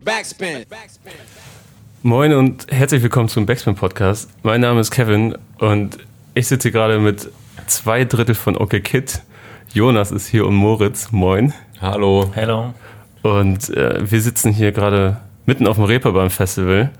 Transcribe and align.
Backspin. 0.00 0.64
Moin 2.02 2.32
und 2.32 2.66
herzlich 2.70 3.02
willkommen 3.02 3.28
zum 3.28 3.44
Backspin 3.44 3.74
Podcast. 3.74 4.30
Mein 4.42 4.62
Name 4.62 4.80
ist 4.80 4.90
Kevin 4.90 5.36
und 5.58 5.98
ich 6.34 6.48
sitze 6.48 6.68
hier 6.68 6.72
gerade 6.72 6.98
mit 6.98 7.28
zwei 7.66 8.04
Drittel 8.04 8.34
von 8.34 8.56
OK 8.56 8.82
Kid. 8.82 9.22
Jonas 9.74 10.10
ist 10.10 10.28
hier 10.28 10.46
und 10.46 10.54
Moritz. 10.54 11.12
Moin. 11.12 11.52
Hallo. 11.80 12.30
Hello. 12.34 12.72
Und 13.22 13.68
äh, 13.70 14.10
wir 14.10 14.20
sitzen 14.22 14.52
hier 14.52 14.72
gerade 14.72 15.20
mitten 15.44 15.66
auf 15.66 15.76
dem 15.76 15.84
Reeperbahn 15.84 16.30
Festival. 16.30 16.90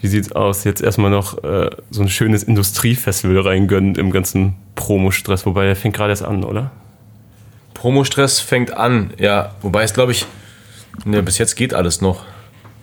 Wie 0.00 0.06
sieht's 0.06 0.32
aus? 0.32 0.64
Jetzt 0.64 0.82
erstmal 0.82 1.10
noch 1.10 1.44
äh, 1.44 1.70
so 1.90 2.02
ein 2.02 2.08
schönes 2.08 2.42
Industriefestival 2.44 3.40
reingönnen 3.40 3.94
im 3.96 4.10
ganzen 4.10 4.54
Promo-Stress. 4.74 5.44
Wobei, 5.44 5.66
der 5.66 5.76
fängt 5.76 5.96
gerade 5.96 6.10
erst 6.10 6.24
an, 6.24 6.44
oder? 6.44 6.70
Promostress 7.74 8.40
fängt 8.40 8.74
an, 8.74 9.12
ja. 9.18 9.54
Wobei 9.60 9.82
es, 9.82 9.92
glaube 9.92 10.12
ich, 10.12 10.26
ne, 11.04 11.22
bis 11.22 11.38
jetzt 11.38 11.56
geht 11.56 11.74
alles 11.74 12.00
noch. 12.00 12.24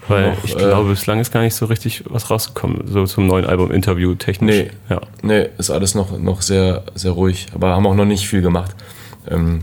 Weil 0.07 0.31
Noch, 0.31 0.43
ich 0.43 0.55
äh, 0.55 0.57
glaube, 0.57 0.89
bislang 0.89 1.19
ist 1.19 1.31
gar 1.31 1.41
nicht 1.41 1.55
so 1.55 1.67
richtig 1.67 2.03
was 2.09 2.29
rausgekommen. 2.29 2.87
So 2.87 3.05
zum 3.05 3.27
neuen 3.27 3.45
Album 3.45 3.71
Interview 3.71 4.15
technisch. 4.15 4.55
Nee. 4.55 4.71
Ja. 4.89 5.01
Ne, 5.21 5.49
ist 5.57 5.69
alles 5.69 5.95
noch, 5.95 6.17
noch 6.17 6.41
sehr, 6.41 6.83
sehr 6.95 7.11
ruhig. 7.11 7.47
Aber 7.53 7.69
haben 7.69 7.85
auch 7.85 7.95
noch 7.95 8.05
nicht 8.05 8.27
viel 8.27 8.41
gemacht. 8.41 8.75
Ähm, 9.29 9.61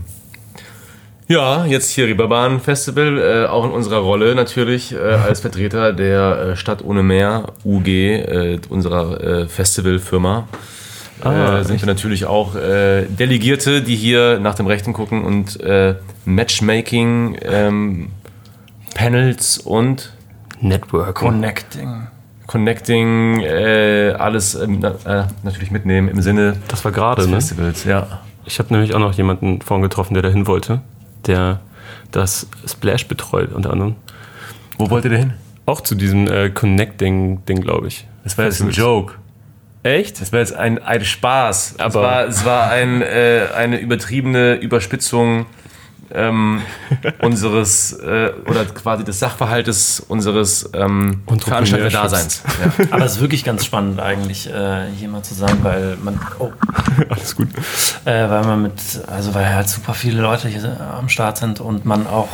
ja, 1.27 1.65
jetzt 1.65 1.91
hier 1.91 2.07
Reeperbahn 2.07 2.59
Festival, 2.59 3.19
äh, 3.19 3.47
auch 3.47 3.63
in 3.63 3.69
unserer 3.69 3.99
Rolle 3.99 4.33
natürlich 4.33 4.93
äh, 4.93 4.97
als 4.97 5.41
Vertreter 5.41 5.93
der 5.93 6.53
äh, 6.53 6.55
Stadt 6.55 6.83
ohne 6.83 7.03
Meer, 7.03 7.53
UG, 7.63 7.87
äh, 7.87 8.59
unserer 8.69 9.21
äh, 9.21 9.47
Festivalfirma. 9.47 10.47
Ah, 11.21 11.59
äh, 11.59 11.65
sind 11.65 11.81
wir 11.81 11.85
natürlich 11.85 12.25
auch 12.25 12.55
äh, 12.55 13.05
Delegierte, 13.05 13.83
die 13.83 13.95
hier 13.95 14.39
nach 14.39 14.55
dem 14.55 14.65
Rechten 14.65 14.93
gucken 14.93 15.23
und 15.23 15.59
äh, 15.59 15.95
Matchmaking, 16.25 17.37
ähm, 17.43 18.07
Panels 18.99 19.57
und 19.59 20.11
Network. 20.59 21.15
Connecting. 21.15 22.07
Connecting, 22.47 23.39
äh, 23.39 24.13
alles 24.19 24.55
ähm, 24.55 24.83
äh, 24.83 25.23
natürlich 25.43 25.71
mitnehmen 25.71 26.09
im 26.09 26.21
Sinne 26.21 26.57
Das 26.67 26.83
war 26.83 26.91
gerade, 26.91 27.21
des 27.21 27.29
ne? 27.31 27.37
Festivals. 27.37 27.85
Ja. 27.85 28.19
Ich 28.43 28.59
habe 28.59 28.73
nämlich 28.73 28.93
auch 28.93 28.99
noch 28.99 29.13
jemanden 29.13 29.61
vorhin 29.61 29.83
getroffen, 29.83 30.15
der 30.15 30.23
dahin 30.23 30.47
wollte, 30.47 30.81
der 31.27 31.61
das 32.11 32.47
Splash 32.67 33.07
betreut, 33.07 33.53
unter 33.53 33.71
anderem. 33.71 33.95
Wo 34.77 34.89
wollt 34.89 35.05
ihr 35.05 35.11
denn 35.11 35.19
hin? 35.19 35.33
Auch 35.65 35.79
zu 35.79 35.95
diesem 35.95 36.27
äh, 36.27 36.49
Connecting-Ding, 36.49 37.61
glaube 37.61 37.87
ich. 37.87 38.05
Das 38.25 38.37
war 38.37 38.45
jetzt 38.45 38.59
ein 38.61 38.71
Joke. 38.71 39.13
Echt? 39.83 40.19
Das 40.19 40.33
war 40.33 40.39
jetzt 40.39 40.53
ein, 40.53 40.77
ein 40.83 41.05
Spaß. 41.05 41.75
es 41.75 41.79
Aber- 41.79 42.01
war, 42.01 42.25
es 42.27 42.43
war 42.43 42.69
ein, 42.69 43.01
äh, 43.01 43.43
eine 43.55 43.79
übertriebene 43.79 44.55
Überspitzung 44.55 45.45
ähm, 46.13 46.61
unseres 47.21 47.93
äh, 47.93 48.31
oder 48.47 48.65
quasi 48.65 49.03
des 49.03 49.19
Sachverhaltes 49.19 49.99
unseres 50.07 50.69
ähm. 50.73 51.21
Veranstalter-Daseins. 51.27 52.43
Ja. 52.79 52.85
Aber 52.91 53.05
es 53.05 53.13
ist 53.13 53.21
wirklich 53.21 53.43
ganz 53.43 53.65
spannend 53.65 53.99
eigentlich, 53.99 54.49
äh, 54.49 54.87
hier 54.97 55.09
mal 55.09 55.21
zu 55.23 55.33
sein, 55.33 55.57
weil 55.63 55.97
man, 56.03 56.19
oh, 56.39 56.51
Alles 57.09 57.35
gut. 57.35 57.47
äh, 58.05 58.29
weil 58.29 58.43
man 58.43 58.61
mit, 58.63 58.73
also 59.07 59.33
weil 59.33 59.53
halt 59.53 59.69
super 59.69 59.93
viele 59.93 60.21
Leute 60.21 60.47
hier 60.47 60.77
am 60.97 61.09
Start 61.09 61.37
sind 61.37 61.59
und 61.59 61.85
man 61.85 62.07
auch, 62.07 62.27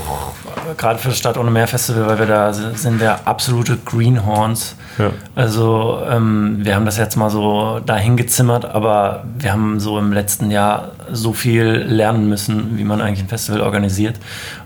äh, 0.70 0.76
gerade 0.76 1.00
für 1.00 1.10
das 1.10 1.18
Stadt 1.18 1.38
ohne 1.38 1.52
Meer 1.52 1.68
Festival, 1.68 2.08
weil 2.08 2.20
wir 2.20 2.26
da 2.26 2.54
si- 2.54 2.76
sind 2.76 3.00
wir 3.00 3.28
absolute 3.28 3.78
Greenhorns. 3.78 4.76
Ja. 4.98 5.12
Also 5.36 6.02
ähm, 6.10 6.60
wir 6.62 6.76
haben 6.76 6.86
das 6.86 6.98
jetzt 6.98 7.16
mal 7.18 7.30
so 7.30 7.80
dahin 7.86 8.16
gezimmert, 8.18 8.66
aber 8.66 9.24
wir 9.38 9.52
haben 9.52 9.80
so 9.80 10.00
im 10.00 10.14
letzten 10.14 10.52
Jahr 10.52 10.92
so 11.12 11.34
viel 11.34 11.64
lernen 11.66 12.30
müssen, 12.30 12.78
wie 12.78 12.84
man 12.84 13.02
eigentlich 13.02 13.22
ein 13.22 13.30
Festival 13.30 13.62
organisiert. 13.62 14.18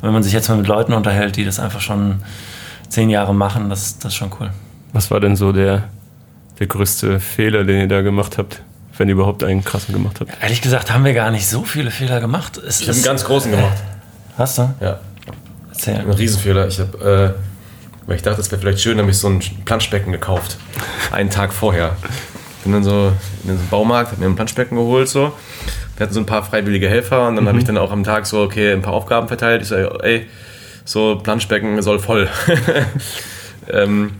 Und 0.02 0.04
wenn 0.04 0.14
man 0.14 0.24
sich 0.24 0.34
jetzt 0.34 0.50
mal 0.50 0.58
mit 0.58 0.68
Leuten 0.68 0.94
unterhält, 0.94 1.36
die 1.36 1.46
das 1.46 1.60
einfach 1.60 1.82
schon 1.82 2.22
zehn 2.90 3.10
Jahre 3.10 3.34
machen, 3.34 3.70
das, 3.70 4.00
das 4.00 4.14
ist 4.14 4.16
schon 4.16 4.32
cool. 4.40 4.50
Was 4.94 5.12
war 5.12 5.20
denn 5.20 5.36
so 5.36 5.52
der, 5.52 5.84
der 6.60 6.68
größte 6.68 7.20
Fehler, 7.20 7.64
den 7.64 7.82
ihr 7.82 7.88
da 7.88 8.02
gemacht 8.02 8.38
habt? 8.38 8.62
Wenn 8.98 9.08
ihr 9.08 9.14
überhaupt 9.14 9.44
einen 9.44 9.64
krassen 9.64 9.94
gemacht 9.94 10.20
habt? 10.20 10.32
Ehrlich 10.42 10.62
gesagt 10.62 10.92
haben 10.92 11.06
wir 11.06 11.14
gar 11.14 11.32
nicht 11.32 11.48
so 11.48 11.64
viele 11.64 11.90
Fehler 11.90 12.20
gemacht. 12.20 12.58
Es 12.58 12.82
Ich 12.82 12.88
habe 12.88 12.96
einen 12.96 13.06
ganz 13.06 13.24
großen 13.24 13.52
gemacht. 13.52 13.78
Hast 14.38 14.58
du? 14.58 14.74
Ja. 14.82 15.00
Erzähl. 15.72 15.96
Ein 15.96 16.12
Riesenfehler. 16.12 16.68
Ich 16.68 16.80
habe, 16.80 17.36
äh, 17.38 18.08
weil 18.08 18.18
ich 18.18 18.22
dachte, 18.22 18.42
es 18.42 18.52
wäre 18.52 18.60
vielleicht 18.60 18.82
schön, 18.82 18.98
habe 19.00 19.10
ich 19.10 19.18
so 19.18 19.30
ein 19.30 19.40
Planschbecken 19.64 20.12
gekauft. 20.12 20.58
Einen 21.12 21.30
Tag 21.30 21.54
vorher. 21.54 21.96
Bin 22.64 22.74
dann 22.74 22.84
so 22.84 23.14
in 23.44 23.50
den 23.50 23.68
Baumarkt, 23.70 24.12
habe 24.12 24.22
mir 24.22 24.28
ein 24.28 24.36
Planschbecken 24.36 24.76
geholt 24.78 25.08
so. 25.08 25.32
Wir 26.00 26.06
hatten 26.06 26.14
so 26.14 26.22
ein 26.22 26.26
paar 26.26 26.46
freiwillige 26.46 26.88
Helfer 26.88 27.28
und 27.28 27.36
dann 27.36 27.46
habe 27.50 27.58
ich 27.58 27.66
dann 27.66 27.78
auch 27.78 27.92
am 27.92 28.06
Tag 28.06 28.26
so, 28.26 28.42
okay, 28.42 28.72
ein 28.72 28.82
paar 28.82 28.94
Aufgaben 28.94 29.28
verteilt. 29.28 29.64
Ich 29.64 29.68
so, 29.68 29.76
ey, 29.76 30.28
so 30.86 31.18
Planschbecken 31.18 31.82
soll 31.82 32.00
voll. 32.00 32.30
ähm, 33.70 34.12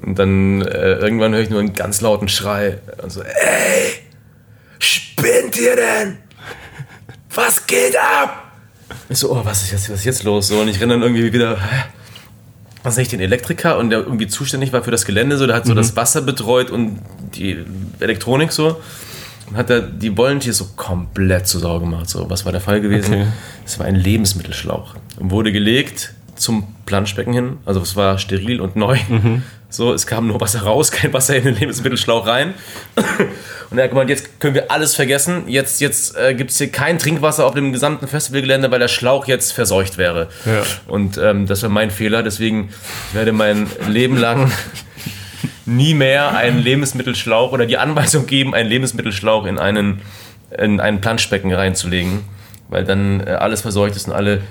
und 0.00 0.16
dann 0.20 0.62
äh, 0.62 0.92
irgendwann 0.92 1.34
höre 1.34 1.40
ich 1.40 1.50
nur 1.50 1.58
einen 1.58 1.74
ganz 1.74 2.00
lauten 2.00 2.28
Schrei 2.28 2.78
und 3.02 3.10
so, 3.10 3.22
ey, 3.22 4.04
spinnt 4.78 5.58
ihr 5.58 5.74
denn? 5.74 6.18
Was 7.34 7.66
geht 7.66 7.96
ab? 7.96 8.52
Ich 9.08 9.18
so, 9.18 9.32
oh, 9.32 9.40
was 9.42 9.64
ist 9.64 9.72
jetzt, 9.72 9.90
was 9.90 9.98
ist 9.98 10.04
jetzt 10.04 10.22
los? 10.22 10.46
So, 10.46 10.60
und 10.60 10.68
ich 10.68 10.80
renne 10.80 10.92
dann 10.92 11.02
irgendwie 11.02 11.32
wieder, 11.32 11.60
hä? 11.60 11.86
Was 12.84 12.96
nicht, 12.96 13.10
den 13.10 13.18
Elektriker 13.18 13.78
und 13.78 13.90
der 13.90 13.98
irgendwie 13.98 14.28
zuständig 14.28 14.72
war 14.72 14.84
für 14.84 14.92
das 14.92 15.04
Gelände, 15.04 15.36
so, 15.38 15.48
der 15.48 15.56
hat 15.56 15.66
so 15.66 15.74
das 15.74 15.96
Wasser 15.96 16.22
betreut 16.22 16.70
und 16.70 17.00
die 17.34 17.64
Elektronik 17.98 18.52
so. 18.52 18.80
Und 19.50 19.56
hat 19.56 19.70
er 19.70 19.80
die 19.80 20.16
Volunteers 20.16 20.58
so 20.58 20.68
komplett 20.76 21.46
zu 21.48 21.58
Sau 21.58 21.80
gemacht. 21.80 22.08
So, 22.08 22.30
was 22.30 22.44
war 22.44 22.52
der 22.52 22.60
Fall 22.60 22.80
gewesen? 22.80 23.14
Okay. 23.14 23.26
Es 23.66 23.78
war 23.78 23.86
ein 23.86 23.96
Lebensmittelschlauch. 23.96 24.94
Und 25.18 25.30
wurde 25.30 25.52
gelegt 25.52 26.14
zum 26.36 26.74
Planschbecken 26.86 27.32
hin. 27.32 27.58
Also 27.66 27.80
es 27.80 27.96
war 27.96 28.18
steril 28.18 28.60
und 28.60 28.76
neu. 28.76 28.98
So, 29.68 29.92
es 29.92 30.06
kam 30.06 30.26
nur 30.26 30.40
Wasser 30.40 30.62
raus, 30.62 30.90
kein 30.92 31.12
Wasser 31.12 31.36
in 31.36 31.44
den 31.44 31.54
Lebensmittelschlauch 31.56 32.26
rein. 32.26 32.54
Und 33.70 33.78
er 33.78 33.84
hat 33.84 33.90
gemeint, 33.90 34.10
jetzt 34.10 34.40
können 34.40 34.54
wir 34.54 34.70
alles 34.70 34.96
vergessen. 34.96 35.44
Jetzt, 35.46 35.80
jetzt 35.80 36.16
äh, 36.16 36.34
gibt 36.34 36.50
es 36.50 36.58
hier 36.58 36.70
kein 36.70 36.98
Trinkwasser 36.98 37.46
auf 37.46 37.54
dem 37.54 37.72
gesamten 37.72 38.08
Festivalgelände, 38.08 38.70
weil 38.70 38.80
der 38.80 38.88
Schlauch 38.88 39.26
jetzt 39.26 39.52
verseucht 39.52 39.96
wäre. 39.96 40.28
Ja. 40.44 40.62
Und 40.88 41.18
ähm, 41.18 41.46
das 41.46 41.62
war 41.62 41.70
mein 41.70 41.90
Fehler. 41.90 42.22
Deswegen 42.22 42.70
ich 43.08 43.14
werde 43.14 43.32
mein 43.32 43.68
Leben 43.88 44.16
lang 44.16 44.50
nie 45.66 45.94
mehr 45.94 46.36
einen 46.36 46.58
Lebensmittelschlauch 46.58 47.52
oder 47.52 47.66
die 47.66 47.78
Anweisung 47.78 48.26
geben, 48.26 48.54
einen 48.54 48.68
Lebensmittelschlauch 48.68 49.46
in 49.46 49.58
einen, 49.58 50.00
in 50.56 50.80
ein 50.80 51.00
Planschbecken 51.00 51.52
reinzulegen. 51.52 52.20
Weil 52.68 52.84
dann 52.84 53.18
äh, 53.26 53.30
alles 53.30 53.62
verseucht 53.62 53.96
ist 53.96 54.06
und 54.06 54.14
alle 54.14 54.42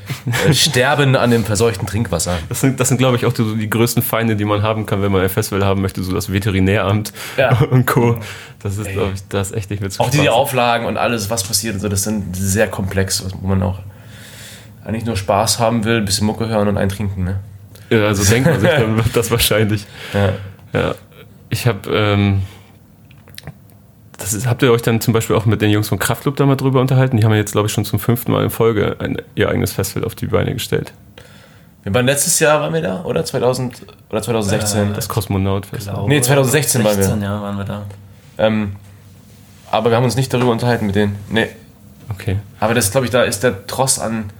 äh, 0.46 0.53
sterben 0.53 1.16
an 1.16 1.31
dem 1.31 1.46
verseuchten 1.46 1.88
Trinkwasser. 1.88 2.38
Das 2.50 2.59
sind, 2.59 2.78
das 2.78 2.90
sind 2.90 2.97
glaube 2.97 3.16
ich, 3.16 3.25
auch 3.25 3.34
so 3.34 3.56
die 3.56 3.70
größten 3.70 4.03
Feinde, 4.03 4.36
die 4.36 4.44
man 4.44 4.62
haben 4.62 4.86
kann, 4.86 5.02
wenn 5.02 5.09
man 5.09 5.22
ein 5.22 5.30
Festival 5.30 5.64
haben 5.66 5.81
möchte, 5.81 6.03
so 6.03 6.12
das 6.14 6.30
Veterinäramt 6.30 7.14
Ja. 7.38 7.58
und 7.72 7.86
Co. 7.88 8.20
Das 8.62 8.78
ist, 8.78 8.91
glaube 8.91 9.12
ich, 9.16 9.22
das 9.30 9.52
ist 9.52 9.56
echt 9.56 9.70
nicht 9.70 9.80
mehr 9.80 9.90
zu 9.90 10.02
Auch 10.02 10.09
diese 10.09 10.24
spaßen. 10.24 10.38
Auflagen 10.38 10.86
und 10.86 10.97
alles, 10.97 11.30
was 11.30 11.44
passiert 11.44 11.76
und 11.76 11.80
so, 11.80 11.88
das 11.88 12.03
sind 12.03 12.36
sehr 12.36 12.68
komplex, 12.68 13.24
wo 13.40 13.47
man 13.47 13.64
auch 13.64 13.80
eigentlich 14.84 15.06
nur 15.06 15.16
Spaß 15.16 15.59
haben 15.59 15.86
will, 15.86 16.00
ein 16.00 16.06
bisschen 16.06 16.28
Mucke 16.28 16.50
hören 16.50 16.68
und 16.68 16.78
eintrinken. 16.78 17.24
Ne? 17.24 17.40
Ja, 17.90 18.08
also 18.08 18.30
denkt 18.30 18.50
man 18.50 18.59
sich 18.59 18.70
dann 18.70 19.02
das 19.14 19.31
wahrscheinlich. 19.31 19.86
Ja. 20.14 20.34
Ja. 20.74 20.96
Ich 21.50 21.66
habe, 21.68 21.90
ähm, 21.91 22.41
das 24.18 24.34
ist, 24.34 24.47
habt 24.47 24.62
ihr 24.62 24.72
euch 24.72 24.81
dann 24.81 25.02
zum 25.02 25.13
Beispiel 25.13 25.35
auch 25.35 25.46
mit 25.46 25.62
den 25.62 25.72
Jungs 25.72 25.88
von 25.90 25.97
Kraftclub 25.97 26.35
da 26.35 26.46
mal 26.46 26.56
drüber 26.56 26.81
unterhalten? 26.81 27.18
Die 27.18 27.24
haben 27.24 27.31
ja 27.31 27.38
jetzt, 27.38 27.53
glaube 27.53 27.68
ich, 27.68 27.74
schon 27.74 27.85
zum 27.85 28.00
fünften 28.00 28.31
Mal 28.31 28.44
in 28.44 28.50
Folge 28.50 28.97
ein, 29.00 29.18
ihr 29.35 29.50
eigenes 29.50 29.72
Festival 29.74 30.03
auf 30.06 30.16
die 30.16 30.28
Beine 30.28 30.53
gestellt. 30.53 30.94
Wir 31.84 31.94
waren 31.94 32.06
letztes 32.06 32.40
Jahr, 32.40 32.59
waren 32.59 32.74
wir 32.74 32.81
da, 32.81 33.03
oder? 33.03 33.24
2000 33.24 33.85
oder 34.09 34.22
2016? 34.22 34.94
Das 34.94 35.08
Kosmonaut-Festival. 35.08 35.96
Glaube, 35.96 36.09
Nee, 36.09 36.22
2016 36.22 36.84
waren 36.84 36.97
wir. 36.97 37.03
16, 37.03 37.22
ja, 37.22 37.41
waren 37.41 37.58
wir 37.58 37.63
da. 37.63 37.84
ähm, 38.38 38.75
aber 39.72 39.90
wir 39.91 39.97
haben 39.97 40.03
uns 40.03 40.16
nicht 40.16 40.34
darüber 40.34 40.52
unterhalten 40.52 40.85
mit 40.88 40.96
denen. 40.96 41.16
Nee. 41.29 41.47
Okay. 42.09 42.38
Aber 42.59 42.74
das, 42.74 42.91
glaube 42.91 43.06
ich, 43.06 43.12
da 43.12 43.24
ist 43.24 43.44
der 43.44 43.66
Tross 43.68 44.00
an 44.00 44.31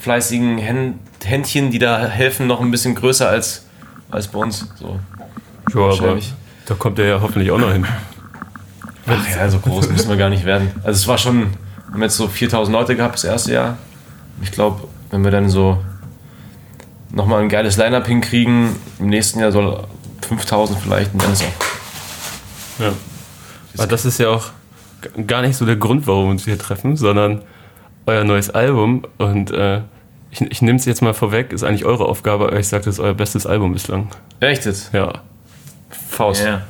fleißigen 0.00 0.58
Hän 0.58 0.98
Händchen, 1.24 1.70
die 1.70 1.78
da 1.78 2.04
helfen, 2.06 2.48
noch 2.48 2.60
ein 2.60 2.72
bisschen 2.72 2.96
größer 2.96 3.28
als, 3.28 3.64
als 4.10 4.26
bei 4.26 4.40
uns. 4.40 4.68
So. 4.74 4.98
Ja, 5.74 5.80
aber 5.80 6.18
da 6.66 6.74
kommt 6.74 6.98
er 6.98 7.06
ja 7.06 7.20
hoffentlich 7.20 7.50
auch 7.50 7.58
noch 7.58 7.72
hin. 7.72 7.86
Ach 9.06 9.28
ja, 9.28 9.48
so 9.48 9.58
groß 9.58 9.88
müssen 9.90 10.08
wir 10.08 10.16
gar 10.16 10.30
nicht 10.30 10.44
werden. 10.44 10.70
Also 10.84 10.98
es 10.98 11.08
war 11.08 11.18
schon, 11.18 11.50
wir 11.86 11.94
haben 11.94 12.02
jetzt 12.02 12.16
so 12.16 12.28
4000 12.28 12.72
Leute 12.72 12.96
gehabt 12.96 13.14
das 13.14 13.24
erste 13.24 13.52
Jahr. 13.52 13.78
Ich 14.42 14.52
glaube, 14.52 14.88
wenn 15.10 15.24
wir 15.24 15.30
dann 15.30 15.48
so 15.48 15.78
nochmal 17.10 17.42
ein 17.42 17.48
geiles 17.48 17.76
Line-Up 17.76 18.06
hinkriegen, 18.06 18.76
im 18.98 19.08
nächsten 19.08 19.40
Jahr 19.40 19.52
soll 19.52 19.84
5000 20.22 20.78
vielleicht 20.78 21.12
und 21.12 21.22
dann 21.22 21.32
ist 21.32 21.42
auch. 21.42 22.82
Ja. 22.84 22.92
Aber 23.78 23.86
das 23.86 24.04
ist 24.04 24.18
ja 24.18 24.28
auch 24.28 24.50
gar 25.26 25.42
nicht 25.42 25.56
so 25.56 25.66
der 25.66 25.76
Grund, 25.76 26.06
warum 26.06 26.26
wir 26.26 26.30
uns 26.30 26.44
hier 26.44 26.58
treffen, 26.58 26.96
sondern 26.96 27.42
euer 28.06 28.24
neues 28.24 28.50
Album. 28.50 29.02
Und 29.18 29.50
äh, 29.50 29.80
ich, 30.30 30.40
ich 30.40 30.62
nehme 30.62 30.78
es 30.78 30.84
jetzt 30.84 31.02
mal 31.02 31.14
vorweg, 31.14 31.52
ist 31.52 31.64
eigentlich 31.64 31.84
eure 31.84 32.06
Aufgabe, 32.06 32.46
aber 32.46 32.58
ich 32.58 32.68
sage, 32.68 32.84
das 32.84 32.94
ist 32.94 33.00
euer 33.00 33.14
bestes 33.14 33.46
Album 33.46 33.72
bislang. 33.72 34.08
Echt 34.40 34.64
jetzt? 34.64 34.92
Ja, 34.92 35.20
Faust. 36.12 36.44
Ja. 36.44 36.62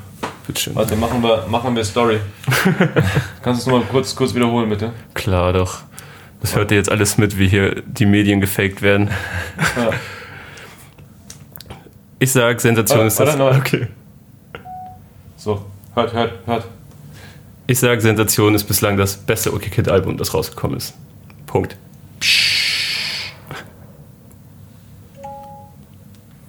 bitteschön. 0.47 0.75
Warte, 0.77 0.95
machen 0.97 1.23
wir, 1.23 1.47
machen 1.49 1.75
wir 1.75 1.85
Story. 1.85 2.21
Kannst 3.43 3.45
du 3.45 3.51
es 3.51 3.67
nochmal 3.67 3.83
kurz, 3.91 4.15
kurz 4.15 4.35
wiederholen, 4.35 4.71
bitte? 4.71 4.93
Klar 5.15 5.53
doch. 5.53 5.83
Das 6.41 6.57
hört 6.57 6.71
ihr 6.71 6.77
jetzt 6.77 6.91
alles 6.91 7.19
mit, 7.19 7.39
wie 7.39 7.49
hier 7.49 7.83
die 7.83 8.07
Medien 8.07 8.41
gefaked 8.41 8.83
werden. 8.83 9.11
Ja. 9.77 9.91
Ich 12.19 12.33
sag, 12.33 12.61
Sensation 12.61 13.07
ist 13.07 13.19
das. 13.19 13.37
Warte, 13.37 13.59
okay. 13.59 13.89
So, 15.37 15.65
hört, 15.95 16.13
hört, 16.13 16.33
hört. 16.47 16.67
Ich 17.67 17.81
sag, 17.81 18.01
Sensation 18.01 18.55
ist 18.55 18.65
bislang 18.65 18.97
das 18.97 19.17
beste 19.17 19.53
OK 19.53 19.63
Kid 19.63 19.89
Album, 19.89 20.17
das 20.17 20.35
rausgekommen 20.35 20.77
ist. 20.77 20.95
Punkt. 21.47 21.77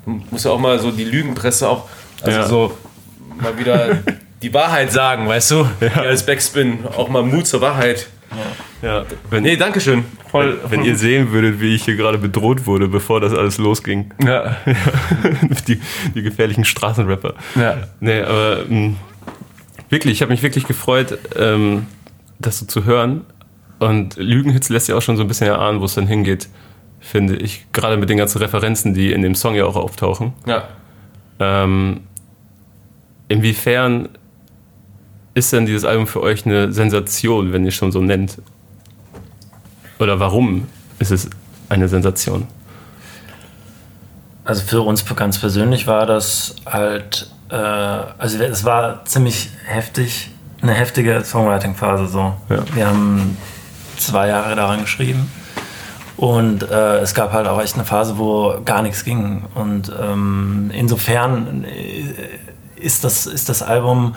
Muss 0.06 0.44
ja 0.44 0.52
auch 0.52 0.60
mal 0.60 0.80
so 0.80 0.92
die 0.92 1.06
Lügenpresse 1.06 1.68
auch, 1.68 1.88
also 2.24 2.38
Ja. 2.40 2.48
so 2.48 2.78
mal 3.42 3.58
wieder 3.58 4.00
die 4.42 4.54
Wahrheit 4.54 4.92
sagen, 4.92 5.28
weißt 5.28 5.52
du? 5.52 5.68
Ja. 5.82 6.02
Als 6.02 6.26
Backspin 6.26 6.86
auch 6.98 7.10
mal 7.10 7.24
Mut 7.24 7.48
zur 7.48 7.62
Wahrheit. 7.62 8.08
Ja, 8.82 9.06
wenn, 9.30 9.44
Nee, 9.44 9.56
Dankeschön. 9.56 10.04
Voll. 10.30 10.60
wenn 10.68 10.84
ihr 10.84 10.98
sehen 10.98 11.32
würdet, 11.32 11.62
wie 11.62 11.76
ich 11.76 11.86
hier 11.86 11.96
gerade 11.96 12.18
bedroht 12.18 12.66
wurde, 12.66 12.88
bevor 12.88 13.22
das 13.22 13.34
alles 13.34 13.58
losging. 13.60 14.12
Ja. 14.26 14.58
die, 15.68 15.80
die 16.16 16.22
gefährlichen 16.24 16.66
Straßenrapper. 16.66 17.36
Ja. 17.56 17.78
Nee, 18.00 18.22
aber 18.22 18.66
mh, 18.68 18.96
wirklich, 19.90 20.14
ich 20.14 20.22
habe 20.24 20.32
mich 20.32 20.42
wirklich 20.42 20.66
gefreut, 20.66 21.18
ähm, 21.38 21.86
das 22.40 22.58
so 22.60 22.66
zu 22.66 22.84
hören. 22.86 23.22
Und 23.80 24.16
Lügenhits 24.18 24.70
lässt 24.70 24.88
ja 24.90 24.96
auch 24.96 25.02
schon 25.02 25.16
so 25.18 25.22
ein 25.24 25.28
bisschen 25.28 25.48
erahnen, 25.48 25.80
wo 25.80 25.86
es 25.86 25.94
dann 25.94 26.08
hingeht, 26.08 26.48
finde 27.00 27.36
ich. 27.36 27.68
Gerade 27.72 27.98
mit 27.98 28.10
den 28.10 28.18
ganzen 28.18 28.40
Referenzen, 28.40 28.94
die 28.96 29.12
in 29.14 29.22
dem 29.22 29.36
Song 29.36 29.54
ja 29.56 29.66
auch 29.66 29.76
auftauchen. 29.76 30.34
Ja. 30.48 30.64
Ähm, 31.40 32.02
inwiefern 33.28 34.10
ist 35.34 35.52
denn 35.52 35.66
dieses 35.66 35.86
Album 35.86 36.08
für 36.08 36.22
euch 36.22 36.46
eine 36.46 36.72
Sensation, 36.72 37.54
wenn 37.54 37.64
ihr 37.64 37.70
es 37.70 37.76
schon 37.76 37.92
so 37.92 38.02
nennt? 38.02 38.38
Oder 40.00 40.20
warum 40.20 40.68
ist 41.00 41.12
es 41.12 41.30
eine 41.70 41.88
Sensation? 41.88 42.48
Also 44.46 44.64
für 44.64 44.82
uns 44.82 45.06
ganz 45.16 45.40
persönlich 45.40 45.88
war 45.88 46.06
das 46.06 46.56
halt, 46.66 47.32
äh, 47.50 47.56
also 47.56 48.44
es 48.44 48.64
war 48.64 49.06
ziemlich 49.06 49.50
heftig, 49.66 50.32
eine 50.62 50.74
heftige 50.74 51.24
Songwriting-Phase 51.24 52.08
so. 52.08 52.36
Ja. 52.50 52.64
Wir 52.74 52.88
haben 52.88 53.38
zwei 53.98 54.28
Jahre 54.28 54.56
daran 54.56 54.82
geschrieben 54.82 55.32
und 56.18 56.64
äh, 56.70 57.00
es 57.00 57.14
gab 57.14 57.32
halt 57.32 57.48
auch 57.48 57.62
echt 57.62 57.76
eine 57.76 57.86
Phase, 57.86 58.18
wo 58.18 58.62
gar 58.64 58.82
nichts 58.82 59.04
ging. 59.04 59.44
Und 59.56 59.92
ähm, 60.00 60.72
insofern 60.74 61.64
äh, 61.64 62.14
ist 62.84 63.04
das, 63.04 63.26
ist 63.26 63.50
das 63.50 63.62
Album 63.62 64.16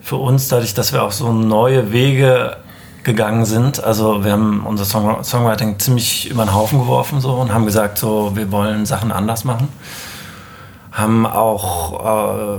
für 0.00 0.16
uns, 0.16 0.48
dadurch, 0.48 0.74
dass 0.74 0.92
wir 0.92 1.02
auch 1.02 1.12
so 1.12 1.32
neue 1.32 1.92
Wege 1.92 2.56
gegangen 3.02 3.44
sind. 3.44 3.82
Also 3.82 4.24
wir 4.24 4.32
haben 4.32 4.66
unser 4.66 4.84
Song 4.84 5.22
Songwriting 5.22 5.78
ziemlich 5.78 6.28
über 6.30 6.44
den 6.44 6.52
Haufen 6.52 6.80
geworfen 6.80 7.20
so 7.20 7.34
und 7.34 7.52
haben 7.52 7.64
gesagt, 7.64 7.98
so 7.98 8.32
wir 8.34 8.50
wollen 8.50 8.84
Sachen 8.84 9.12
anders 9.12 9.44
machen. 9.44 9.68
Haben 10.90 11.26
auch 11.26 12.58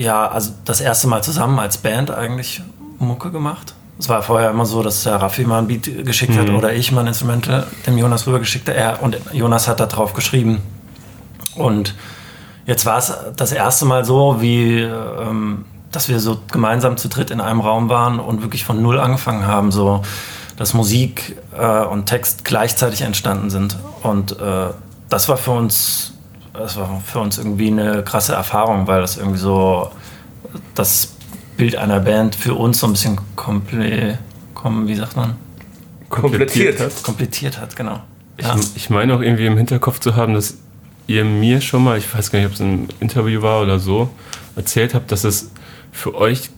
ja, 0.00 0.28
also 0.28 0.52
das 0.64 0.80
erste 0.80 1.08
Mal 1.08 1.22
zusammen 1.22 1.58
als 1.58 1.78
Band 1.78 2.10
eigentlich 2.10 2.62
Mucke 2.98 3.30
gemacht. 3.30 3.74
Es 3.98 4.08
war 4.08 4.22
vorher 4.22 4.50
immer 4.50 4.64
so, 4.64 4.82
dass 4.82 5.02
der 5.02 5.16
Raffi 5.16 5.44
mal 5.44 5.58
ein 5.58 5.66
Beat 5.66 6.06
geschickt 6.06 6.36
hat 6.36 6.48
oder 6.48 6.72
ich 6.72 6.90
mal 6.90 7.02
ein 7.02 7.08
Instrumental 7.08 7.66
dem 7.86 7.98
Jonas 7.98 8.26
rübergeschickt 8.26 8.68
hat. 8.68 8.74
Er, 8.74 9.02
und 9.02 9.18
Jonas 9.32 9.68
hat 9.68 9.78
da 9.78 9.86
drauf 9.86 10.14
geschrieben. 10.14 10.62
Und 11.54 11.94
jetzt 12.70 12.86
war 12.86 12.98
es 12.98 13.12
das 13.36 13.50
erste 13.50 13.84
Mal 13.84 14.04
so, 14.04 14.40
wie 14.40 14.78
ähm, 14.78 15.64
dass 15.90 16.08
wir 16.08 16.20
so 16.20 16.38
gemeinsam 16.52 16.96
zu 16.96 17.08
dritt 17.08 17.32
in 17.32 17.40
einem 17.40 17.60
Raum 17.60 17.88
waren 17.88 18.20
und 18.20 18.42
wirklich 18.42 18.64
von 18.64 18.80
null 18.80 19.00
angefangen 19.00 19.44
haben, 19.44 19.72
so 19.72 20.02
dass 20.56 20.72
Musik 20.72 21.36
äh, 21.58 21.84
und 21.84 22.06
Text 22.06 22.44
gleichzeitig 22.44 23.00
entstanden 23.00 23.50
sind. 23.50 23.76
Und 24.04 24.38
äh, 24.38 24.68
das 25.08 25.28
war 25.28 25.36
für 25.36 25.50
uns, 25.50 26.12
das 26.52 26.76
war 26.76 27.02
für 27.04 27.18
uns 27.18 27.38
irgendwie 27.38 27.68
eine 27.68 28.04
krasse 28.04 28.34
Erfahrung, 28.34 28.86
weil 28.86 29.00
das 29.00 29.16
irgendwie 29.16 29.38
so 29.38 29.90
das 30.76 31.14
Bild 31.56 31.74
einer 31.74 31.98
Band 31.98 32.36
für 32.36 32.54
uns 32.54 32.78
so 32.78 32.86
ein 32.86 32.92
bisschen 32.92 33.18
komple, 33.34 34.18
kom, 34.54 34.86
wie 34.86 34.94
sagt 34.94 35.16
man? 35.16 35.34
Komplettiert. 36.08 37.02
Komplettiert 37.02 37.60
hat, 37.60 37.74
genau. 37.74 38.00
Ich, 38.36 38.46
ich 38.76 38.90
meine 38.90 39.14
auch 39.14 39.20
irgendwie 39.20 39.46
im 39.46 39.56
Hinterkopf 39.56 39.98
zu 39.98 40.14
haben, 40.14 40.34
dass 40.34 40.54
ihr 41.06 41.24
mir 41.24 41.60
schon 41.60 41.84
mal, 41.84 41.98
ich 41.98 42.12
weiß 42.12 42.30
gar 42.30 42.38
nicht, 42.38 42.46
ob 42.46 42.54
es 42.54 42.60
ein 42.60 42.88
Interview 43.00 43.42
war 43.42 43.62
oder 43.62 43.78
so, 43.78 44.10
erzählt 44.56 44.94
habt, 44.94 45.12
dass 45.12 45.24
es 45.24 45.50
für 45.92 46.14
euch, 46.14 46.50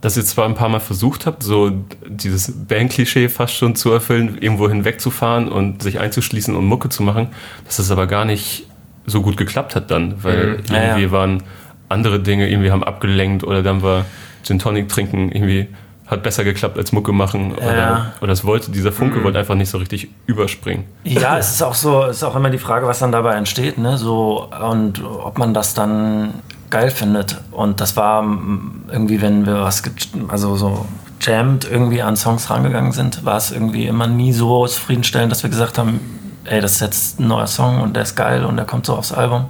dass 0.00 0.16
ihr 0.16 0.24
zwar 0.24 0.46
ein 0.46 0.54
paar 0.54 0.68
Mal 0.68 0.80
versucht 0.80 1.26
habt, 1.26 1.42
so 1.42 1.72
dieses 2.06 2.52
Band-Klischee 2.66 3.28
fast 3.28 3.54
schon 3.54 3.76
zu 3.76 3.90
erfüllen, 3.92 4.38
irgendwo 4.40 4.68
hinwegzufahren 4.68 5.48
und 5.48 5.82
sich 5.82 6.00
einzuschließen 6.00 6.56
und 6.56 6.64
Mucke 6.64 6.88
zu 6.88 7.02
machen, 7.02 7.28
dass 7.66 7.76
das 7.76 7.90
aber 7.90 8.06
gar 8.06 8.24
nicht 8.24 8.66
so 9.06 9.22
gut 9.22 9.36
geklappt 9.36 9.74
hat 9.74 9.90
dann, 9.90 10.22
weil 10.22 10.58
Mhm. 10.58 10.64
Ja, 10.70 10.82
irgendwie 10.82 11.02
ja. 11.02 11.10
waren 11.10 11.42
andere 11.88 12.20
Dinge, 12.20 12.48
irgendwie 12.48 12.70
haben 12.70 12.84
abgelenkt 12.84 13.44
oder 13.44 13.62
dann 13.62 13.82
war 13.82 14.06
Gin 14.44 14.58
Tonic 14.58 14.88
trinken 14.88 15.30
irgendwie 15.32 15.68
hat 16.10 16.22
besser 16.24 16.42
geklappt 16.44 16.76
als 16.76 16.92
Mucke 16.92 17.12
machen 17.12 17.52
oder, 17.54 17.76
Ja. 17.76 18.12
oder 18.20 18.32
es 18.32 18.44
wollte, 18.44 18.70
dieser 18.70 18.90
Funke 18.92 19.18
Mhm. 19.20 19.24
wollte 19.24 19.38
einfach 19.38 19.54
nicht 19.54 19.70
so 19.70 19.78
richtig 19.78 20.08
überspringen. 20.26 20.84
Ja, 21.04 21.38
es 21.38 21.50
ist 21.52 21.62
auch 21.62 21.74
so, 21.74 22.04
es 22.04 22.16
ist 22.18 22.24
auch 22.24 22.34
immer 22.36 22.50
die 22.50 22.58
Frage, 22.58 22.86
was 22.86 22.98
dann 22.98 23.12
dabei 23.12 23.34
entsteht, 23.34 23.78
ne? 23.78 23.96
So 23.96 24.48
und 24.70 25.02
ob 25.04 25.38
man 25.38 25.54
das 25.54 25.74
dann 25.74 26.34
geil 26.70 26.90
findet. 26.90 27.40
Und 27.52 27.80
das 27.80 27.96
war 27.96 28.22
mm, 28.22 28.84
irgendwie, 28.92 29.20
wenn 29.22 29.46
wir 29.46 29.60
was, 29.60 29.82
also 30.28 30.56
so 30.56 30.86
jammed 31.20 31.68
irgendwie 31.70 32.02
an 32.02 32.16
Songs 32.16 32.48
rangegangen 32.50 32.92
sind, 32.92 33.24
war 33.24 33.36
es 33.36 33.50
irgendwie 33.52 33.86
immer 33.86 34.06
nie 34.06 34.32
so 34.32 34.66
zufriedenstellend, 34.66 35.30
dass 35.30 35.42
wir 35.42 35.50
gesagt 35.50 35.78
haben, 35.78 36.00
ey, 36.44 36.60
das 36.60 36.72
ist 36.72 36.80
jetzt 36.80 37.20
ein 37.20 37.28
neuer 37.28 37.46
Song 37.46 37.80
und 37.82 37.94
der 37.94 38.04
ist 38.04 38.16
geil 38.16 38.44
und 38.44 38.56
der 38.56 38.64
kommt 38.66 38.86
so 38.86 38.94
aufs 38.96 39.12
Album. 39.12 39.46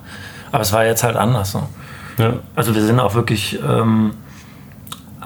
Aber 0.53 0.63
es 0.63 0.73
war 0.73 0.85
jetzt 0.85 1.05
halt 1.05 1.17
anders 1.17 1.53
so. 1.53 1.63
Ja. 2.19 2.35
Also 2.57 2.75
wir 2.75 2.83
sind 2.83 2.99
auch 3.01 3.15
wirklich 3.15 3.59
ähm, 3.67 4.13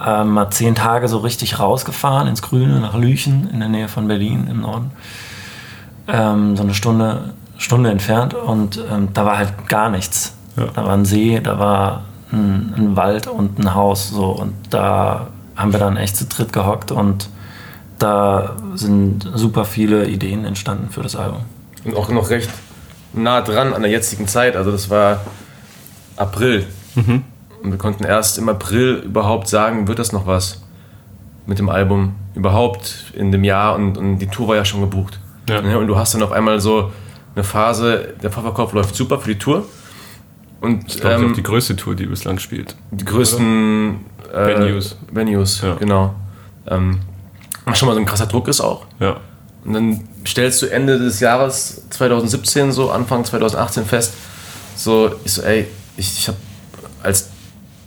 äh, 0.02 0.25
mal 0.25 0.50
zehn 0.50 0.75
Tage 0.75 1.08
so 1.08 1.19
richtig 1.19 1.58
rausgefahren 1.58 2.29
ins 2.29 2.43
Grüne 2.43 2.81
nach 2.81 2.94
Lüchen 2.94 3.49
in 3.52 3.61
der 3.61 3.69
Nähe 3.69 3.88
von 3.88 4.08
Berlin 4.08 4.49
im 4.50 4.61
Norden. 4.61 4.91
Ähm, 6.08 6.56
so 6.56 6.62
eine 6.62 6.75
Stunde, 6.75 7.35
Stunde 7.58 7.91
entfernt 7.91 8.35
und 8.35 8.82
ähm, 8.91 9.08
da 9.14 9.25
war 9.25 9.38
halt 9.38 9.69
gar 9.69 9.91
nichts. 9.91 10.35
Ja. 10.56 10.67
Da 10.75 10.85
war 10.85 10.93
ein 10.93 11.05
See, 11.05 11.41
da 11.41 11.58
war 11.58 12.05
ein, 12.32 12.75
ein 12.76 12.96
Wald 12.96 13.26
und 13.26 13.58
ein 13.58 13.75
Haus 13.75 14.11
so 14.11 14.26
und 14.26 14.55
da 14.70 15.29
haben 15.56 15.73
wir 15.73 15.79
dann 15.79 15.96
echt 15.96 16.17
zu 16.17 16.26
dritt 16.26 16.52
gehockt 16.52 16.91
und 16.91 17.29
da 17.99 18.56
sind 18.75 19.31
super 19.35 19.64
viele 19.64 20.06
Ideen 20.06 20.44
entstanden 20.44 20.91
für 20.91 21.02
das 21.02 21.17
Album. 21.17 21.41
Und 21.85 21.96
auch 21.96 22.08
noch 22.08 22.31
recht 22.31 22.50
nah 23.12 23.41
dran 23.41 23.73
an 23.73 23.82
der 23.82 23.91
jetzigen 23.91 24.27
Zeit. 24.27 24.56
Also 24.56 24.72
das 24.72 24.91
war 24.91 25.20
April. 26.17 26.67
Und 27.65 27.71
wir 27.71 27.79
konnten 27.79 28.05
erst 28.05 28.37
im 28.39 28.49
April 28.49 28.97
überhaupt 29.05 29.49
sagen, 29.49 29.89
wird 29.89 29.99
das 29.99 30.13
noch 30.13 30.27
was 30.27 30.63
mit 31.47 31.59
dem 31.59 31.69
Album 31.71 32.15
überhaupt 32.35 33.13
in 33.15 33.33
dem 33.33 33.43
Jahr 33.43 33.75
und, 33.75 33.97
und 33.99 34.19
die 34.19 34.27
Tour 34.27 34.49
war 34.49 34.56
ja 34.56 34.65
schon 34.65 34.81
gebucht. 34.81 35.19
Ja. 35.49 35.61
Ne, 35.63 35.79
Und 35.79 35.87
du 35.89 35.97
hast 35.97 36.15
dann 36.15 36.23
auf 36.23 36.31
einmal 36.33 36.61
so 36.61 36.93
eine 37.35 37.43
Phase, 37.44 38.15
der 38.23 38.31
Vorverkauf 38.31 38.73
läuft 38.75 38.94
super 38.94 39.19
für 39.19 39.33
die 39.33 39.39
Tour. 39.39 39.67
Und 40.61 40.85
Ich 40.89 41.01
glaube, 41.01 41.17
ähm, 41.25 41.31
auch 41.31 41.35
die 41.35 41.43
größte 41.43 41.75
Tour, 41.77 41.94
die 41.94 42.06
bislang 42.06 42.39
spielt. 42.39 42.77
die 42.91 43.05
größten 43.05 43.97
äh, 44.33 44.47
Venues. 44.47 44.97
Venues, 45.11 45.61
Ja. 45.63 45.75
genau. 45.75 46.15
Ähm, 46.67 47.01
was 47.67 47.79
schon 47.79 47.89
mal 47.89 47.94
so 47.94 48.01
ein 48.01 48.06
krasser 48.06 48.27
Druck 48.27 48.49
ist 48.49 48.61
auch. 48.61 48.87
Ja. 49.01 49.17
Und 49.65 49.73
dann 49.73 50.01
stellst 50.27 50.61
du 50.63 50.67
Ende 50.67 50.99
des 50.99 51.21
Jahres 51.21 51.83
2017, 51.91 52.73
so 52.73 52.91
Anfang 52.91 53.25
2018 53.25 53.85
fest, 53.87 54.13
so, 54.77 55.13
ich 55.25 55.33
so, 55.33 55.43
ey, 55.43 55.67
ich, 55.97 56.19
ich 56.19 56.29
habe 56.29 56.37
als 57.03 57.31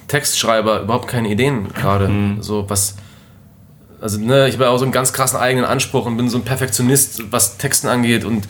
Textschreiber 0.08 0.82
überhaupt 0.82 1.08
keine 1.08 1.30
Ideen 1.30 1.74
gerade. 1.74 2.08
So, 2.42 2.70
was, 2.70 2.96
also, 4.02 4.20
ne, 4.20 4.48
ich 4.48 4.56
habe 4.56 4.70
auch 4.70 4.78
so 4.78 4.86
einen 4.86 4.92
ganz 4.92 5.14
krassen 5.14 5.40
eigenen 5.40 5.66
Anspruch 5.66 6.06
und 6.06 6.18
bin 6.18 6.30
so 6.30 6.38
ein 6.38 6.44
Perfektionist, 6.44 7.32
was 7.32 7.58
Texten 7.58 7.88
angeht 7.88 8.24
und 8.24 8.48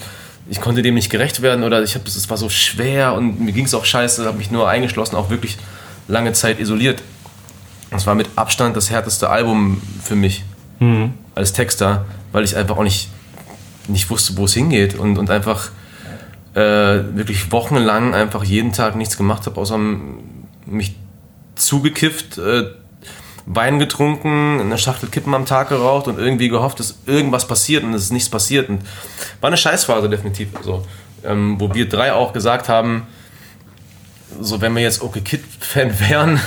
ich 0.50 0.62
konnte 0.62 0.82
dem 0.82 0.94
nicht 0.94 1.10
gerecht 1.10 1.42
werden 1.42 1.64
oder 1.64 1.84
ich 1.84 1.96
habe, 1.96 2.06
es 2.08 2.30
war 2.30 2.38
so 2.38 2.50
schwer 2.50 3.14
und 3.14 3.40
mir 3.42 3.52
ging 3.52 3.66
es 3.66 3.74
auch 3.74 3.86
scheiße, 3.86 4.26
habe 4.26 4.38
mich 4.38 4.52
nur 4.52 4.70
eingeschlossen, 4.70 5.16
auch 5.16 5.30
wirklich 5.30 5.58
lange 6.08 6.34
Zeit 6.34 6.60
isoliert. 6.60 7.04
Das 7.92 8.06
war 8.06 8.16
mit 8.16 8.30
Abstand 8.36 8.76
das 8.76 8.90
härteste 8.90 9.30
Album 9.30 9.82
für 10.04 10.16
mich 10.16 10.44
als 11.36 11.54
Texter, 11.54 12.06
weil 12.32 12.44
ich 12.44 12.56
einfach 12.56 12.78
auch 12.78 12.84
nicht, 12.84 13.10
nicht 13.88 14.10
wusste, 14.10 14.38
wo 14.38 14.46
es 14.46 14.54
hingeht 14.54 14.96
und, 14.96 15.18
und 15.18 15.30
einfach 15.30 15.72
äh, 16.54 16.60
wirklich 16.60 17.52
wochenlang 17.52 18.14
einfach 18.14 18.44
jeden 18.44 18.74
Tag 18.74 18.96
nichts 18.96 19.18
gemacht 19.18 19.46
habe, 19.46 19.60
außer 19.60 19.80
mich 20.66 20.96
zugekifft, 21.58 22.38
äh, 22.38 22.66
Wein 23.50 23.80
getrunken, 23.80 24.60
eine 24.60 24.78
Schachtel 24.78 25.08
Kippen 25.08 25.34
am 25.34 25.46
Tag 25.46 25.70
geraucht 25.70 26.08
und 26.08 26.20
irgendwie 26.20 26.50
gehofft, 26.50 26.80
dass 26.82 26.98
irgendwas 27.06 27.48
passiert 27.48 27.84
und 27.86 27.94
es 27.94 28.04
ist 28.04 28.12
nichts 28.12 28.30
passiert. 28.30 28.68
Und 28.68 28.82
war 29.40 29.48
eine 29.48 29.56
Scheißphase 29.56 30.10
definitiv. 30.10 30.50
So, 30.64 30.86
ähm, 31.24 31.56
wo 31.58 31.74
wir 31.74 31.88
drei 31.88 32.12
auch 32.12 32.34
gesagt 32.34 32.68
haben, 32.68 33.08
so 34.42 34.60
wenn 34.60 34.76
wir 34.76 34.82
jetzt 34.82 35.02
Okay 35.02 35.22
Kid 35.22 35.42
Fan 35.62 35.98
wären, 36.10 36.40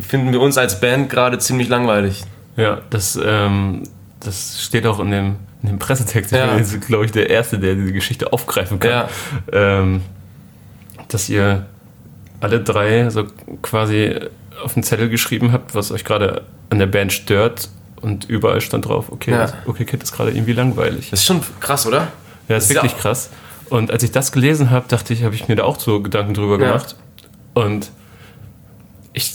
finden 0.00 0.32
wir 0.32 0.40
uns 0.40 0.58
als 0.58 0.80
Band 0.80 1.10
gerade 1.10 1.38
ziemlich 1.38 1.68
langweilig. 1.68 2.24
Ja, 2.56 2.80
das, 2.90 3.16
ähm, 3.24 3.84
das 4.18 4.60
steht 4.62 4.84
auch 4.86 4.98
in 4.98 5.12
dem, 5.12 5.36
in 5.62 5.68
dem 5.68 5.78
Pressetext. 5.78 6.32
Ich 6.32 6.38
Ja. 6.38 6.46
bin 6.56 6.80
glaube 6.80 7.04
ich, 7.04 7.12
der 7.12 7.30
Erste, 7.30 7.58
der 7.60 7.76
diese 7.76 7.92
Geschichte 7.92 8.32
aufgreifen 8.32 8.80
kann. 8.80 8.90
Ja. 8.90 9.08
Ähm, 9.52 10.02
dass 11.06 11.28
ihr 11.28 11.66
alle 12.40 12.60
drei 12.60 13.08
so 13.10 13.24
quasi 13.62 14.14
auf 14.62 14.74
den 14.74 14.82
Zettel 14.82 15.08
geschrieben 15.08 15.52
habt, 15.52 15.74
was 15.74 15.92
euch 15.92 16.04
gerade 16.04 16.42
an 16.70 16.78
der 16.78 16.86
Band 16.86 17.12
stört 17.12 17.68
und 18.00 18.24
überall 18.28 18.60
stand 18.60 18.86
drauf, 18.86 19.10
okay, 19.10 19.30
Ja. 19.32 19.38
das- 19.38 19.54
okay 19.66 19.84
Kid 19.84 20.02
ist 20.02 20.12
gerade 20.12 20.30
irgendwie 20.30 20.52
langweilig. 20.52 21.10
Das 21.10 21.20
ist 21.20 21.26
schon 21.26 21.40
krass, 21.60 21.86
oder? 21.86 22.08
Ja, 22.48 22.56
ist 22.56 22.64
ist 22.64 22.70
ja 22.70 22.76
wirklich 22.82 22.94
auch- 22.94 22.98
krass. 23.00 23.30
Und 23.68 23.90
als 23.90 24.02
ich 24.02 24.12
das 24.12 24.30
gelesen 24.32 24.70
habe, 24.70 24.86
dachte 24.88 25.12
ich, 25.12 25.24
habe 25.24 25.34
ich 25.34 25.48
mir 25.48 25.56
da 25.56 25.64
auch 25.64 25.78
so 25.80 26.00
Gedanken 26.00 26.34
drüber 26.34 26.58
Ja. 26.60 26.68
gemacht. 26.68 26.94
Und 27.54 27.90
ich, 29.12 29.32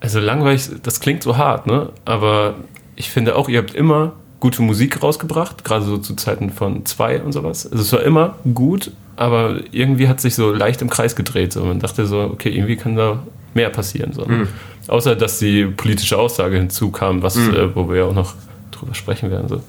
also 0.00 0.18
langweilig, 0.20 0.68
das 0.82 1.00
klingt 1.00 1.22
so 1.22 1.36
hart, 1.36 1.66
ne? 1.66 1.90
Aber 2.04 2.54
ich 2.96 3.10
finde 3.10 3.36
auch, 3.36 3.48
ihr 3.48 3.58
habt 3.60 3.74
immer 3.74 4.12
gute 4.40 4.60
Musik 4.62 5.02
rausgebracht, 5.02 5.64
gerade 5.64 5.84
so 5.84 5.98
zu 5.98 6.14
Zeiten 6.16 6.50
von 6.50 6.84
zwei 6.84 7.22
und 7.22 7.32
sowas. 7.32 7.64
Also 7.70 7.82
es 7.82 7.92
war 7.92 8.02
immer 8.02 8.36
gut, 8.54 8.90
aber 9.16 9.56
irgendwie 9.72 10.08
hat 10.08 10.20
sich 10.20 10.34
so 10.34 10.52
leicht 10.52 10.82
im 10.82 10.90
Kreis 10.90 11.14
gedreht. 11.16 11.52
So. 11.52 11.64
Man 11.64 11.80
dachte 11.80 12.06
so, 12.06 12.20
okay, 12.20 12.50
irgendwie 12.50 12.76
kann 12.76 12.96
da 12.96 13.22
mehr 13.54 13.70
passieren. 13.70 14.12
So. 14.12 14.24
Mhm. 14.26 14.48
Außer, 14.88 15.14
dass 15.16 15.38
die 15.38 15.64
politische 15.66 16.18
Aussage 16.18 16.56
hinzukam, 16.56 17.22
was, 17.22 17.36
Mhm. 17.36 17.54
äh, 17.54 17.74
wo 17.76 17.88
wir 17.88 17.96
ja 17.98 18.04
auch 18.04 18.14
noch 18.14 18.34
drüber 18.70 18.94
sprechen 18.94 19.30
werden. 19.30 19.48
So. 19.48 19.60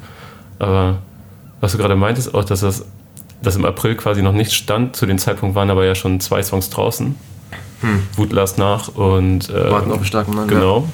Aber 0.59 0.97
was 1.61 1.73
du 1.73 1.77
gerade 1.77 1.95
meintest, 1.95 2.33
auch, 2.33 2.43
dass 2.45 2.61
das 2.61 2.85
dass 3.41 3.57
im 3.57 3.65
April 3.65 3.95
quasi 3.95 4.21
noch 4.21 4.31
nicht 4.31 4.53
stand. 4.53 4.95
Zu 4.95 5.05
dem 5.05 5.17
Zeitpunkt 5.17 5.53
waren 5.53 5.69
aber 5.69 5.83
ja 5.83 5.95
schon 5.95 6.21
zwei 6.21 6.41
Songs 6.41 6.69
draußen. 6.69 7.13
Wut 8.15 8.31
las 8.31 8.57
nach 8.57 8.87
und 8.95 9.49
äh, 9.49 9.69
Warten 9.69 9.91
auf 9.91 9.97
einen 9.97 10.05
starken 10.05 10.33
Mann. 10.33 10.47
Genau. 10.47 10.87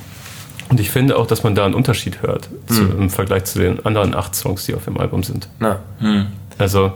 Und 0.70 0.79
ich 0.79 0.89
finde 0.89 1.15
auch, 1.18 1.27
dass 1.27 1.44
man 1.44 1.53
da 1.53 1.65
einen 1.65 1.75
Unterschied 1.75 2.24
hört 2.24 2.50
zu, 2.65 2.82
Mhm. 2.82 3.01
im 3.03 3.10
Vergleich 3.12 3.44
zu 3.46 3.60
den 3.60 3.86
anderen 3.86 4.15
acht 4.15 4.34
Songs, 4.34 4.65
die 4.65 4.74
auf 4.74 4.86
dem 4.86 4.98
Album 4.98 5.22
sind. 5.22 5.48
Ja. 5.62 5.77
Na, 6.00 6.25
Also 6.58 6.94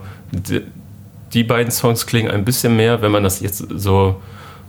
die, 1.34 1.44
beiden 1.44 1.72
Songs 1.72 2.06
klingen 2.06 2.32
ein 2.32 2.46
bisschen 2.46 2.76
mehr, 2.76 3.02
wenn 3.02 3.12
man 3.12 3.24
das 3.24 3.40
jetzt 3.40 3.66
so, 3.76 4.22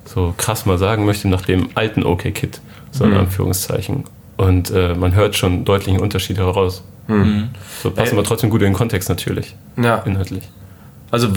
so 0.05 0.35
krass 0.37 0.67
mal 0.67 0.79
sagen 0.79 1.05
möchte, 1.05 1.29
nach 1.29 1.43
dem 1.43 1.69
alten 1.75 2.05
OK 2.05 2.23
Kid, 2.35 2.61
so 2.91 3.05
in 3.05 3.11
Mhm. 3.11 3.17
Anführungszeichen. 3.19 4.05
Und 4.37 4.71
äh, 4.71 4.95
man 4.95 5.15
hört 5.15 5.37
schon 5.37 5.65
deutlichen 5.65 6.01
Unterschied 6.01 6.39
heraus. 6.39 6.83
Mhm. 7.07 7.51
So 7.83 7.91
passt 7.91 8.13
Äh, 8.13 8.17
aber 8.17 8.25
trotzdem 8.25 8.51
gut 8.51 8.63
in 8.63 8.69
den 8.69 8.75
Kontext 8.75 9.09
natürlich, 9.09 9.55
ja. 9.77 9.97
inhaltlich. 9.99 10.45
Also, 11.11 11.29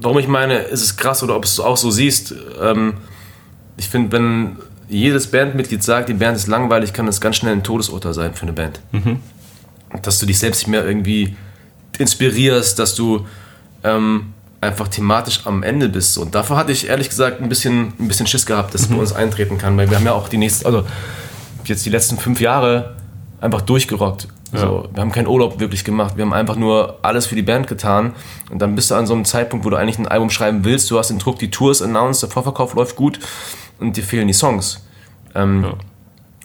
warum 0.00 0.18
ich 0.18 0.28
meine, 0.28 0.58
ist 0.58 0.82
es 0.82 0.96
krass 0.96 1.22
oder 1.22 1.34
ob 1.36 1.44
es 1.44 1.58
auch 1.58 1.76
so 1.76 1.90
siehst, 1.90 2.34
ähm, 2.60 2.94
ich 3.76 3.88
finde, 3.88 4.12
wenn 4.12 4.56
jedes 4.88 5.28
Bandmitglied 5.28 5.82
sagt, 5.82 6.08
die 6.10 6.14
Band 6.14 6.36
ist 6.36 6.46
langweilig, 6.46 6.92
kann 6.92 7.06
das 7.06 7.20
ganz 7.20 7.36
schnell 7.36 7.54
ein 7.54 7.62
Todesurteil 7.64 8.12
sein 8.12 8.34
für 8.34 8.42
eine 8.42 8.52
Band. 8.52 8.80
Dass 10.02 10.18
du 10.18 10.26
dich 10.26 10.38
selbst 10.38 10.60
nicht 10.60 10.68
mehr 10.68 10.86
irgendwie 10.86 11.34
inspirierst, 11.98 12.78
dass 12.78 12.94
du 12.94 13.26
ähm, 13.84 14.32
einfach 14.60 14.88
thematisch 14.88 15.46
am 15.46 15.62
Ende 15.62 15.88
bist. 15.88 16.18
Und 16.18 16.34
davor 16.34 16.56
hatte 16.56 16.72
ich 16.72 16.88
ehrlich 16.88 17.08
gesagt 17.08 17.40
ein 17.40 17.48
bisschen, 17.48 17.92
ein 17.98 18.08
bisschen 18.08 18.26
Schiss 18.26 18.46
gehabt, 18.46 18.74
dass 18.74 18.82
es 18.82 18.88
bei 18.88 18.96
uns 18.96 19.12
eintreten 19.12 19.58
kann, 19.58 19.76
weil 19.76 19.90
wir 19.90 19.96
haben 19.96 20.06
ja 20.06 20.12
auch 20.12 20.28
die 20.28 20.38
nächsten, 20.38 20.66
also 20.66 20.84
jetzt 21.64 21.84
die 21.84 21.90
letzten 21.90 22.16
fünf 22.16 22.40
Jahre 22.40 22.94
einfach 23.40 23.60
durchgerockt. 23.60 24.28
So, 24.54 24.86
wir 24.92 25.00
haben 25.00 25.12
keinen 25.12 25.28
Urlaub 25.28 25.60
wirklich 25.60 25.82
gemacht. 25.82 26.16
Wir 26.16 26.26
haben 26.26 26.34
einfach 26.34 26.56
nur 26.56 26.98
alles 27.00 27.24
für 27.24 27.34
die 27.34 27.42
Band 27.42 27.68
getan. 27.68 28.12
Und 28.50 28.60
dann 28.60 28.74
bist 28.74 28.90
du 28.90 28.94
an 28.94 29.06
so 29.06 29.14
einem 29.14 29.24
Zeitpunkt, 29.24 29.64
wo 29.64 29.70
du 29.70 29.76
eigentlich 29.76 29.98
ein 29.98 30.06
Album 30.06 30.28
schreiben 30.28 30.62
willst. 30.64 30.90
Du 30.90 30.98
hast 30.98 31.08
den 31.08 31.18
Druck, 31.18 31.38
die 31.38 31.50
Tour 31.50 31.70
ist 31.70 31.80
announced, 31.80 32.22
der 32.22 32.28
Vorverkauf 32.28 32.74
läuft 32.74 32.94
gut 32.94 33.18
und 33.80 33.96
dir 33.96 34.04
fehlen 34.04 34.26
die 34.26 34.34
Songs. 34.34 34.84
Ähm, 35.34 35.64
Ja. 35.64 35.74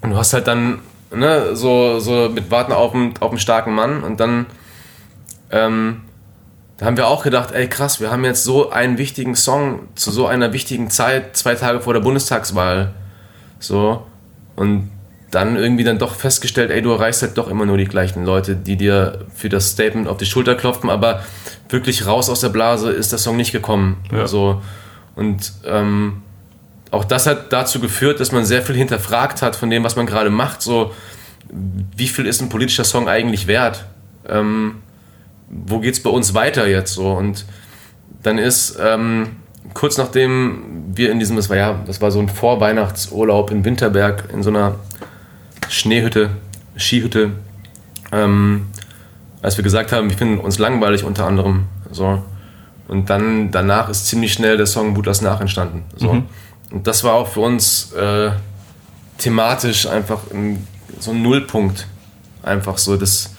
Und 0.02 0.12
du 0.12 0.18
hast 0.18 0.32
halt 0.32 0.48
dann 0.48 0.80
ne, 1.14 1.54
so, 1.56 2.00
so 2.00 2.30
mit 2.30 2.50
Warten 2.50 2.72
auf 2.72 2.96
einen, 2.96 3.14
auf 3.20 3.32
einen 3.32 3.40
starken 3.40 3.74
Mann 3.74 4.04
und 4.04 4.22
dann 4.22 4.46
ähm, 5.52 6.02
da 6.78 6.86
haben 6.86 6.98
wir 6.98 7.08
auch 7.08 7.24
gedacht, 7.24 7.52
ey 7.54 7.68
krass, 7.68 8.00
wir 8.00 8.12
haben 8.12 8.24
jetzt 8.24 8.44
so 8.44 8.70
einen 8.70 8.98
wichtigen 8.98 9.36
Song 9.36 9.88
zu 9.96 10.12
so 10.12 10.28
einer 10.28 10.54
wichtigen 10.54 10.90
Zeit, 10.90 11.36
zwei 11.36 11.56
Tage 11.56 11.82
vor 11.82 11.94
der 11.94 12.02
Bundestagswahl. 12.02 12.94
So. 13.60 14.06
Und 14.56 14.92
dann 15.32 15.56
irgendwie 15.58 15.84
dann 15.84 15.98
doch 15.98 16.16
festgestellt, 16.16 16.72
ey, 16.72 16.82
du 16.82 16.92
erreichst 16.92 17.22
halt 17.22 17.38
doch 17.38 17.50
immer 17.50 17.66
nur 17.66 17.78
die 17.78 17.86
gleichen 17.86 18.24
Leute, 18.26 18.56
die 18.56 18.78
dir 18.78 19.26
für 19.34 19.50
das 19.50 19.72
Statement 19.72 20.08
auf 20.08 20.18
die 20.18 20.26
Schulter 20.26 20.56
klopfen, 20.56 20.90
aber 20.90 21.24
wirklich 21.70 22.06
raus 22.06 22.30
aus 22.30 22.42
der 22.42 22.50
Blase 22.50 22.92
ist 22.92 23.12
der 23.12 23.20
Song 23.20 23.36
nicht 23.36 23.52
gekommen. 23.52 23.98
Ja. 24.12 24.28
So. 24.28 24.62
Und 25.16 25.52
ähm, 25.66 26.22
auch 26.92 27.04
das 27.04 27.26
hat 27.26 27.52
dazu 27.52 27.80
geführt, 27.80 28.20
dass 28.20 28.32
man 28.32 28.46
sehr 28.46 28.62
viel 28.62 28.76
hinterfragt 28.76 29.42
hat 29.42 29.56
von 29.56 29.70
dem, 29.70 29.84
was 29.84 29.96
man 29.96 30.06
gerade 30.06 30.30
macht. 30.30 30.62
So, 30.62 30.94
wie 31.50 32.08
viel 32.08 32.26
ist 32.26 32.42
ein 32.42 32.50
politischer 32.50 32.84
Song 32.84 33.10
eigentlich 33.10 33.48
wert? 33.48 33.86
Ähm, 34.30 34.76
wo 35.50 35.80
geht's 35.80 36.02
bei 36.02 36.10
uns 36.10 36.34
weiter 36.34 36.68
jetzt 36.68 36.94
so? 36.94 37.12
Und 37.12 37.46
dann 38.24 38.38
ist 38.38 38.78
ähm, 38.82 39.38
kurz 39.74 39.98
nachdem 39.98 40.86
wir 40.94 41.12
in 41.12 41.20
diesem, 41.20 41.36
das 41.36 41.50
war 41.50 41.58
ja, 41.58 41.80
das 41.86 42.02
war 42.02 42.12
so 42.12 42.20
ein 42.20 42.30
Vorweihnachtsurlaub 42.30 43.52
in 43.52 43.64
Winterberg 43.64 44.30
in 44.34 44.44
so 44.44 44.50
einer 44.50 44.76
Schneehütte, 45.70 46.32
Skihütte, 46.76 47.32
ähm, 48.12 48.68
als 49.42 49.58
wir 49.58 49.64
gesagt 49.64 49.92
haben, 49.92 50.10
wir 50.10 50.18
finden 50.18 50.40
uns 50.40 50.60
langweilig 50.60 51.04
unter 51.04 51.26
anderem. 51.26 51.66
So. 51.92 52.24
Und 52.88 53.10
dann 53.10 53.52
danach 53.52 53.90
ist 53.90 54.08
ziemlich 54.08 54.34
schnell 54.34 54.58
der 54.58 54.66
Song 54.66 54.94
Butas 54.94 55.22
nach 55.22 55.42
entstanden. 55.42 55.84
So. 55.96 56.24
Und 56.72 56.88
das 56.88 57.04
war 57.04 57.14
auch 57.14 57.28
für 57.28 57.42
uns 57.42 57.94
äh, 57.94 58.32
thematisch 59.18 59.88
einfach 59.88 60.20
ein, 60.32 60.66
so 61.00 61.12
ein 61.12 61.22
Nullpunkt. 61.22 61.88
Einfach 62.44 62.78
so, 62.78 62.96
das 62.96 63.36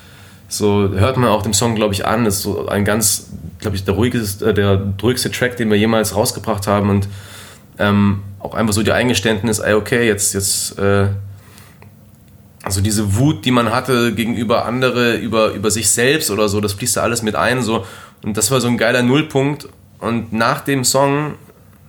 so 0.48 0.88
hört 0.94 1.18
man 1.18 1.28
auch 1.28 1.42
dem 1.42 1.52
Song, 1.52 1.74
glaube 1.74 1.92
ich, 1.92 2.06
an. 2.06 2.24
Das 2.24 2.36
ist 2.36 2.42
so 2.42 2.66
ein 2.68 2.84
ganz, 2.84 3.28
glaube 3.58 3.76
ich, 3.76 3.84
der 3.84 3.94
ruhigste, 3.94 4.50
äh, 4.50 4.54
der 4.54 4.94
ruhigste 5.02 5.30
Track, 5.30 5.58
den 5.58 5.70
wir 5.70 5.76
jemals 5.76 6.16
rausgebracht 6.16 6.66
haben. 6.66 6.88
Und 6.88 7.08
ähm, 7.78 8.22
auch 8.40 8.54
einfach 8.54 8.72
so 8.72 8.82
die 8.82 8.92
Eingeständnis, 8.92 9.58
ey, 9.58 9.74
okay, 9.74 10.06
jetzt, 10.06 10.32
jetzt, 10.32 10.78
äh, 10.78 11.08
also 12.62 12.80
diese 12.80 13.16
Wut, 13.16 13.44
die 13.44 13.50
man 13.50 13.72
hatte 13.72 14.14
gegenüber 14.14 14.64
andere, 14.64 15.16
über, 15.16 15.52
über 15.52 15.70
sich 15.70 15.90
selbst 15.90 16.30
oder 16.30 16.48
so, 16.48 16.60
das 16.60 16.72
fließt 16.72 16.96
da 16.96 17.02
alles 17.02 17.22
mit 17.22 17.36
ein. 17.36 17.62
So. 17.62 17.84
Und 18.24 18.36
das 18.36 18.50
war 18.50 18.60
so 18.60 18.68
ein 18.68 18.78
geiler 18.78 19.02
Nullpunkt. 19.02 19.68
Und 20.00 20.32
nach 20.32 20.60
dem 20.62 20.82
Song, 20.82 21.34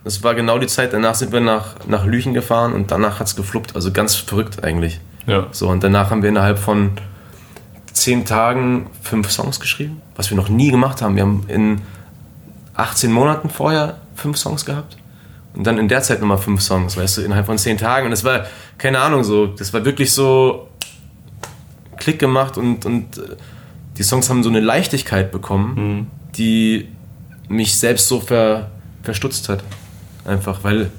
das 0.04 0.22
war 0.24 0.36
genau 0.36 0.60
die 0.60 0.68
Zeit, 0.68 0.92
danach 0.92 1.16
sind 1.16 1.32
wir 1.32 1.40
nach, 1.40 1.76
nach 1.88 2.06
Lüchen 2.06 2.34
gefahren 2.34 2.74
und 2.74 2.92
danach 2.92 3.20
hat 3.20 3.28
es 3.28 3.36
gefluppt. 3.36 3.76
Also 3.76 3.92
ganz 3.92 4.16
verrückt 4.16 4.64
eigentlich. 4.64 5.00
Ja. 5.28 5.48
So, 5.52 5.70
und 5.70 5.84
danach 5.84 6.10
haben 6.10 6.24
wir 6.24 6.30
innerhalb 6.30 6.60
von 6.60 6.92
zehn 8.00 8.26
Tagen 8.26 8.88
fünf 9.02 9.32
Songs 9.32 9.60
geschrieben, 9.60 10.02
was 10.16 10.30
wir 10.30 10.38
noch 10.38 10.50
nie 10.50 10.72
gemacht 10.72 11.02
haben. 11.02 11.16
Wir 11.16 11.24
haben 11.24 11.46
in 11.48 11.82
18 12.76 13.12
Monaten 13.12 13.50
vorher 13.50 14.00
fünf 14.16 14.38
Songs 14.38 14.66
gehabt 14.66 14.98
und 15.54 15.66
dann 15.66 15.78
in 15.78 15.88
der 15.88 16.02
Zeit 16.02 16.22
nochmal 16.22 16.38
fünf 16.38 16.62
Songs, 16.62 16.98
weißt 16.98 17.18
du, 17.18 17.22
innerhalb 17.22 17.46
von 17.46 17.58
zehn 17.58 17.78
Tagen. 17.78 18.06
Und 18.06 18.12
das 18.12 18.24
war, 18.24 18.46
keine 18.78 19.00
Ahnung, 19.00 19.24
so, 19.24 19.48
das 19.48 19.74
war 19.74 19.84
wirklich 19.86 20.12
so 20.12 20.68
Klick 21.98 22.20
gemacht 22.20 22.58
und, 22.58 22.86
und 22.86 23.18
äh, 23.18 23.36
die 23.98 24.04
Songs 24.04 24.30
haben 24.30 24.44
so 24.44 24.50
eine 24.50 24.62
Leichtigkeit 24.62 25.32
bekommen, 25.32 26.10
die 26.38 26.88
mich 27.50 27.78
selbst 27.78 28.08
so 28.08 28.22
ver, 28.22 28.72
verstutzt 29.04 29.50
hat. 29.50 29.64
Einfach, 30.24 30.64
weil, 30.64 30.92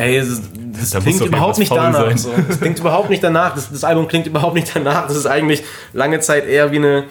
ey, 0.00 0.18
das, 0.18 0.40
das 0.78 0.90
Da 0.90 1.00
klingt 1.00 1.20
überhaupt 1.20 1.58
nicht 1.58 1.70
danach. 1.70 2.16
So. 2.16 2.30
Das 2.48 2.60
klingt 2.60 2.78
überhaupt 2.78 3.10
nicht 3.10 3.22
danach. 3.22 3.54
Das, 3.54 3.70
das 3.70 3.84
Album 3.84 4.08
klingt 4.08 4.26
überhaupt 4.26 4.54
nicht 4.54 4.74
danach. 4.74 5.06
Das 5.06 5.16
ist 5.16 5.26
eigentlich 5.26 5.62
lange 5.92 6.20
Zeit 6.20 6.46
eher 6.46 6.72
wie 6.72 6.76
eine, 6.76 7.04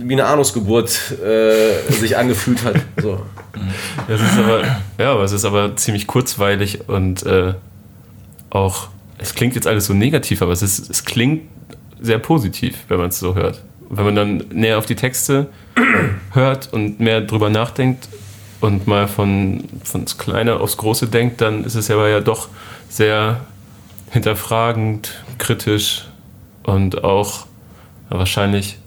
wie 0.00 0.14
eine 0.14 0.26
Anusgeburt 0.26 1.12
äh, 1.22 1.92
sich 1.92 2.16
angefühlt 2.16 2.64
hat. 2.64 2.76
So. 3.00 3.20
Es 4.08 4.20
ist 4.20 4.38
aber, 4.38 4.62
ja, 4.98 5.12
aber 5.12 5.22
es 5.24 5.32
ist 5.32 5.44
aber 5.44 5.76
ziemlich 5.76 6.06
kurzweilig 6.06 6.88
und 6.88 7.24
äh, 7.24 7.54
auch, 8.50 8.88
es 9.18 9.34
klingt 9.34 9.54
jetzt 9.54 9.66
alles 9.66 9.86
so 9.86 9.94
negativ, 9.94 10.42
aber 10.42 10.52
es, 10.52 10.62
ist, 10.62 10.90
es 10.90 11.04
klingt 11.04 11.42
sehr 12.00 12.18
positiv, 12.18 12.76
wenn 12.88 12.98
man 12.98 13.08
es 13.08 13.18
so 13.18 13.34
hört. 13.34 13.62
Wenn 13.90 14.04
man 14.04 14.14
dann 14.14 14.44
näher 14.52 14.78
auf 14.78 14.86
die 14.86 14.96
Texte 14.96 15.48
hört 16.32 16.72
und 16.72 17.00
mehr 17.00 17.20
drüber 17.20 17.50
nachdenkt 17.50 18.08
und 18.64 18.86
mal 18.86 19.08
von, 19.08 19.64
von 19.84 20.04
das 20.04 20.16
Kleine 20.16 20.58
aufs 20.58 20.78
Große 20.78 21.08
denkt, 21.08 21.42
dann 21.42 21.64
ist 21.64 21.74
es 21.74 21.90
aber 21.90 22.08
ja 22.08 22.20
doch 22.20 22.48
sehr 22.88 23.40
hinterfragend, 24.10 25.22
kritisch 25.36 26.06
und 26.62 27.04
auch 27.04 27.46
wahrscheinlich 28.08 28.78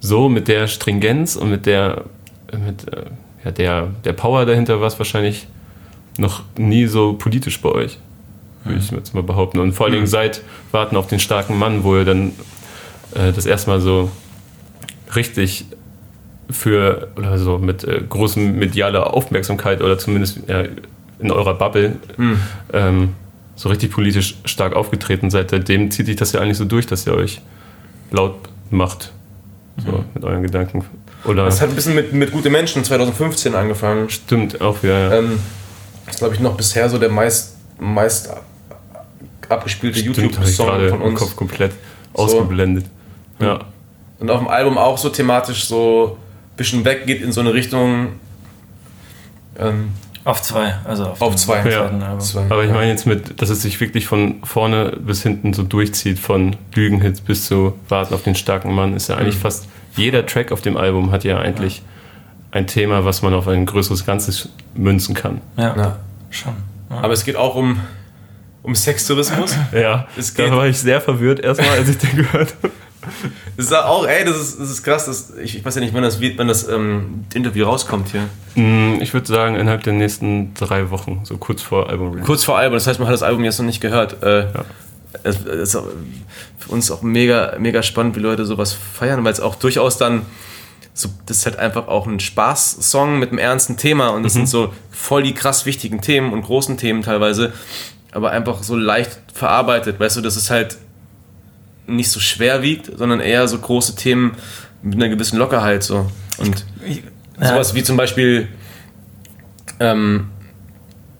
so 0.00 0.28
mit 0.28 0.48
der 0.48 0.66
Stringenz 0.66 1.36
und 1.36 1.48
mit 1.48 1.64
der, 1.66 2.06
mit, 2.52 2.92
äh, 2.92 3.04
ja, 3.44 3.50
der, 3.52 3.88
der 4.04 4.12
Power 4.14 4.46
dahinter 4.46 4.80
war 4.80 4.88
es 4.88 4.98
wahrscheinlich 4.98 5.46
noch 6.18 6.42
nie 6.58 6.86
so 6.86 7.12
politisch 7.12 7.60
bei 7.60 7.70
euch, 7.70 7.98
würde 8.64 8.80
ich 8.80 8.90
jetzt 8.90 9.14
mal 9.14 9.22
behaupten. 9.22 9.60
Und 9.60 9.74
vor 9.74 9.86
allen 9.86 9.94
Dingen 9.94 10.06
seit 10.08 10.42
Warten 10.72 10.96
auf 10.96 11.06
den 11.06 11.20
starken 11.20 11.56
Mann, 11.56 11.84
wo 11.84 11.96
ihr 11.96 12.04
dann 12.04 12.32
äh, 13.14 13.32
das 13.32 13.46
erstmal 13.46 13.80
so 13.80 14.10
richtig 15.14 15.66
für, 16.50 17.08
oder 17.16 17.38
so 17.38 17.58
mit 17.58 17.84
äh, 17.84 18.00
großem 18.08 18.58
medialer 18.58 19.14
Aufmerksamkeit 19.14 19.80
oder 19.82 19.98
zumindest 19.98 20.40
ja, 20.46 20.64
in 21.18 21.30
eurer 21.30 21.54
Bubble 21.54 21.96
ähm, 22.72 23.14
so 23.56 23.68
richtig 23.68 23.92
politisch 23.92 24.36
stark 24.44 24.74
aufgetreten 24.74 25.30
seid. 25.30 25.50
Seitdem 25.50 25.90
zieht 25.90 26.06
sich 26.06 26.16
das 26.16 26.32
ja 26.32 26.40
eigentlich 26.40 26.58
so 26.58 26.64
durch, 26.64 26.86
dass 26.86 27.06
ihr 27.06 27.14
euch 27.14 27.40
laut 28.10 28.34
macht. 28.70 29.12
So, 29.84 30.04
mit 30.14 30.22
euren 30.22 30.42
Gedanken. 30.42 30.84
Oder 31.24 31.46
Das 31.46 31.60
hat 31.60 31.70
ein 31.70 31.74
bisschen 31.74 31.94
mit, 31.94 32.12
mit 32.12 32.30
Gute 32.30 32.48
Menschen 32.50 32.84
2015 32.84 33.54
angefangen. 33.54 34.08
stimmt 34.08 34.60
auch 34.60 34.82
wieder. 34.82 35.10
Ja. 35.10 35.18
Ähm, 35.18 35.38
das 36.04 36.14
ist, 36.14 36.18
glaube 36.18 36.34
ich, 36.34 36.40
noch 36.40 36.56
bisher 36.56 36.88
so 36.88 36.98
der 36.98 37.08
meist, 37.08 37.56
meist 37.80 38.30
abgespielte 39.48 40.00
YouTube-Song 40.00 40.88
von 40.88 41.00
im 41.00 41.02
uns. 41.02 41.18
Kopf 41.18 41.34
komplett 41.34 41.72
ausgeblendet. 42.12 42.84
Ja. 43.40 43.60
Und 44.20 44.30
auf 44.30 44.38
dem 44.38 44.48
Album 44.48 44.78
auch 44.78 44.96
so 44.96 45.08
thematisch 45.08 45.64
so 45.64 46.18
bisschen 46.56 46.84
weggeht 46.84 47.22
in 47.22 47.32
so 47.32 47.40
eine 47.40 47.52
Richtung. 47.54 48.14
Ähm, 49.58 49.90
Auf 50.24 50.40
zwei, 50.42 50.74
also 50.84 51.04
auf, 51.06 51.20
Auf 51.20 51.36
zwei. 51.36 51.68
Ja. 51.68 52.18
Zwei. 52.18 52.44
Aber 52.44 52.64
ich 52.64 52.70
meine 52.70 52.88
jetzt 52.90 53.06
mit, 53.06 53.40
dass 53.42 53.50
es 53.50 53.62
sich 53.62 53.78
wirklich 53.80 54.06
von 54.06 54.36
vorne 54.42 54.96
bis 54.98 55.22
hinten 55.22 55.52
so 55.52 55.62
durchzieht, 55.62 56.18
von 56.18 56.56
Lügenhits 56.74 57.20
bis 57.20 57.46
zu 57.46 57.74
Warten 57.88 58.14
auf 58.14 58.22
den 58.22 58.34
starken 58.34 58.74
Mann, 58.74 58.94
ist 58.96 59.08
ja 59.08 59.16
eigentlich 59.16 59.36
Mhm. 59.36 59.40
fast 59.40 59.68
jeder 59.96 60.24
Track 60.26 60.50
auf 60.50 60.60
dem 60.62 60.76
Album 60.76 61.12
hat 61.12 61.24
ja 61.24 61.38
eigentlich 61.38 61.82
ein 62.50 62.66
Thema, 62.66 63.04
was 63.04 63.20
man 63.22 63.34
auf 63.34 63.46
ein 63.48 63.66
größeres 63.66 64.06
Ganzes 64.06 64.48
münzen 64.74 65.14
kann. 65.14 65.40
Ja, 65.56 65.76
Ja. 65.76 65.96
schon. 66.30 66.54
Ja. 66.90 66.96
Aber 67.00 67.12
es 67.12 67.24
geht 67.24 67.36
auch 67.36 67.54
um, 67.54 67.80
um 68.62 68.74
Sextourismus. 68.74 69.54
Ja, 69.72 70.06
Es 70.16 70.32
da 70.34 70.44
geht- 70.44 70.52
war 70.52 70.66
ich 70.66 70.78
sehr 70.78 71.00
verwirrt 71.00 71.40
erstmal, 71.40 71.70
als 71.78 71.88
ich 71.88 71.98
den 71.98 72.16
gehört 72.16 72.54
habe. 72.62 72.72
Das 73.56 73.66
ist 73.66 73.72
auch, 73.74 74.06
ey, 74.06 74.24
das 74.24 74.36
ist, 74.40 74.60
das 74.60 74.70
ist 74.70 74.82
krass. 74.82 75.06
Das, 75.06 75.32
ich, 75.42 75.56
ich 75.56 75.64
weiß 75.64 75.74
ja 75.76 75.80
nicht, 75.80 75.94
wann 75.94 76.02
das, 76.02 76.20
wann 76.36 76.48
das 76.48 76.68
ähm, 76.68 77.24
Interview 77.34 77.64
rauskommt 77.66 78.08
hier. 78.10 78.28
Mm, 78.54 79.00
Ich 79.00 79.12
würde 79.14 79.26
sagen, 79.26 79.56
innerhalb 79.56 79.82
der 79.82 79.92
nächsten 79.92 80.54
drei 80.54 80.90
Wochen, 80.90 81.20
so 81.24 81.36
kurz 81.36 81.62
vor 81.62 81.88
Album 81.90 82.20
Kurz 82.22 82.44
vor 82.44 82.58
Album, 82.58 82.74
das 82.74 82.86
heißt, 82.86 82.98
man 82.98 83.08
hat 83.08 83.14
das 83.14 83.22
Album 83.22 83.44
jetzt 83.44 83.58
noch 83.58 83.66
nicht 83.66 83.80
gehört. 83.80 84.22
Äh, 84.22 84.46
es, 85.22 85.44
es 85.44 85.74
ist 85.74 85.82
für 86.58 86.68
uns 86.70 86.90
auch 86.90 87.02
mega, 87.02 87.54
mega 87.58 87.82
spannend, 87.82 88.16
wie 88.16 88.20
Leute 88.20 88.44
sowas 88.44 88.72
feiern, 88.72 89.24
weil 89.24 89.32
es 89.32 89.40
auch 89.40 89.54
durchaus 89.54 89.96
dann 89.98 90.22
so, 90.96 91.08
das 91.26 91.38
ist 91.38 91.46
halt 91.46 91.58
einfach 91.58 91.88
auch 91.88 92.06
ein 92.06 92.20
Spaß-Song 92.20 93.18
mit 93.18 93.30
einem 93.30 93.38
ernsten 93.38 93.76
Thema 93.76 94.08
und 94.10 94.22
das 94.22 94.32
sind 94.34 94.48
so 94.48 94.72
voll 94.92 95.24
die 95.24 95.34
krass 95.34 95.66
wichtigen 95.66 96.00
Themen 96.00 96.32
und 96.32 96.42
großen 96.42 96.76
Themen 96.76 97.02
teilweise, 97.02 97.52
aber 98.12 98.30
einfach 98.30 98.62
so 98.62 98.76
leicht 98.76 99.18
verarbeitet, 99.32 99.98
weißt 99.98 100.16
du, 100.16 100.20
dass 100.20 100.36
es 100.36 100.50
halt 100.50 100.78
nicht 101.86 102.10
so 102.10 102.20
schwer 102.20 102.62
wiegt, 102.62 102.90
sondern 102.98 103.20
eher 103.20 103.46
so 103.48 103.58
große 103.58 103.94
Themen 103.96 104.36
mit 104.82 104.94
einer 104.96 105.08
gewissen 105.08 105.38
Lockerheit 105.38 105.82
so. 105.82 106.10
Und 106.38 106.64
Ja. 107.40 107.48
sowas 107.48 107.74
wie 107.74 107.82
zum 107.82 107.96
Beispiel 107.96 108.48
ähm, 109.80 110.28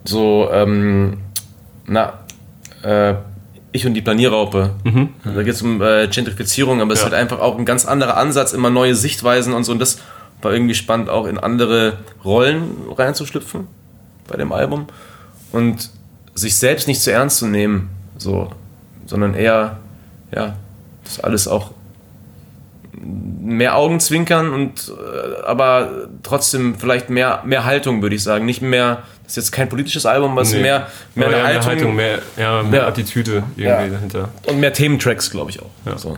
so, 0.04 0.48
ähm, 0.52 1.18
na, 1.86 2.20
äh, 2.82 3.14
ich 3.72 3.84
und 3.86 3.94
die 3.94 4.02
Planierraupe. 4.02 4.70
Da 5.24 5.42
geht 5.42 5.54
es 5.54 5.62
um 5.62 5.82
äh, 5.82 6.06
Gentrifizierung, 6.06 6.80
aber 6.80 6.92
es 6.92 7.00
ist 7.00 7.04
halt 7.04 7.14
einfach 7.14 7.40
auch 7.40 7.58
ein 7.58 7.64
ganz 7.64 7.84
anderer 7.86 8.16
Ansatz, 8.16 8.52
immer 8.52 8.70
neue 8.70 8.94
Sichtweisen 8.94 9.52
und 9.52 9.64
so. 9.64 9.72
Und 9.72 9.80
das 9.80 9.98
war 10.42 10.52
irgendwie 10.52 10.74
spannend, 10.74 11.08
auch 11.08 11.26
in 11.26 11.38
andere 11.38 11.98
Rollen 12.24 12.70
reinzuschlüpfen 12.96 13.66
bei 14.28 14.36
dem 14.36 14.52
Album. 14.52 14.86
Und 15.50 15.90
sich 16.34 16.56
selbst 16.56 16.86
nicht 16.86 17.00
zu 17.00 17.10
ernst 17.10 17.38
zu 17.38 17.46
nehmen, 17.46 17.90
so, 18.16 18.52
sondern 19.06 19.34
eher, 19.34 19.78
ja, 20.34 20.54
das 21.04 21.20
alles 21.20 21.48
auch 21.48 21.70
mehr 23.00 23.76
Augenzwinkern 23.76 24.52
und 24.52 24.90
äh, 24.90 25.42
aber 25.44 25.88
trotzdem 26.22 26.76
vielleicht 26.76 27.10
mehr, 27.10 27.42
mehr 27.44 27.64
Haltung, 27.64 28.00
würde 28.02 28.14
ich 28.16 28.22
sagen. 28.22 28.44
Nicht 28.46 28.62
mehr, 28.62 29.02
das 29.24 29.32
ist 29.32 29.36
jetzt 29.36 29.52
kein 29.52 29.68
politisches 29.68 30.06
Album, 30.06 30.32
aber 30.32 30.42
es 30.42 30.48
ist 30.48 30.54
Nee. 30.54 30.62
mehr, 30.62 30.86
mehr 31.14 31.28
Aber 31.28 31.36
eine 31.44 31.54
ja, 31.58 31.64
Haltung, 31.66 31.94
mehr, 31.96 32.18
ja, 32.36 32.62
mehr 32.62 32.82
Ja. 32.82 32.86
Attitüde 32.88 33.42
irgendwie 33.56 33.62
Ja. 33.62 33.86
dahinter. 33.88 34.28
und 34.46 34.60
mehr 34.60 34.72
Thementracks, 34.72 35.30
glaube 35.30 35.50
ich 35.50 35.60
auch. 35.60 35.70
Ja. 35.84 35.98
So. 35.98 36.16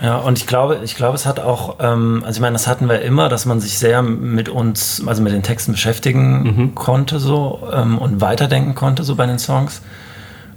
Ja, 0.00 0.16
und 0.18 0.36
ich 0.38 0.46
glaube, 0.46 0.80
ich 0.84 0.96
glaube, 0.96 1.14
es 1.14 1.26
hat 1.26 1.38
auch, 1.40 1.76
ähm, 1.80 2.22
also 2.26 2.36
ich 2.38 2.40
meine, 2.40 2.54
das 2.54 2.66
hatten 2.66 2.88
wir 2.88 3.00
immer, 3.02 3.28
dass 3.28 3.46
man 3.46 3.60
sich 3.60 3.78
sehr 3.78 4.02
mit 4.02 4.48
uns, 4.48 5.02
also 5.06 5.22
mit 5.22 5.32
den 5.32 5.42
Texten 5.42 5.72
beschäftigen 5.72 6.72
konnte 6.74 7.18
so 7.20 7.68
ähm, 7.72 7.98
und 7.98 8.20
weiterdenken 8.20 8.74
konnte 8.74 9.02
so 9.04 9.14
bei 9.16 9.26
den 9.26 9.38
Songs. 9.38 9.80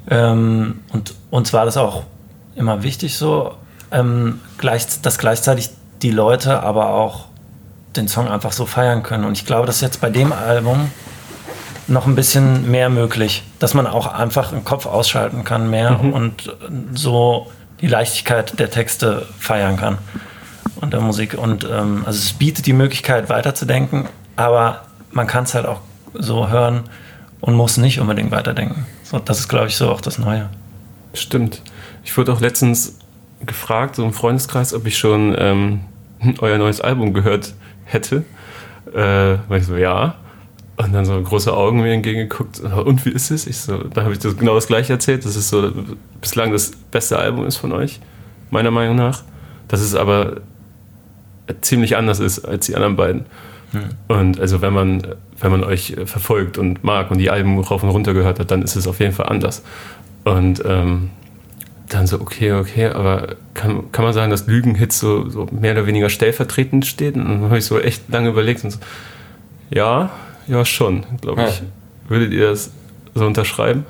Ähm, 0.10 0.80
und 0.92 1.14
uns 1.32 1.54
war 1.54 1.66
das 1.66 1.78
auch 1.78 2.04
immer 2.56 2.84
wichtig 2.84 3.18
so, 3.18 3.56
ähm, 3.92 4.42
gleich, 4.58 4.86
dass 5.02 5.18
gleichzeitig 5.18 5.70
die 6.02 6.12
Leute 6.12 6.62
aber 6.64 6.90
auch 6.90 7.26
den 7.96 8.08
Song 8.08 8.28
einfach 8.28 8.52
so 8.52 8.66
feiern 8.66 9.04
können. 9.04 9.24
Und 9.24 9.34
ich 9.38 9.46
glaube, 9.46 9.68
das 9.68 9.78
ist 9.78 9.82
jetzt 9.82 10.02
bei 10.02 10.10
dem 10.10 10.34
Album 10.34 10.92
noch 11.88 12.08
ein 12.08 12.16
bisschen 12.16 12.70
mehr 12.70 12.90
möglich, 12.90 13.44
dass 13.60 13.74
man 13.74 13.88
auch 13.88 14.08
einfach 14.08 14.50
den 14.50 14.64
Kopf 14.64 14.86
ausschalten 14.86 15.44
kann 15.44 15.70
mehr 15.70 16.00
und 16.00 16.56
so 16.94 17.52
die 17.82 17.88
Leichtigkeit 17.88 18.58
der 18.60 18.70
Texte 18.72 19.28
feiern 19.38 19.78
kann 19.78 19.98
und 20.78 20.94
der 20.94 21.02
Musik. 21.02 21.36
Und 21.38 21.64
ähm, 21.64 22.04
also 22.06 22.18
es 22.18 22.34
bietet 22.34 22.66
die 22.66 22.74
Möglichkeit 22.74 23.30
weiterzudenken, 23.30 24.08
aber 24.36 24.82
man 25.12 25.28
kann 25.28 25.44
es 25.44 25.54
halt 25.54 25.66
auch 25.66 25.82
so 26.14 26.50
hören 26.50 26.84
und 27.42 27.54
muss 27.54 27.78
nicht 27.78 28.00
unbedingt 28.00 28.32
weiterdenken. 28.32 28.86
So, 29.04 29.20
das 29.20 29.40
ist, 29.40 29.48
glaube 29.48 29.68
ich, 29.68 29.76
so 29.76 29.92
auch 29.92 30.02
das 30.02 30.18
Neue. 30.18 30.50
Stimmt. 31.14 31.62
Ich 32.06 32.16
wurde 32.18 32.32
auch 32.32 32.40
letztens 32.40 32.98
gefragt, 33.46 33.96
so 33.96 34.06
im 34.06 34.14
Freundeskreis, 34.14 34.74
ob 34.74 34.86
ich 34.86 34.98
schon 34.98 35.36
ähm, 35.38 35.82
euer 36.40 36.58
neues 36.58 36.80
Album 36.80 37.14
gehört 37.14 37.54
hätte. 37.84 38.24
Äh, 38.94 39.38
weil 39.50 39.60
ich 39.60 39.66
so, 39.66 39.76
ja. 39.76 40.16
Und 40.78 40.94
dann 40.94 41.06
so 41.06 41.20
große 41.22 41.54
Augen 41.54 41.82
mir 41.82 41.94
entgegengeguckt. 41.94 42.60
Und 42.60 43.06
wie 43.06 43.10
ist 43.10 43.32
es? 43.32 43.48
Ich 43.48 43.58
so, 43.58 43.78
da 43.78 44.04
habe 44.04 44.14
ich 44.14 44.20
das 44.20 44.38
genau 44.38 44.56
das 44.56 44.68
gleiche 44.68 44.94
erzählt. 44.94 45.26
Das 45.26 45.36
ist 45.36 45.50
so 45.50 45.72
bislang 46.22 46.52
das 46.52 46.72
beste 46.92 47.18
Album 47.18 47.46
ist 47.46 47.58
von 47.58 47.72
euch, 47.72 48.00
meiner 48.52 48.72
Meinung 48.72 48.96
nach. 48.96 49.24
Dass 49.68 49.82
es 49.82 49.96
aber 49.96 50.42
ziemlich 51.62 51.96
anders 51.96 52.20
ist 52.20 52.40
als 52.46 52.66
die 52.66 52.76
anderen 52.76 52.96
beiden. 52.96 53.26
Und 54.08 54.40
also 54.40 54.62
wenn 54.62 54.74
man, 54.74 55.02
wenn 55.40 55.52
man 55.52 55.64
euch 55.64 55.96
verfolgt 56.06 56.58
und 56.58 56.84
mag 56.84 57.12
und 57.12 57.18
die 57.18 57.30
Alben 57.30 57.60
rauf 57.60 57.84
und 57.84 57.90
runter 57.90 58.14
gehört 58.14 58.40
hat, 58.40 58.52
dann 58.52 58.62
ist 58.62 58.76
es 58.76 58.88
auf 58.88 59.00
jeden 59.00 59.14
Fall 59.14 59.28
anders. 59.28 59.64
Und 60.24 60.64
ähm, 60.66 61.12
dann 61.90 62.08
so, 62.08 62.20
okay, 62.20 62.54
okay, 62.54 62.88
aber 62.88 63.36
kann, 63.54 63.92
kann 63.92 64.04
man 64.06 64.14
sagen, 64.14 64.32
dass 64.32 64.48
Lügenhits 64.48 65.00
so, 65.00 65.30
so 65.30 65.48
mehr 65.52 65.74
oder 65.74 65.86
weniger 65.86 66.10
stellvertretend 66.10 66.86
steht? 66.86 67.16
Und 67.16 67.26
dann 67.26 67.44
habe 67.44 67.58
ich 67.58 67.66
so 67.66 67.80
echt 67.80 68.10
lange 68.10 68.30
überlegt 68.30 68.64
und 68.64 68.72
so, 68.72 68.80
ja, 69.70 70.10
ja 70.48 70.66
schon, 70.66 71.06
glaube 71.22 71.44
ich. 71.44 71.60
Ja. 71.60 71.66
Würdet 72.08 72.34
ihr 72.34 72.50
das 72.50 72.72
so 73.14 73.26
unterschreiben? 73.26 73.86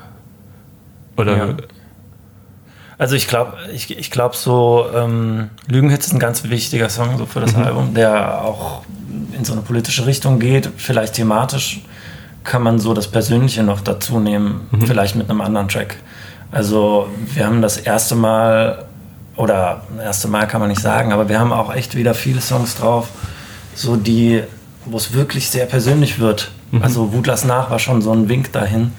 Oder 1.16 1.36
Ja. 1.36 1.56
Also 2.98 3.14
ich 3.14 3.28
glaube, 3.28 3.58
ich, 3.74 3.96
ich 3.96 4.10
glaube 4.10 4.36
so, 4.36 4.86
ähm, 4.94 5.50
Lügenhits 5.68 6.06
ist 6.06 6.14
ein 6.14 6.18
ganz 6.18 6.44
wichtiger 6.44 6.88
Song 6.88 7.18
so 7.18 7.26
für 7.26 7.40
das 7.40 7.54
Album, 7.54 7.92
der 7.92 8.42
auch 8.42 8.84
in 9.36 9.44
so 9.44 9.52
eine 9.52 9.60
politische 9.60 10.06
Richtung 10.06 10.38
geht, 10.38 10.70
vielleicht 10.78 11.14
thematisch 11.14 11.82
kann 12.42 12.62
man 12.62 12.78
so 12.78 12.94
das 12.94 13.08
Persönliche 13.08 13.62
noch 13.62 13.80
dazu 13.80 14.18
nehmen, 14.18 14.68
vielleicht 14.86 15.16
mit 15.16 15.28
einem 15.28 15.40
anderen 15.40 15.68
Track. 15.68 15.96
Also 16.52 17.08
wir 17.34 17.46
haben 17.46 17.60
das 17.62 17.76
erste 17.76 18.14
Mal, 18.14 18.84
oder 19.36 19.82
das 19.96 20.04
erste 20.04 20.28
Mal 20.28 20.46
kann 20.46 20.60
man 20.60 20.70
nicht 20.70 20.80
sagen, 20.80 21.12
aber 21.12 21.28
wir 21.28 21.38
haben 21.40 21.52
auch 21.52 21.74
echt 21.74 21.94
wieder 21.96 22.14
viele 22.14 22.40
Songs 22.40 22.76
drauf, 22.76 23.08
so 23.74 23.96
die, 23.96 24.42
wo 24.84 24.96
es 24.96 25.12
wirklich 25.12 25.50
sehr 25.50 25.66
persönlich 25.66 26.18
wird. 26.18 26.50
Also 26.82 27.12
Wut 27.12 27.26
lass 27.26 27.44
nach 27.44 27.70
war 27.70 27.78
schon 27.78 28.02
so 28.02 28.12
ein 28.12 28.28
Wink 28.28 28.52
dahin, 28.52 28.92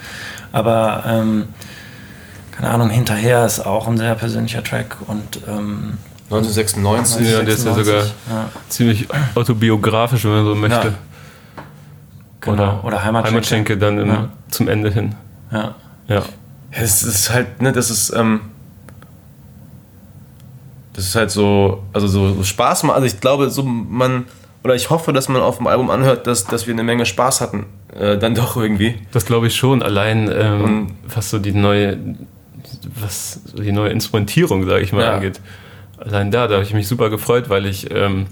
aber 0.51 1.03
ähm, 1.05 1.45
keine 2.51 2.69
Ahnung, 2.71 2.89
hinterher 2.89 3.45
ist 3.45 3.60
auch 3.60 3.88
ein 3.88 3.97
sehr 3.97 4.15
persönlicher 4.15 4.63
Track 4.63 4.97
und 5.05 5.41
ähm, 5.47 5.97
1996. 6.31 7.31
Ja, 7.31 7.39
der 7.43 7.53
ist 7.53 7.65
ja 7.65 7.73
sogar- 7.73 8.03
ja, 8.03 8.49
ziemlich 8.69 9.07
autobiografisch, 9.36 10.23
wenn 10.25 10.31
man 10.31 10.45
so 10.45 10.55
möchte. 10.55 10.88
Ja. 10.88 10.93
genau. 12.41 12.79
oder, 12.83 13.03
Heimatschenke. 13.03 13.27
Heimatschenke 13.36 13.77
dann 13.77 13.97
im, 13.99 14.29
zum 14.49 14.67
Ende 14.67 14.89
hin. 14.89 15.15
Ja. 15.51 15.75
Ja. 16.07 16.23
Das 16.79 17.03
ist 17.03 17.31
halt, 17.31 17.61
ne, 17.61 17.71
das 17.71 17.89
ist, 17.89 18.11
ähm, 18.15 18.41
das 20.93 21.05
ist 21.05 21.15
halt 21.15 21.31
so, 21.31 21.83
also 21.93 22.07
so, 22.07 22.43
Spaß 22.43 22.83
machen. 22.83 22.95
Also 22.95 23.07
ich 23.07 23.19
glaube, 23.19 23.49
so 23.49 23.63
man, 23.63 24.25
oder 24.63 24.75
ich 24.75 24.89
hoffe, 24.89 25.13
dass 25.13 25.29
man 25.29 25.41
auf 25.41 25.57
dem 25.57 25.67
Album 25.67 25.89
anhört, 25.89 26.27
dass, 26.27 26.45
dass 26.45 26.67
wir 26.67 26.73
eine 26.73 26.83
Menge 26.83 27.05
Spaß 27.05 27.41
hatten. 27.41 27.65
Äh, 27.95 28.17
dann 28.17 28.35
doch 28.35 28.57
irgendwie. 28.57 28.95
Das 29.11 29.25
glaube 29.25 29.47
ich 29.47 29.55
schon. 29.55 29.81
Allein 29.81 30.29
ähm, 30.33 30.95
was 31.07 31.29
so 31.29 31.39
die 31.39 31.51
neue, 31.51 31.97
was 32.99 33.41
so 33.45 33.61
die 33.61 33.71
neue 33.71 33.89
Instrumentierung, 33.89 34.67
sage 34.67 34.83
ich 34.83 34.91
mal, 34.93 35.03
Ja. 35.03 35.15
angeht. 35.15 35.39
Allein 35.97 36.29
da, 36.31 36.47
da 36.47 36.55
habe 36.55 36.63
ich 36.63 36.73
mich 36.73 36.87
super 36.87 37.09
gefreut, 37.09 37.49
weil 37.49 37.65
ich 37.65 37.89
ähm, 37.91 38.27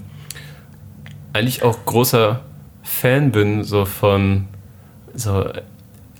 eigentlich 1.32 1.62
auch 1.62 1.84
großer 1.84 2.40
Fan 2.82 3.32
bin 3.32 3.64
so 3.64 3.84
von 3.84 4.46
so 5.14 5.46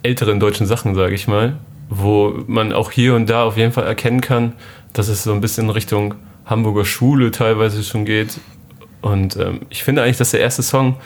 älteren 0.02 0.40
deutschen 0.40 0.66
Sachen, 0.66 0.94
sage 0.94 1.14
ich 1.14 1.28
mal, 1.28 1.56
wo 1.88 2.42
man 2.46 2.72
auch 2.72 2.90
hier 2.90 3.14
und 3.14 3.28
da 3.28 3.44
auf 3.44 3.56
jeden 3.56 3.72
Fall 3.72 3.84
erkennen 3.84 4.20
kann, 4.20 4.54
dass 4.92 5.08
es 5.08 5.22
so 5.22 5.32
ein 5.32 5.40
bisschen 5.40 5.70
Richtung 5.70 6.14
Hamburger 6.44 6.84
Schule 6.84 7.30
teilweise 7.30 7.82
schon 7.82 8.04
geht. 8.04 8.40
Und 9.02 9.36
ähm, 9.36 9.60
ich 9.68 9.84
finde 9.84 10.02
eigentlich, 10.02 10.16
dass 10.16 10.30
der 10.30 10.40
erste 10.40 10.62
Song 10.62 10.96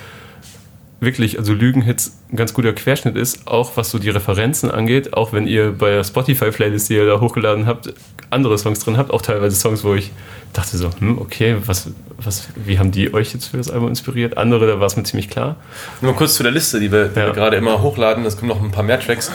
wirklich, 1.00 1.38
also 1.38 1.52
Lügenhits 1.54 2.16
ein 2.30 2.36
ganz 2.36 2.52
guter 2.54 2.72
Querschnitt 2.72 3.16
ist, 3.16 3.46
auch 3.46 3.76
was 3.76 3.90
so 3.90 3.98
die 3.98 4.10
Referenzen 4.10 4.70
angeht, 4.70 5.14
auch 5.14 5.32
wenn 5.32 5.46
ihr 5.46 5.72
bei 5.72 5.90
der 5.90 6.04
Spotify-Playlist, 6.04 6.90
die 6.90 6.94
ihr 6.94 7.06
da 7.06 7.20
hochgeladen 7.20 7.66
habt, 7.66 7.92
andere 8.30 8.56
Songs 8.58 8.80
drin 8.80 8.96
habt, 8.96 9.10
auch 9.10 9.22
teilweise 9.22 9.56
Songs, 9.56 9.82
wo 9.82 9.94
ich 9.94 10.12
dachte 10.52 10.76
so, 10.76 10.90
hm, 10.98 11.18
okay, 11.18 11.56
was, 11.64 11.88
was, 12.18 12.48
wie 12.56 12.78
haben 12.78 12.90
die 12.90 13.14
euch 13.14 13.32
jetzt 13.32 13.46
für 13.46 13.56
das 13.56 13.70
Album 13.70 13.88
inspiriert? 13.88 14.36
Andere, 14.36 14.66
da 14.66 14.80
war 14.80 14.86
es 14.86 14.96
mir 14.96 15.04
ziemlich 15.04 15.30
klar. 15.30 15.56
Nur 16.00 16.14
kurz 16.16 16.34
zu 16.34 16.42
der 16.42 16.50
Liste, 16.52 16.80
die 16.80 16.90
wir, 16.90 17.06
die 17.06 17.18
Ja. 17.18 17.26
wir 17.26 17.32
gerade 17.32 17.56
immer 17.56 17.82
hochladen, 17.82 18.24
das 18.24 18.36
kommen 18.36 18.48
noch 18.48 18.60
ein 18.62 18.70
paar 18.72 18.82
mehr 18.82 19.00
Tracks. 19.00 19.30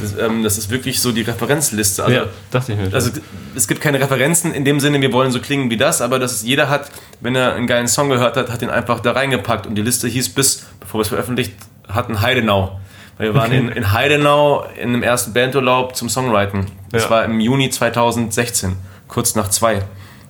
Das, 0.00 0.16
ähm, 0.18 0.42
das 0.42 0.58
ist 0.58 0.70
wirklich 0.70 1.00
so 1.00 1.12
die 1.12 1.22
Referenzliste. 1.22 2.04
Also, 2.04 2.16
ja, 2.16 2.24
dachte 2.50 2.72
ich 2.72 2.78
mir. 2.78 2.94
also 2.94 3.10
es 3.56 3.66
gibt 3.66 3.80
keine 3.80 3.98
Referenzen 4.00 4.52
in 4.52 4.64
dem 4.64 4.78
Sinne, 4.78 5.00
wir 5.00 5.12
wollen 5.12 5.32
so 5.32 5.40
klingen 5.40 5.70
wie 5.70 5.76
das, 5.76 6.00
aber 6.02 6.18
das 6.18 6.32
ist, 6.32 6.46
jeder 6.46 6.68
hat, 6.68 6.90
wenn 7.20 7.34
er 7.34 7.54
einen 7.54 7.66
geilen 7.66 7.88
Song 7.88 8.08
gehört 8.10 8.36
hat, 8.36 8.50
hat 8.50 8.62
ihn 8.62 8.70
einfach 8.70 9.00
da 9.00 9.12
reingepackt 9.12 9.66
und 9.66 9.74
die 9.74 9.82
Liste 9.82 10.06
hieß 10.06 10.28
bis, 10.30 10.66
bevor 10.88 10.98
wir 11.00 11.02
es 11.02 11.08
veröffentlicht 11.08 11.52
hatten, 11.86 12.22
Heidenau. 12.22 12.80
Weil 13.18 13.28
wir 13.28 13.34
waren 13.34 13.52
in, 13.52 13.68
in 13.68 13.92
Heidenau 13.92 14.64
in 14.80 14.92
dem 14.92 15.02
ersten 15.02 15.32
Bandurlaub 15.34 15.94
zum 15.94 16.08
Songwriten. 16.08 16.66
Das 16.90 17.04
Ja. 17.04 17.10
war 17.10 17.24
im 17.24 17.40
Juni 17.40 17.68
2016, 17.68 18.76
kurz 19.06 19.34
nach 19.34 19.48
zwei, 19.50 19.82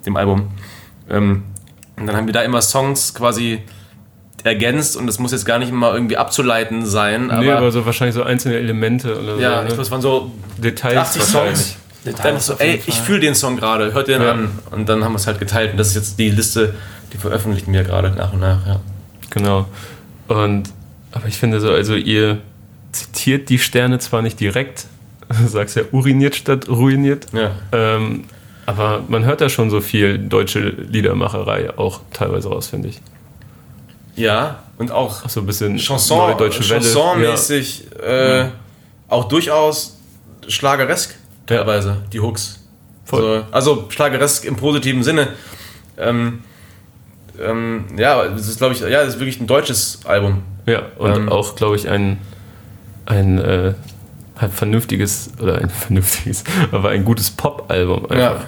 dem 0.04 0.16
Album. 0.16 0.48
Ähm, 1.08 1.44
und 1.96 2.06
dann 2.06 2.16
haben 2.16 2.26
wir 2.26 2.32
da 2.32 2.42
immer 2.42 2.60
Songs 2.62 3.14
quasi 3.14 3.60
ergänzt 4.44 4.96
und 4.96 5.06
das 5.06 5.18
muss 5.18 5.32
jetzt 5.32 5.44
gar 5.44 5.58
nicht 5.58 5.68
immer 5.70 5.92
irgendwie 5.92 6.16
abzuleiten 6.16 6.86
sein, 6.86 7.30
aber, 7.30 7.42
nee, 7.42 7.50
aber 7.52 7.70
so 7.72 7.84
wahrscheinlich 7.86 8.14
so 8.14 8.22
einzelne 8.22 8.56
Elemente 8.56 9.18
oder 9.20 9.36
ja, 9.36 9.50
so. 9.60 9.66
glaube, 9.66 9.74
Ne? 9.76 9.82
es 9.82 9.90
waren 9.90 10.00
so 10.02 10.30
Details 10.58 10.96
80 10.96 11.20
wahrscheinlich. 11.22 11.56
Songs. 11.58 11.76
Dann 12.04 12.14
Details 12.14 12.46
so, 12.46 12.54
ey, 12.58 12.82
ich 12.86 12.94
fühle 13.00 13.20
den 13.20 13.34
Song 13.34 13.56
gerade, 13.56 13.92
hört 13.92 14.08
den 14.08 14.22
Ja. 14.22 14.32
an. 14.32 14.50
Und 14.70 14.88
dann 14.88 15.04
haben 15.04 15.12
wir 15.12 15.16
es 15.16 15.26
halt 15.26 15.40
geteilt. 15.40 15.72
Und 15.72 15.76
das 15.78 15.88
ist 15.88 15.94
jetzt 15.96 16.18
die 16.18 16.30
Liste, 16.30 16.74
die 17.12 17.18
veröffentlichen 17.18 17.72
wir 17.72 17.82
gerade 17.82 18.10
nach 18.12 18.32
und 18.32 18.40
nach. 18.40 18.64
Ja. 18.66 18.80
Genau. 19.30 19.66
Und, 20.28 20.70
aber 21.12 21.26
ich 21.26 21.36
finde 21.38 21.60
so, 21.60 21.70
also 21.70 21.94
ihr 21.94 22.38
zitiert 22.92 23.48
die 23.48 23.58
Sterne 23.58 23.98
zwar 23.98 24.22
nicht 24.22 24.38
direkt, 24.40 24.86
du 25.28 25.46
sagst 25.48 25.76
ja 25.76 25.82
uriniert 25.92 26.36
statt 26.36 26.68
ruiniert, 26.68 27.26
Ja. 27.32 27.50
ähm, 27.72 28.24
aber 28.66 29.02
man 29.08 29.24
hört 29.24 29.40
da 29.40 29.48
schon 29.48 29.70
so 29.70 29.80
viel 29.80 30.18
deutsche 30.18 30.60
Liedermacherei 30.68 31.76
auch 31.78 32.00
teilweise 32.12 32.48
raus, 32.48 32.66
finde 32.68 32.88
ich. 32.88 33.00
ja, 34.16 34.62
und 34.78 34.92
auch 34.92 35.24
Auch 35.24 35.28
so 35.28 35.40
ein 35.40 35.46
bisschen 35.46 35.76
Chanson, 35.78 36.18
neue 36.18 36.36
deutsche. 36.36 36.62
Chansonmäßig 36.62 37.86
äh, 38.00 38.44
auch 39.08 39.24
durchaus 39.28 39.98
schlageresk 40.46 41.10
Ja. 41.50 41.56
teilweise, 41.56 41.96
die 42.12 42.20
Hooks. 42.20 42.60
Voll. 43.04 43.20
So, 43.20 43.44
also 43.52 43.86
schlageresk 43.88 44.44
im 44.44 44.54
positiven 44.56 45.02
Sinne. 45.02 45.28
Ähm, 45.96 46.44
ähm, 47.40 47.84
ja, 47.96 48.24
es 48.24 48.48
ist, 48.48 48.58
glaube 48.58 48.74
ich, 48.74 48.80
ja, 48.80 49.02
es 49.02 49.14
ist 49.14 49.20
wirklich 49.20 49.40
ein 49.40 49.46
deutsches 49.46 50.00
Album. 50.04 50.42
Ja, 50.66 50.82
und 50.98 51.14
Ähm, 51.14 51.28
auch, 51.28 51.56
glaube 51.56 51.76
ich, 51.76 51.88
ein, 51.88 52.18
ein 53.06 53.38
äh, 53.38 53.74
halt 54.36 54.52
vernünftiges, 54.52 55.30
oder 55.40 55.58
ein 55.58 55.70
vernünftiges, 55.86 56.44
aber 56.72 56.90
ein 56.90 57.04
gutes 57.04 57.30
Pop-Album 57.30 58.04
einfach. 58.04 58.16
Ja. 58.40 58.44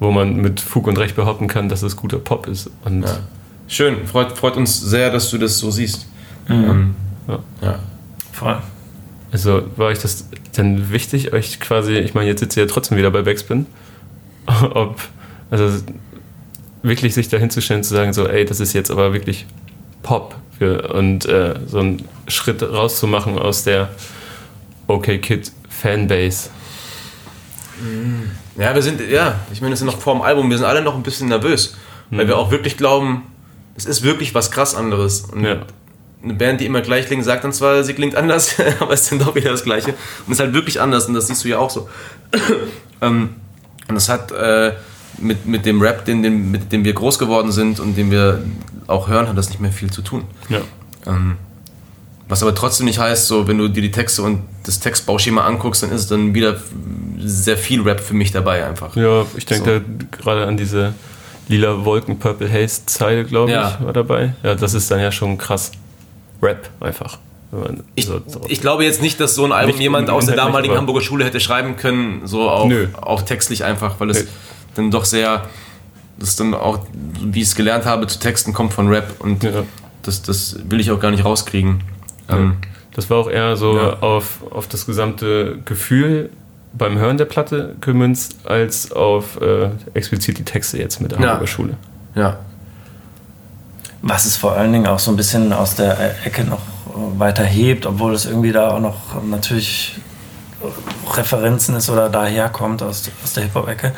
Wo 0.00 0.10
man 0.12 0.36
mit 0.36 0.60
Fug 0.60 0.86
und 0.86 0.96
Recht 0.98 1.16
behaupten 1.16 1.48
kann, 1.48 1.68
dass 1.68 1.82
es 1.82 1.96
guter 1.96 2.18
Pop 2.18 2.46
ist. 2.46 2.70
Und 2.84 3.02
Ja. 3.02 3.18
Schön, 3.66 4.06
freut, 4.06 4.32
freut 4.38 4.56
uns 4.56 4.80
sehr, 4.80 5.10
dass 5.10 5.28
du 5.30 5.38
das 5.38 5.58
so 5.58 5.70
siehst. 5.70 6.06
Mhm. 6.46 6.54
Ähm, 6.64 6.94
Ja. 7.28 7.38
ja. 7.60 7.78
Voll. 8.32 8.58
Also 9.30 9.62
war 9.76 9.88
euch 9.88 9.98
das 9.98 10.28
denn 10.56 10.90
wichtig, 10.90 11.32
euch 11.34 11.60
quasi, 11.60 11.94
ich 11.98 12.14
meine, 12.14 12.28
jetzt 12.28 12.40
sitzt 12.40 12.56
ihr 12.56 12.62
ja 12.62 12.68
trotzdem 12.68 12.96
wieder 12.96 13.10
bei 13.10 13.20
Backspin, 13.22 13.66
ob, 14.72 14.98
also 15.50 15.82
wirklich 16.88 17.14
sich 17.14 17.28
dahin 17.28 17.50
zu 17.50 17.60
stellen, 17.62 17.84
zu 17.84 17.94
sagen, 17.94 18.12
so, 18.12 18.26
ey, 18.26 18.44
das 18.44 18.60
ist 18.60 18.72
jetzt 18.72 18.90
aber 18.90 19.12
wirklich 19.12 19.46
Pop 20.02 20.34
und 20.60 21.24
äh, 21.26 21.54
so 21.66 21.78
einen 21.78 22.08
Schritt 22.26 22.62
rauszumachen 22.62 23.38
aus 23.38 23.62
der 23.64 23.90
OK 24.88 25.04
Kid 25.22 25.52
Fanbase. 25.68 26.50
Ja, 28.56 28.74
wir 28.74 28.82
sind, 28.82 29.00
ja, 29.08 29.38
ich 29.52 29.60
meine, 29.60 29.72
wir 29.72 29.76
sind 29.76 29.86
noch 29.86 30.00
vor 30.00 30.14
dem 30.14 30.22
Album, 30.22 30.50
wir 30.50 30.56
sind 30.58 30.66
alle 30.66 30.82
noch 30.82 30.96
ein 30.96 31.02
bisschen 31.04 31.28
nervös, 31.28 31.76
weil 32.10 32.24
Mhm. 32.24 32.28
wir 32.28 32.36
auch 32.38 32.50
wirklich 32.50 32.76
glauben, 32.76 33.22
es 33.76 33.84
ist 33.86 34.02
wirklich 34.02 34.34
was 34.34 34.50
krass 34.50 34.74
anderes. 34.74 35.20
Und 35.20 35.44
Ja. 35.44 35.62
eine 36.24 36.34
Band, 36.34 36.60
die 36.60 36.66
immer 36.66 36.80
gleich 36.80 37.06
klingt, 37.06 37.24
sagt 37.24 37.44
dann 37.44 37.52
zwar, 37.52 37.84
sie 37.84 37.94
klingt 37.94 38.16
anders, 38.16 38.56
aber 38.80 38.92
es 38.94 39.02
ist 39.02 39.12
dann 39.12 39.20
doch 39.20 39.36
wieder 39.36 39.52
das 39.52 39.62
Gleiche. 39.62 39.90
Und 40.26 40.32
es 40.32 40.38
ist 40.38 40.40
halt 40.40 40.54
wirklich 40.54 40.80
anders 40.80 41.06
und 41.06 41.14
das 41.14 41.28
siehst 41.28 41.44
du 41.44 41.48
ja 41.48 41.58
auch 41.58 41.70
so. 41.70 41.88
ähm, 43.00 43.36
und 43.88 43.94
das 43.94 44.08
hat 44.08 44.32
äh, 44.32 44.72
mit, 45.20 45.46
mit 45.46 45.66
dem 45.66 45.80
Rap, 45.80 46.04
den, 46.04 46.22
den, 46.22 46.50
mit 46.50 46.72
dem 46.72 46.84
wir 46.84 46.92
groß 46.92 47.18
geworden 47.18 47.52
sind 47.52 47.80
und 47.80 47.96
den 47.96 48.10
wir 48.10 48.42
auch 48.86 49.08
hören, 49.08 49.28
hat 49.28 49.36
das 49.36 49.48
nicht 49.50 49.60
mehr 49.60 49.72
viel 49.72 49.90
zu 49.90 50.02
tun. 50.02 50.24
Ja. 50.48 50.60
Ähm, 51.06 51.36
was 52.28 52.42
aber 52.42 52.54
trotzdem 52.54 52.86
nicht 52.86 52.98
heißt, 52.98 53.26
so 53.26 53.48
wenn 53.48 53.58
du 53.58 53.68
dir 53.68 53.80
die 53.82 53.90
Texte 53.90 54.22
und 54.22 54.42
das 54.64 54.80
Textbauschema 54.80 55.44
anguckst, 55.44 55.82
dann 55.82 55.90
ist 55.90 56.02
es 56.02 56.06
dann 56.08 56.34
wieder 56.34 56.56
sehr 57.18 57.56
viel 57.56 57.80
Rap 57.82 58.00
für 58.00 58.14
mich 58.14 58.32
dabei 58.32 58.66
einfach. 58.66 58.94
Ja, 58.96 59.24
ich 59.36 59.46
denke 59.46 59.80
da 59.80 60.16
gerade 60.18 60.46
an 60.46 60.56
diese 60.56 60.92
lila 61.48 61.84
Wolken 61.84 62.18
Purple 62.18 62.50
Haze 62.52 62.84
Zeile, 62.86 63.24
glaube 63.24 63.52
Ja. 63.52 63.76
ich, 63.78 63.84
war 63.84 63.92
dabei. 63.92 64.34
Ja, 64.42 64.54
das 64.54 64.74
ist 64.74 64.90
dann 64.90 65.00
ja 65.00 65.10
schon 65.10 65.38
krass 65.38 65.72
Rap 66.42 66.68
einfach. 66.80 67.18
Ich, 67.94 68.04
so 68.04 68.20
ich 68.46 68.60
glaube 68.60 68.84
jetzt 68.84 69.00
nicht, 69.00 69.18
dass 69.20 69.34
so 69.34 69.46
ein 69.46 69.52
Album 69.52 69.80
jemand 69.80 70.10
aus 70.10 70.26
der 70.26 70.36
damaligen 70.36 70.76
Hamburger 70.76 71.00
Schule 71.00 71.24
hätte 71.24 71.40
schreiben 71.40 71.76
können, 71.76 72.26
so 72.26 72.50
auch, 72.50 72.70
auch 73.00 73.22
textlich 73.22 73.64
einfach, 73.64 73.98
weil 74.00 74.10
es 74.10 74.24
Nee. 74.24 74.28
Dann 74.78 74.90
doch 74.90 75.04
sehr, 75.04 75.42
das 76.18 76.36
dann 76.36 76.54
auch, 76.54 76.80
wie 77.22 77.40
ich 77.42 77.48
es 77.48 77.54
gelernt 77.54 77.84
habe, 77.84 78.06
zu 78.06 78.18
Texten 78.18 78.52
kommt 78.52 78.72
von 78.72 78.88
Rap 78.88 79.14
und 79.18 79.42
Ja. 79.44 79.64
das, 80.02 80.22
das 80.22 80.56
will 80.68 80.80
ich 80.80 80.90
auch 80.90 81.00
gar 81.00 81.10
nicht 81.10 81.24
rauskriegen. 81.24 81.82
Ähm, 82.28 82.56
Das 82.94 83.08
war 83.10 83.18
auch 83.18 83.30
eher 83.30 83.56
so 83.56 83.76
Ja. 83.76 83.98
auf, 84.00 84.40
auf 84.50 84.66
das 84.66 84.84
gesamte 84.86 85.58
Gefühl 85.64 86.30
beim 86.72 86.98
Hören 86.98 87.16
der 87.16 87.26
Platte 87.26 87.76
gemünzt, 87.80 88.36
als 88.44 88.90
auf 88.90 89.40
äh, 89.40 89.68
explizit 89.94 90.38
die 90.38 90.42
Texte 90.44 90.78
jetzt 90.78 91.00
mit 91.00 91.12
der 91.12 91.20
Ja. 91.20 91.26
Hamburger 91.28 91.46
Schule. 91.46 91.74
ja. 92.16 92.38
Was 94.02 94.26
es 94.26 94.36
vor 94.36 94.52
allen 94.52 94.72
Dingen 94.72 94.86
auch 94.86 94.98
so 95.00 95.10
ein 95.10 95.16
bisschen 95.16 95.52
aus 95.52 95.74
der 95.74 96.24
Ecke 96.24 96.44
noch 96.44 96.60
weiter 97.18 97.44
hebt, 97.44 97.84
obwohl 97.86 98.14
es 98.14 98.26
irgendwie 98.26 98.52
da 98.52 98.70
auch 98.70 98.80
noch 98.80 98.96
natürlich 99.24 99.96
Referenzen 101.16 101.74
ist 101.76 101.90
oder 101.90 102.08
daherkommt 102.08 102.82
aus, 102.82 103.10
aus 103.24 103.32
der 103.34 103.44
Hip-Hop-Ecke, 103.44 103.92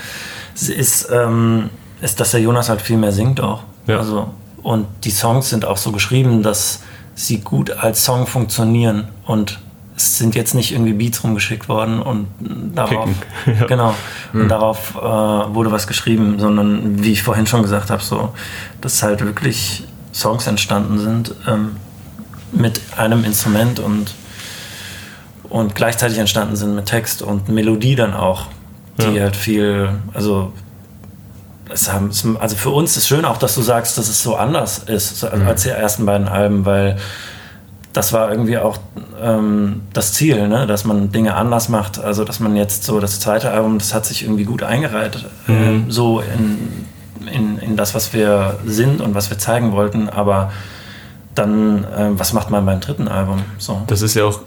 ist, 0.69 1.09
ähm, 1.11 1.71
ist, 2.01 2.21
dass 2.21 2.33
der 2.33 2.41
Jonas 2.41 2.69
halt 2.69 2.81
viel 2.81 2.97
mehr 2.97 3.13
singt 3.13 3.41
auch. 3.41 3.63
Ja. 3.87 3.99
Also, 3.99 4.31
und 4.63 4.87
die 5.05 5.11
Songs 5.11 5.49
sind 5.51 5.65
auch 5.65 5.77
so 5.77 5.93
geschrieben, 5.93 6.43
dass 6.43 6.81
sie 7.15 7.39
gut 7.39 7.71
als 7.71 8.05
Song 8.05 8.27
funktionieren 8.27 9.09
und 9.27 9.59
es 9.97 10.17
sind 10.17 10.35
jetzt 10.35 10.55
nicht 10.55 10.73
irgendwie 10.73 10.95
Beats 10.95 11.23
rumgeschickt 11.23 11.69
worden 11.69 12.01
und 12.01 12.27
darauf. 12.75 13.09
Ja. 13.47 13.67
genau, 13.67 13.95
und 14.33 14.49
darauf 14.49 14.95
äh, 14.97 15.01
wurde 15.01 15.73
was 15.73 15.87
geschrieben, 15.87 16.39
sondern 16.39 17.03
wie 17.03 17.13
ich 17.13 17.23
vorhin 17.23 17.47
schon 17.47 17.63
gesagt 17.63 17.91
habe, 17.91 18.03
so, 18.03 18.33
dass 18.81 19.03
halt 19.03 19.25
wirklich 19.25 19.85
Songs 20.13 20.47
entstanden 20.47 20.99
sind 20.99 21.35
ähm, 21.47 21.77
mit 22.53 22.81
einem 22.97 23.25
Instrument 23.25 23.79
und, 23.81 24.15
und 25.49 25.75
gleichzeitig 25.75 26.19
entstanden 26.19 26.57
sind 26.57 26.75
mit 26.75 26.87
Text 26.87 27.23
und 27.23 27.49
Melodie 27.49 27.97
dann 27.97 28.15
auch, 28.15 28.47
die 28.99 29.17
Ja. 29.17 29.23
halt 29.23 29.37
viel, 29.37 29.91
also 30.15 30.53
es 31.73 31.93
haben, 31.93 32.11
also 32.41 32.57
für 32.57 32.71
uns 32.71 32.97
ist 32.97 33.07
schön 33.09 33.25
auch, 33.25 33.37
dass 33.39 33.55
du 33.55 33.63
sagst, 33.63 33.97
dass 33.97 34.09
es 34.09 34.23
so 34.23 34.37
anders 34.37 34.79
ist 34.79 35.21
so 35.21 35.29
als 35.29 35.63
die 35.63 35.69
ersten 35.69 36.05
beiden 36.05 36.29
Alben, 36.29 36.65
weil 36.65 36.97
das 37.93 38.13
war 38.13 38.31
irgendwie 38.31 38.59
auch 38.59 38.79
ähm, 39.21 39.83
das 39.93 40.13
Ziel, 40.13 40.49
ne? 40.49 40.67
dass 40.67 40.85
man 40.85 41.11
Dinge 41.11 41.35
anders 41.35 41.69
macht. 41.69 41.99
Also, 41.99 42.25
dass 42.25 42.39
man 42.39 42.55
jetzt 42.57 42.85
so 42.85 43.01
das 43.01 43.19
zweite 43.21 43.51
Album, 43.51 43.79
das 43.79 43.95
hat 43.95 44.07
sich 44.07 44.23
irgendwie 44.23 44.45
gut 44.45 44.63
eingereiht, 44.63 45.25
ähm, 45.49 45.91
so 45.91 46.21
in, 46.21 46.87
in, 47.33 47.59
in 47.59 47.77
das, 47.77 47.95
was 47.95 48.13
wir 48.13 48.59
sind 48.65 49.01
und 49.01 49.15
was 49.15 49.31
wir 49.31 49.39
zeigen 49.39 49.73
wollten. 49.73 50.09
Aber 50.09 50.53
dann, 51.35 51.85
ähm, 51.97 52.19
was 52.19 52.33
macht 52.33 52.51
man 52.51 52.65
beim 52.65 52.81
dritten 52.81 53.09
Album? 53.09 53.43
So. 53.59 53.83
Das 53.89 54.03
ist 54.03 54.15
ja 54.15 54.25
auch 54.25 54.41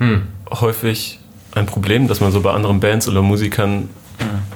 häufig 0.62 1.20
ein 1.54 1.66
Problem, 1.66 2.08
dass 2.08 2.22
man 2.22 2.32
so 2.32 2.42
bei 2.42 2.52
anderen 2.52 2.80
Bands 2.80 3.08
oder 3.10 3.22
Musikern 3.22 3.90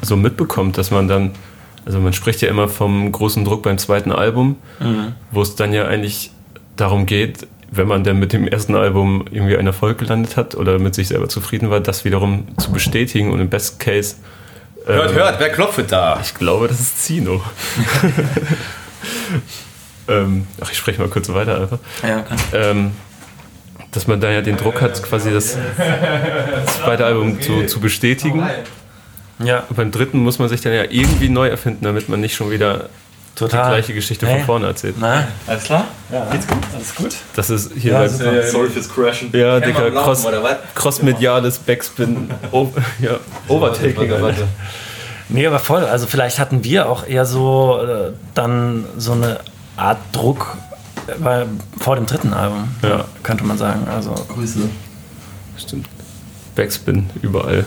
so 0.02 0.16
mitbekommt, 0.16 0.78
dass 0.78 0.92
man 0.92 1.08
dann, 1.08 1.32
also 1.86 2.00
man 2.00 2.14
spricht 2.14 2.42
ja 2.42 2.50
immer 2.50 2.68
vom 2.68 3.12
großen 3.12 3.46
Druck 3.46 3.64
beim 3.64 3.78
zweiten 3.78 4.12
Album, 4.12 4.58
wo 5.32 5.42
es 5.42 5.56
dann 5.56 5.74
ja 5.74 5.86
eigentlich 5.86 6.32
darum 6.76 7.06
geht, 7.06 7.48
wenn 7.72 7.88
man 7.88 8.04
dann 8.04 8.18
mit 8.18 8.34
dem 8.34 8.48
ersten 8.48 8.76
Album 8.76 9.26
irgendwie 9.32 9.58
einen 9.58 9.68
Erfolg 9.68 9.98
gelandet 9.98 10.38
hat 10.38 10.56
oder 10.56 10.80
mit 10.80 10.96
sich 10.96 11.10
selber 11.10 11.28
zufrieden 11.28 11.70
war, 11.70 11.80
das 11.80 12.06
wiederum 12.06 12.48
zu 12.58 12.72
bestätigen 12.72 13.32
und 13.32 13.40
im 13.40 13.50
Best 13.50 13.80
Case. 13.80 14.16
Hört, 14.86 15.12
ähm, 15.12 15.18
hört, 15.18 15.40
wer 15.40 15.50
klopft 15.50 15.92
da? 15.92 16.20
Ich 16.22 16.34
glaube, 16.34 16.68
das 16.68 16.80
ist 16.80 17.04
Zino. 17.04 17.42
ähm, 20.08 20.48
ach, 20.62 20.72
ich 20.72 20.78
spreche 20.78 21.02
mal 21.02 21.10
kurz 21.10 21.28
weiter 21.30 21.62
einfach. 21.62 21.80
Ja, 22.04 22.20
okay. 22.20 22.36
Ähm, 22.54 22.92
dass 23.92 24.08
man 24.08 24.22
da 24.22 24.32
ja 24.32 24.42
den 24.42 24.58
Druck 24.58 24.82
hat, 24.82 25.02
quasi 25.04 25.32
das 25.32 25.58
zweite 26.82 27.06
Album 27.06 27.42
zu, 27.42 27.66
zu 27.66 27.80
bestätigen. 27.80 28.48
Ja. 29.40 29.64
Und 29.70 29.76
beim 29.76 29.92
dritten 29.92 30.20
muss 30.20 30.40
man 30.40 30.50
sich 30.50 30.62
dann 30.62 30.74
ja 30.74 30.84
irgendwie 30.90 31.30
neu 31.30 31.48
erfinden, 31.48 31.84
damit 31.86 32.10
man 32.10 32.20
nicht 32.22 32.36
schon 32.36 32.50
wieder 32.52 32.90
Total. 33.36 33.66
die 33.66 33.70
gleiche 33.76 33.94
Geschichte 33.94 34.26
Hey. 34.26 34.38
von 34.40 34.46
vorne 34.46 34.68
erzählt. 34.68 34.96
Na, 35.00 35.28
alles 35.46 35.64
klar? 35.64 35.86
Ja, 36.12 36.26
geht's 36.32 36.48
gut? 36.48 36.58
Alles 36.76 36.96
gut? 36.96 37.16
Das 37.36 37.50
ist 37.50 37.72
hier 37.78 37.92
Ja, 37.94 38.00
bei-. 38.00 38.36
Ja, 38.36 38.48
Sorry 38.48 38.70
fürs 38.70 38.90
Crashen. 38.90 39.30
ja, 39.32 39.60
dicker 39.60 39.92
Cross? 39.92 40.26
Cross-mediales 40.76 41.60
Backspin, 41.60 42.32
o 42.52 42.72
ja, 43.00 43.12
Overtaking. 43.48 44.10
Warte, 44.10 44.22
warte. 44.24 44.48
Nee, 45.30 45.46
aber 45.46 45.60
voll. 45.60 45.84
Also 45.84 46.08
vielleicht 46.08 46.40
hatten 46.40 46.64
wir 46.64 46.88
auch 46.90 47.06
eher 47.06 47.26
so 47.26 47.80
äh, 47.86 48.14
dann 48.34 48.86
so 48.98 49.12
eine 49.12 49.40
Art 49.76 49.98
Druck 50.14 50.58
äh, 51.08 51.12
bei, 51.20 51.46
vor 51.80 51.96
dem 51.96 52.06
dritten 52.06 52.34
Album, 52.34 52.70
Ja. 52.82 53.06
könnte 53.24 53.44
man 53.44 53.58
sagen. 53.58 53.88
Also 53.94 54.16
Grüße. 54.34 54.70
Stimmt. 55.58 55.88
Backspin 56.56 57.10
überall. 57.22 57.66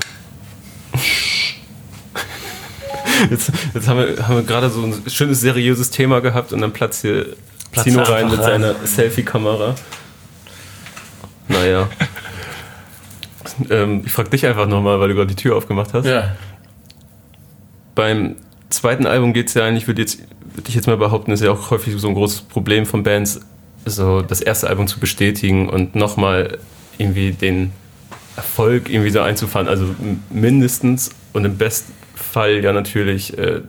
Jetzt, 3.28 3.52
jetzt 3.74 3.88
haben 3.88 3.98
wir, 3.98 4.26
haben 4.26 4.37
wir 4.37 4.42
gerade 4.42 4.70
so 4.70 4.83
ein 4.83 5.02
schönes, 5.09 5.40
seriöses 5.40 5.90
Thema 5.90 6.20
gehabt 6.20 6.52
und 6.52 6.61
dann 6.61 6.72
platzt 6.72 7.02
hier 7.02 7.26
Platzt 7.72 7.88
Tino 7.88 8.00
er 8.00 8.09
rein 8.09 8.30
mit 8.30 8.38
rein. 8.38 8.62
seiner 8.62 8.74
Selfie-Kamera. 8.87 9.74
Naja. 11.48 11.88
ähm, 13.70 14.02
ich 14.04 14.12
frage 14.12 14.30
dich 14.30 14.46
einfach 14.46 14.66
nochmal, 14.66 15.00
weil 15.00 15.09
du 15.09 15.14
gerade 15.14 15.28
die 15.28 15.40
Tür 15.40 15.56
aufgemacht 15.56 15.94
hast. 15.94 16.06
Ja. 16.06 16.37
Beim 17.94 18.37
zweiten 18.70 19.06
Album 19.06 19.33
geht 19.33 19.48
es 19.48 19.54
ja 19.54 19.64
eigentlich, 19.64 19.87
würde 19.87 20.04
würd 20.04 20.68
ich 20.68 20.74
jetzt 20.74 20.87
mal 20.87 20.96
behaupten, 20.96 21.33
ist 21.33 21.42
ja 21.42 21.50
auch 21.50 21.70
häufig 21.70 21.94
so 21.96 22.09
ein 22.09 22.14
großes 22.14 22.42
Problem 22.42 22.87
von 22.87 23.02
Bands, 23.02 23.40
so 23.85 24.22
das 24.22 24.40
erste 24.40 24.68
Album 24.68 24.87
zu 24.87 24.98
bestätigen 25.00 25.68
und 25.68 25.94
nochmal 25.94 26.59
irgendwie 26.98 27.33
den 27.33 27.72
Erfolg 28.37 28.88
irgendwie 28.88 29.11
so 29.11 29.20
einzufahren. 29.20 29.68
Also 29.68 29.94
mindestens 30.30 31.11
und 31.33 31.44
im 31.44 31.56
besten 31.56 31.92
Fall 32.22 32.62
ja 32.62 32.72
natürlich 32.72 33.37
äh, 33.38 33.61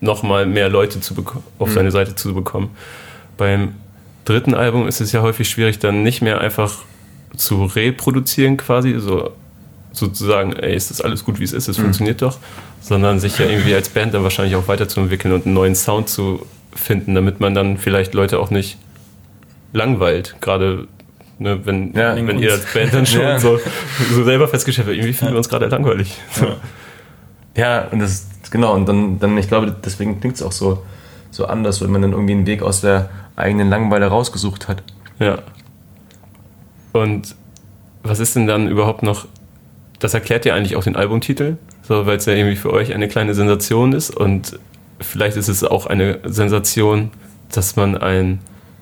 nochmal 0.00 0.46
mehr 0.46 0.68
Leute 0.68 1.00
zu 1.00 1.14
auf 1.58 1.70
seine 1.72 1.90
Seite 1.90 2.14
zu 2.14 2.34
bekommen. 2.34 2.70
Beim 3.36 3.74
dritten 4.24 4.54
Album 4.54 4.88
ist 4.88 5.00
es 5.00 5.12
ja 5.12 5.22
häufig 5.22 5.48
schwierig, 5.48 5.78
dann 5.78 6.02
nicht 6.02 6.22
mehr 6.22 6.40
einfach 6.40 6.78
zu 7.36 7.64
reproduzieren 7.64 8.56
quasi, 8.56 8.96
so 8.98 9.32
sozusagen, 9.92 10.52
ey, 10.52 10.74
ist 10.74 10.90
das 10.90 11.00
alles 11.00 11.24
gut, 11.24 11.40
wie 11.40 11.44
es 11.44 11.52
ist, 11.52 11.68
es 11.68 11.76
funktioniert 11.76 12.22
doch, 12.22 12.38
sondern 12.80 13.18
sich 13.18 13.38
ja 13.38 13.46
irgendwie 13.46 13.74
als 13.74 13.88
Band 13.88 14.14
dann 14.14 14.22
wahrscheinlich 14.22 14.54
auch 14.54 14.68
weiterzuentwickeln 14.68 15.34
und 15.34 15.46
einen 15.46 15.54
neuen 15.54 15.74
Sound 15.74 16.08
zu 16.08 16.46
finden, 16.74 17.14
damit 17.14 17.40
man 17.40 17.54
dann 17.54 17.76
vielleicht 17.76 18.14
Leute 18.14 18.38
auch 18.38 18.50
nicht 18.50 18.78
langweilt, 19.72 20.36
gerade 20.40 20.86
ne, 21.38 21.60
wenn, 21.64 21.92
Ja, 21.94 22.14
wenn 22.14 22.38
ihr 22.38 22.52
als 22.52 22.66
Band 22.72 22.94
dann 22.94 23.06
schon 23.06 23.22
Ja. 23.22 23.38
so, 23.40 23.58
so 24.12 24.24
selber 24.24 24.46
festgestellt 24.46 24.86
habt, 24.88 24.96
irgendwie 24.96 25.12
finden 25.12 25.34
wir 25.34 25.38
uns 25.38 25.48
gerade 25.48 25.66
langweilig. 25.66 26.16
So. 26.32 26.46
Ja, 27.60 27.88
und 27.90 27.98
das 27.98 28.26
genau, 28.50 28.72
und 28.72 28.88
dann, 28.88 29.18
dann 29.18 29.36
ich 29.36 29.46
glaube, 29.46 29.76
deswegen 29.84 30.18
klingt 30.18 30.36
es 30.36 30.42
auch 30.42 30.52
so, 30.52 30.82
so 31.30 31.44
anders, 31.44 31.82
wenn 31.82 31.90
man 31.90 32.00
dann 32.00 32.12
irgendwie 32.12 32.32
einen 32.32 32.46
Weg 32.46 32.62
aus 32.62 32.80
der 32.80 33.10
eigenen 33.36 33.68
Langeweile 33.68 34.06
rausgesucht 34.06 34.66
hat. 34.66 34.82
Ja. 35.18 35.40
Und 36.94 37.34
was 38.02 38.18
ist 38.18 38.34
denn 38.34 38.46
dann 38.46 38.66
überhaupt 38.66 39.02
noch, 39.02 39.28
das 39.98 40.14
erklärt 40.14 40.46
ja 40.46 40.54
eigentlich 40.54 40.74
auch 40.74 40.84
den 40.84 40.96
Albumtitel, 40.96 41.58
so, 41.82 42.06
weil 42.06 42.16
es 42.16 42.24
ja 42.24 42.32
irgendwie 42.32 42.56
für 42.56 42.72
euch 42.72 42.94
eine 42.94 43.08
kleine 43.08 43.34
Sensation 43.34 43.92
ist 43.92 44.08
und 44.16 44.58
vielleicht 44.98 45.36
ist 45.36 45.48
es 45.48 45.62
auch 45.62 45.84
eine 45.84 46.20
Sensation, 46.24 47.10
dass 47.52 47.76
man 47.76 47.94
ein, 47.94 48.40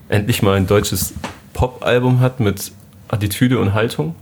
endlich 0.08 0.40
mal 0.40 0.56
ein 0.56 0.68
deutsches 0.68 1.14
Pop-Album 1.52 2.20
hat 2.20 2.38
mit 2.38 2.70
Attitüde 3.08 3.58
und 3.58 3.74
Haltung 3.74 4.14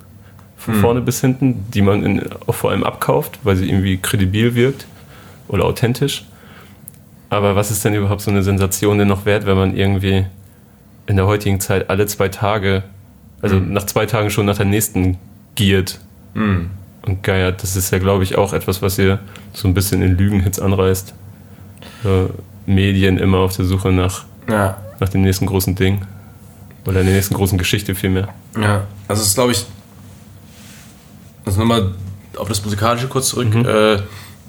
von 0.57 0.75
vorne 0.77 1.01
bis 1.01 1.21
hinten, 1.21 1.65
die 1.73 1.83
man 1.83 2.03
in, 2.05 2.23
vor 2.51 2.71
allem 2.71 2.83
abkauft, 2.85 3.39
weil 3.45 3.57
sie 3.57 3.69
irgendwie 3.69 3.99
kredibil 3.99 4.55
wirkt 4.55 4.87
oder 5.49 5.65
authentisch. 5.65 6.25
Aber 7.31 7.57
was 7.57 7.71
ist 7.71 7.85
denn 7.85 7.95
überhaupt 7.95 8.21
so 8.21 8.31
eine 8.31 8.43
Sensation 8.43 8.99
denn 8.99 9.09
noch 9.09 9.27
wert, 9.27 9.47
wenn 9.47 9.57
man 9.57 9.77
irgendwie 9.77 10.27
in 11.07 11.17
der 11.17 11.27
heutigen 11.27 11.61
Zeit 11.61 11.91
alle 11.91 12.07
zwei 12.07 12.29
Tage, 12.29 12.83
also 13.43 13.57
nach 13.57 13.85
zwei 13.87 14.07
Tagen 14.07 14.31
schon 14.31 14.47
nach 14.47 14.57
der 14.57 14.67
nächsten 14.67 15.19
giert 15.55 16.01
Mhm. 16.35 16.71
und 17.07 17.23
geiert. 17.23 17.63
Das 17.63 17.77
ist 17.77 17.91
ja, 17.93 17.99
glaube 17.99 18.23
ich, 18.25 18.37
auch 18.37 18.53
etwas, 18.53 18.83
was 18.83 18.99
ihr 18.99 19.21
so 19.53 19.69
ein 19.69 19.75
bisschen 19.75 20.03
in 20.03 20.17
Lügenhits 20.19 20.59
anreißt. 20.61 21.15
So, 22.03 22.31
Medien 22.67 23.19
immer 23.19 23.39
auf 23.39 23.57
der 23.57 23.65
Suche 23.65 23.93
nach, 23.93 24.25
Ja, 24.49 24.77
nach 25.01 25.09
dem 25.09 25.23
nächsten 25.23 25.47
großen 25.47 25.75
Ding. 25.77 26.03
Oder 26.87 27.03
der 27.05 27.13
nächsten 27.15 27.35
großen 27.35 27.57
Geschichte 27.59 27.95
vielmehr. 27.95 28.29
ja. 28.61 28.83
Also 29.09 29.23
es 29.23 29.29
ist, 29.29 29.35
glaube 29.35 29.53
ich, 29.53 29.65
also 31.47 31.61
nochmal 31.61 31.93
auf 32.37 32.49
das 32.49 32.63
Musikalische 32.63 33.09
kurz 33.09 33.29
zurück. 33.29 33.55
Äh, 33.55 34.03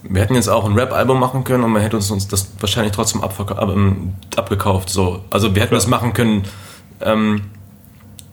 wir 0.04 0.22
hätten 0.22 0.36
jetzt 0.36 0.50
auch 0.50 0.66
ein 0.66 0.74
Rap-Album 0.74 1.20
machen 1.20 1.44
können 1.44 1.64
und 1.64 1.72
man 1.72 1.82
hätte 1.82 1.96
uns, 1.96 2.12
uns 2.12 2.28
das 2.28 2.52
wahrscheinlich 2.60 2.94
trotzdem 2.94 3.22
ab, 3.22 3.34
ähm, 3.62 4.14
abgekauft. 4.36 4.90
So. 4.90 5.24
Also 5.30 5.56
wir 5.56 5.62
hätten 5.62 5.76
das 5.76 5.88
machen 5.88 6.14
können, 6.14 6.44
ähm, 7.02 7.42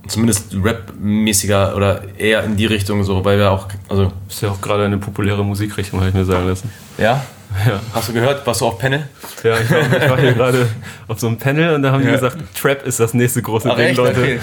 zumindest 0.07 0.55
Rap-mäßiger 0.55 1.77
oder 1.77 2.03
eher 2.19 2.45
in 2.45 2.57
die 2.57 2.67
Richtung 2.67 3.05
so, 3.05 3.25
weil 3.25 3.39
wir 3.39 3.51
auch, 3.51 3.69
also 3.89 4.13
Ist 4.29 4.43
ja 4.43 4.51
auch 4.51 4.61
gerade 4.61 4.85
eine 4.85 4.99
populäre 4.99 5.45
Musikrichtung, 5.45 6.01
habe 6.01 6.11
ich 6.11 6.15
mir 6.15 6.25
sagen 6.25 6.47
lassen. 6.47 6.71
ja, 6.99 7.25
Ja, 7.67 7.81
hast 7.93 8.09
du 8.09 8.13
gehört, 8.13 8.45
warst 8.47 8.61
du 8.61 8.67
auf 8.67 8.79
Panel? 8.79 9.09
ja 9.45 9.57
ich, 9.59 9.71
war, 9.71 9.81
ich 10.03 10.11
war 10.11 10.21
hier 10.21 10.33
gerade 10.35 10.69
auf 11.07 11.21
so 11.21 11.29
einem 11.29 11.39
Panel 11.39 11.75
und 11.75 11.83
da 11.83 11.93
haben 11.93 12.03
die 12.03 12.09
Ja. 12.09 12.15
gesagt, 12.15 12.37
Trap 12.61 12.85
ist 12.85 12.99
das 13.01 13.15
nächste 13.15 13.43
große 13.43 13.71
Ach, 13.71 13.77
Ding, 13.77 13.87
echt? 13.87 13.97
Leute. 13.97 14.21
Okay. 14.21 14.39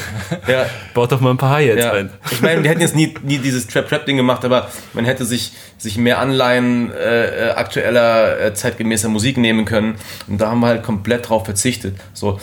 Ja, 0.47 0.65
Baut 0.93 1.11
doch 1.11 1.19
mal 1.19 1.31
ein 1.31 1.37
paar 1.37 1.51
Hi-Hats 1.51 1.83
Ja. 1.83 1.91
ein. 1.91 2.09
Ich 2.31 2.41
meine, 2.41 2.63
wir 2.63 2.69
hätten 2.69 2.81
jetzt 2.81 2.95
nie, 2.95 3.13
nie 3.23 3.37
dieses 3.37 3.67
Trap-Trap-Ding 3.67 4.15
gemacht, 4.17 4.45
aber 4.45 4.69
man 4.93 5.03
hätte 5.05 5.25
sich, 5.25 5.51
sich 5.77 5.97
mehr 5.97 6.19
Anleihen 6.19 6.91
äh, 6.93 7.49
äh, 7.49 7.51
aktueller, 7.51 8.39
äh, 8.39 8.53
zeitgemäßer 8.53 9.09
Musik 9.09 9.37
nehmen 9.37 9.65
können. 9.65 9.95
Und 10.27 10.39
da 10.39 10.49
haben 10.49 10.61
wir 10.61 10.67
halt 10.67 10.83
komplett 10.83 11.27
drauf 11.29 11.43
verzichtet. 11.45 11.97
So, 12.13 12.39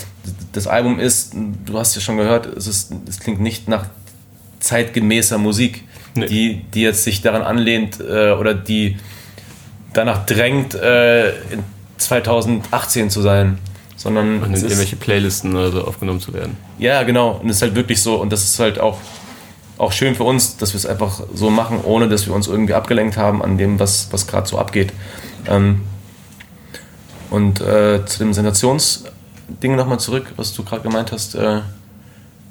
das 0.53 0.67
Album 0.67 1.01
ist, 1.01 1.33
du 1.65 1.79
hast 1.79 1.95
ja 1.95 2.01
schon 2.03 2.19
gehört, 2.19 2.47
es, 2.47 2.67
ist, 2.67 2.93
es 3.09 3.21
klingt 3.21 3.41
nicht 3.41 3.69
nach 3.69 3.87
zeitgemäßer 4.61 5.39
Musik, 5.39 5.85
Nee. 6.15 6.27
die, 6.27 6.65
die 6.75 6.83
jetzt 6.83 7.05
sich 7.05 7.21
daran 7.23 7.43
anlehnt 7.43 8.01
äh, 8.01 8.31
oder 8.33 8.53
die 8.55 8.97
danach 9.93 10.27
drängt, 10.27 10.75
äh, 10.75 11.31
in 11.31 11.65
2018 11.99 13.11
zu 13.11 13.23
sein. 13.23 13.59
Sondern 13.97 14.43
Und 14.45 14.55
in 14.55 14.63
irgendwelche 14.63 14.95
Playlisten 14.95 15.57
oder 15.57 15.73
so 15.73 15.85
aufgenommen 15.85 16.21
zu 16.21 16.33
werden. 16.33 16.57
ja, 16.79 17.03
genau. 17.03 17.41
Und 17.43 17.49
es 17.49 17.57
ist 17.57 17.63
halt 17.63 17.75
wirklich 17.75 18.01
so. 18.01 18.15
Und 18.15 18.33
das 18.33 18.45
ist 18.45 18.61
halt 18.61 18.79
auch, 18.79 18.99
auch 19.77 19.91
schön 19.91 20.15
für 20.15 20.23
uns, 20.23 20.57
dass 20.57 20.73
wir 20.73 20.79
es 20.79 20.87
einfach 20.87 21.21
so 21.35 21.51
machen, 21.51 21.81
ohne 21.83 22.09
dass 22.09 22.27
wir 22.27 22.33
uns 22.33 22.47
irgendwie 22.47 22.75
abgelenkt 22.75 23.17
haben 23.17 23.43
an 23.43 23.59
dem, 23.59 23.81
was, 23.81 24.07
was 24.13 24.29
gerade 24.29 24.47
so 24.47 24.57
abgeht. 24.57 24.93
Ähm, 25.49 25.81
und 27.31 27.61
äh, 27.61 28.07
zu 28.07 28.21
dem 28.21 28.33
Sensationsding 28.33 29.75
nochmal 29.75 29.99
zurück, 29.99 30.33
was 30.37 30.53
du 30.53 30.63
gerade 30.63 30.83
gemeint 30.83 31.11
hast. 31.11 31.35
Äh, 31.35 31.63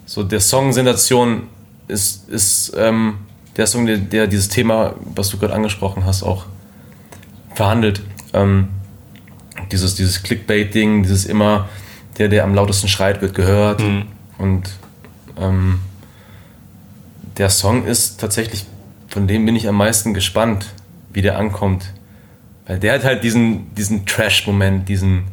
so 0.05 0.23
der 0.23 0.41
Song 0.41 0.73
Sensation 0.73 1.43
ist, 1.87 2.27
ist 2.29 2.73
ähm, 2.77 3.19
der 3.55 3.67
Song, 3.67 3.85
der, 3.85 3.97
der 3.97 4.27
dieses 4.27 4.49
Thema, 4.49 4.95
was 5.15 5.29
du 5.29 5.37
gerade 5.37 5.53
angesprochen 5.53 6.05
hast, 6.05 6.23
auch 6.23 6.45
verhandelt. 7.57 8.01
Ähm, 8.33 8.69
dieses, 9.71 9.95
dieses 9.95 10.23
Clickbait-Ding, 10.23 11.03
dieses 11.03 11.25
immer, 11.25 11.67
der, 12.17 12.29
der 12.29 12.43
am 12.43 12.53
lautesten 12.53 12.87
schreit, 12.87 13.21
wird 13.21 13.33
gehört. 13.33 13.81
Und 14.37 14.69
ähm, 15.39 15.79
der 17.37 17.49
Song 17.49 17.85
ist 17.85 18.19
tatsächlich, 18.19 18.65
von 19.07 19.27
dem 19.27 19.45
bin 19.45 19.55
ich 19.55 19.67
am 19.67 19.75
meisten 19.75 20.13
gespannt, 20.13 20.67
wie 21.11 21.21
der 21.21 21.37
ankommt. 21.37 21.85
Weil 22.67 22.79
der 22.79 22.93
hat 22.93 23.03
halt 23.03 23.23
diesen, 23.23 23.73
diesen 23.75 24.05
Trash-Moment, 24.05 24.87
diesen 24.87 25.25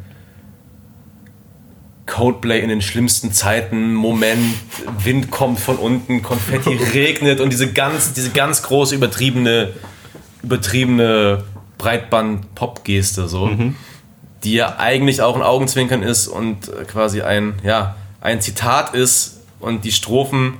Codeplay 2.07 2.61
in 2.61 2.69
den 2.69 2.81
schlimmsten 2.81 3.31
Zeiten, 3.33 3.93
Moment, 3.93 4.55
Wind 5.03 5.31
kommt 5.31 5.59
von 5.59 5.75
unten, 5.77 6.21
Konfetti 6.21 6.75
regnet 6.93 7.39
und 7.39 7.51
diese 7.51 7.71
ganz, 7.71 8.13
diese 8.13 8.31
ganz 8.31 8.63
große, 8.63 8.95
übertriebene, 8.95 9.73
übertriebene 10.43 11.43
Breitband-Pop-Geste, 11.85 13.27
so, 13.27 13.51
die 14.43 14.53
ja 14.53 14.77
eigentlich 14.79 15.21
auch 15.21 15.35
ein 15.35 15.43
Augenzwinkern 15.43 16.01
ist 16.01 16.27
und 16.27 16.71
quasi 16.87 17.21
ein, 17.21 17.53
ja, 17.63 17.95
ein 18.21 18.41
Zitat 18.41 18.95
ist 18.95 19.41
und 19.59 19.85
die 19.85 19.91
Strophen, 19.91 20.55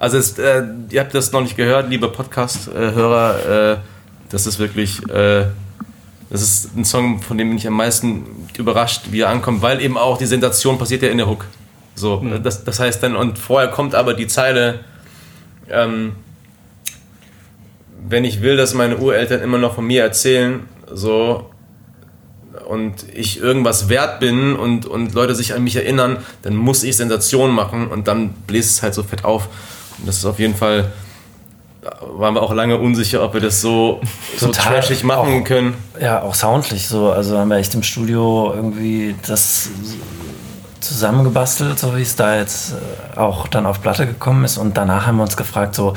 also 0.00 0.18
es, 0.18 0.36
äh, 0.38 0.64
ihr 0.90 1.00
habt 1.00 1.14
das 1.14 1.30
noch 1.30 1.40
nicht 1.40 1.56
gehört, 1.56 1.88
liebe 1.88 2.08
Podcast-Hörer, 2.08 3.74
äh, 3.74 3.76
das 4.28 4.48
ist 4.48 4.58
wirklich, 4.58 5.08
äh, 5.08 5.46
das 6.30 6.42
ist 6.42 6.76
ein 6.76 6.84
Song, 6.84 7.22
von 7.22 7.38
dem 7.38 7.48
bin 7.50 7.58
ich 7.58 7.68
am 7.68 7.74
meisten 7.74 8.26
überrascht, 8.58 9.02
wie 9.12 9.20
er 9.20 9.28
ankommt, 9.28 9.62
weil 9.62 9.80
eben 9.80 9.96
auch 9.96 10.18
die 10.18 10.26
Sensation 10.26 10.78
passiert 10.78 11.02
ja 11.02 11.10
in 11.10 11.18
der 11.18 11.28
Hook. 11.28 11.44
So, 11.94 12.22
das, 12.42 12.64
das 12.64 12.80
heißt 12.80 13.04
dann, 13.04 13.14
und 13.14 13.38
vorher 13.38 13.68
kommt 13.68 13.94
aber 13.94 14.14
die 14.14 14.26
Zeile, 14.26 14.80
ähm, 15.70 16.16
wenn 18.08 18.24
ich 18.24 18.42
will, 18.42 18.56
dass 18.56 18.74
meine 18.74 18.98
Ureltern 18.98 19.40
immer 19.40 19.58
noch 19.58 19.74
von 19.74 19.86
mir 19.86 20.02
erzählen, 20.02 20.60
so, 20.92 21.50
und 22.68 23.04
ich 23.14 23.40
irgendwas 23.40 23.88
wert 23.88 24.18
bin 24.20 24.56
und, 24.56 24.86
und 24.86 25.14
Leute 25.14 25.34
sich 25.34 25.54
an 25.54 25.62
mich 25.64 25.76
erinnern, 25.76 26.18
dann 26.42 26.56
muss 26.56 26.82
ich 26.82 26.96
Sensation 26.96 27.52
machen 27.52 27.88
und 27.88 28.08
dann 28.08 28.30
bläst 28.46 28.70
es 28.70 28.82
halt 28.82 28.94
so 28.94 29.02
fett 29.02 29.24
auf. 29.24 29.48
Und 29.98 30.08
das 30.08 30.18
ist 30.18 30.24
auf 30.24 30.38
jeden 30.38 30.54
Fall 30.54 30.90
waren 32.00 32.34
wir 32.34 32.42
auch 32.42 32.52
lange 32.52 32.78
unsicher, 32.78 33.22
ob 33.22 33.34
wir 33.34 33.40
das 33.40 33.60
so, 33.60 34.00
so 34.36 34.46
Total. 34.46 34.74
trashig 34.80 35.04
machen 35.04 35.42
Auch- 35.42 35.44
können. 35.44 35.74
Ja, 36.00 36.22
auch 36.22 36.34
soundlich 36.34 36.88
so. 36.88 37.10
Also 37.12 37.38
haben 37.38 37.48
wir 37.48 37.58
echt 37.58 37.74
im 37.74 37.84
Studio 37.84 38.52
irgendwie 38.54 39.14
das 39.26 39.68
zusammengebastelt, 40.80 41.78
so 41.78 41.96
wie 41.96 42.02
es 42.02 42.16
da 42.16 42.36
jetzt 42.36 42.72
äh, 43.14 43.18
auch 43.18 43.46
dann 43.48 43.66
auf 43.66 43.82
Platte 43.82 44.06
gekommen 44.06 44.44
ist. 44.44 44.58
Und 44.58 44.76
danach 44.76 45.06
haben 45.06 45.16
wir 45.16 45.22
uns 45.22 45.36
gefragt, 45.36 45.74
so, 45.74 45.94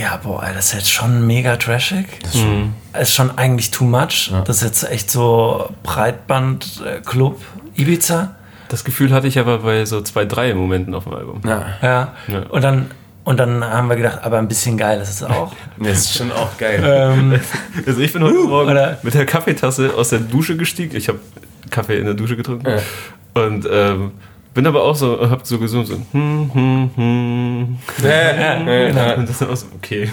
ja, 0.00 0.16
boah, 0.22 0.42
ey, 0.44 0.54
das 0.54 0.66
ist 0.66 0.72
jetzt 0.74 0.90
schon 0.90 1.26
mega 1.26 1.56
trashig. 1.56 2.06
Das 2.22 2.34
ist 2.34 2.40
schon, 2.40 2.74
ist 3.00 3.14
schon 3.14 3.38
eigentlich 3.38 3.70
too 3.70 3.84
much. 3.84 4.32
Das 4.44 4.58
ist 4.58 4.62
jetzt 4.62 4.90
echt 4.90 5.10
so 5.10 5.68
Breitband-Club 5.82 7.40
Ibiza. 7.76 8.34
Das 8.68 8.84
Gefühl 8.84 9.12
hatte 9.12 9.26
ich 9.26 9.38
aber 9.38 9.58
bei 9.58 9.84
so 9.86 10.00
zwei, 10.02 10.24
drei 10.24 10.52
Momenten 10.54 10.94
auf 10.94 11.04
dem 11.04 11.14
Album. 11.14 11.40
Ja. 11.44 11.66
Ja. 11.82 12.12
Ja. 12.28 12.40
Und 12.50 12.62
dann 12.62 12.90
und 13.24 13.36
dann 13.38 13.62
haben 13.62 13.88
wir 13.90 13.96
gedacht, 13.96 14.20
aber 14.22 14.38
ein 14.38 14.48
bisschen 14.48 14.78
geil 14.78 15.00
ist 15.02 15.10
es 15.10 15.22
auch. 15.22 15.52
Das 15.78 15.98
ist 15.98 16.16
schon 16.16 16.32
auch 16.32 16.56
geil. 16.56 16.82
ähm, 16.82 17.38
Also 17.86 18.00
ich 18.00 18.12
bin 18.12 18.22
heute 18.22 18.38
Morgen 18.38 18.70
oder- 18.70 18.98
mit 19.02 19.12
der 19.14 19.26
Kaffeetasse 19.26 19.92
aus 19.94 20.08
der 20.10 20.20
Dusche 20.20 20.56
gestiegen. 20.56 20.96
Ich 20.96 21.08
habe 21.08 21.18
Kaffee 21.70 21.98
in 21.98 22.06
der 22.06 22.14
Dusche 22.14 22.36
getrunken. 22.36 22.66
Ja. 22.66 23.42
Und 23.42 23.68
ähm, 23.70 24.12
bin 24.58 24.66
aber 24.66 24.82
auch 24.82 24.96
so, 24.96 25.30
hab 25.30 25.46
so 25.46 25.56
gesungen, 25.56 25.86
so 25.86 25.94
hm, 26.10 26.50
hm, 26.52 26.90
hm. 26.96 27.78
ja, 28.02 28.56
Und 29.16 29.28
das 29.28 29.40
ist 29.40 29.48
auch 29.48 29.54
so, 29.54 29.66
okay. 29.76 30.10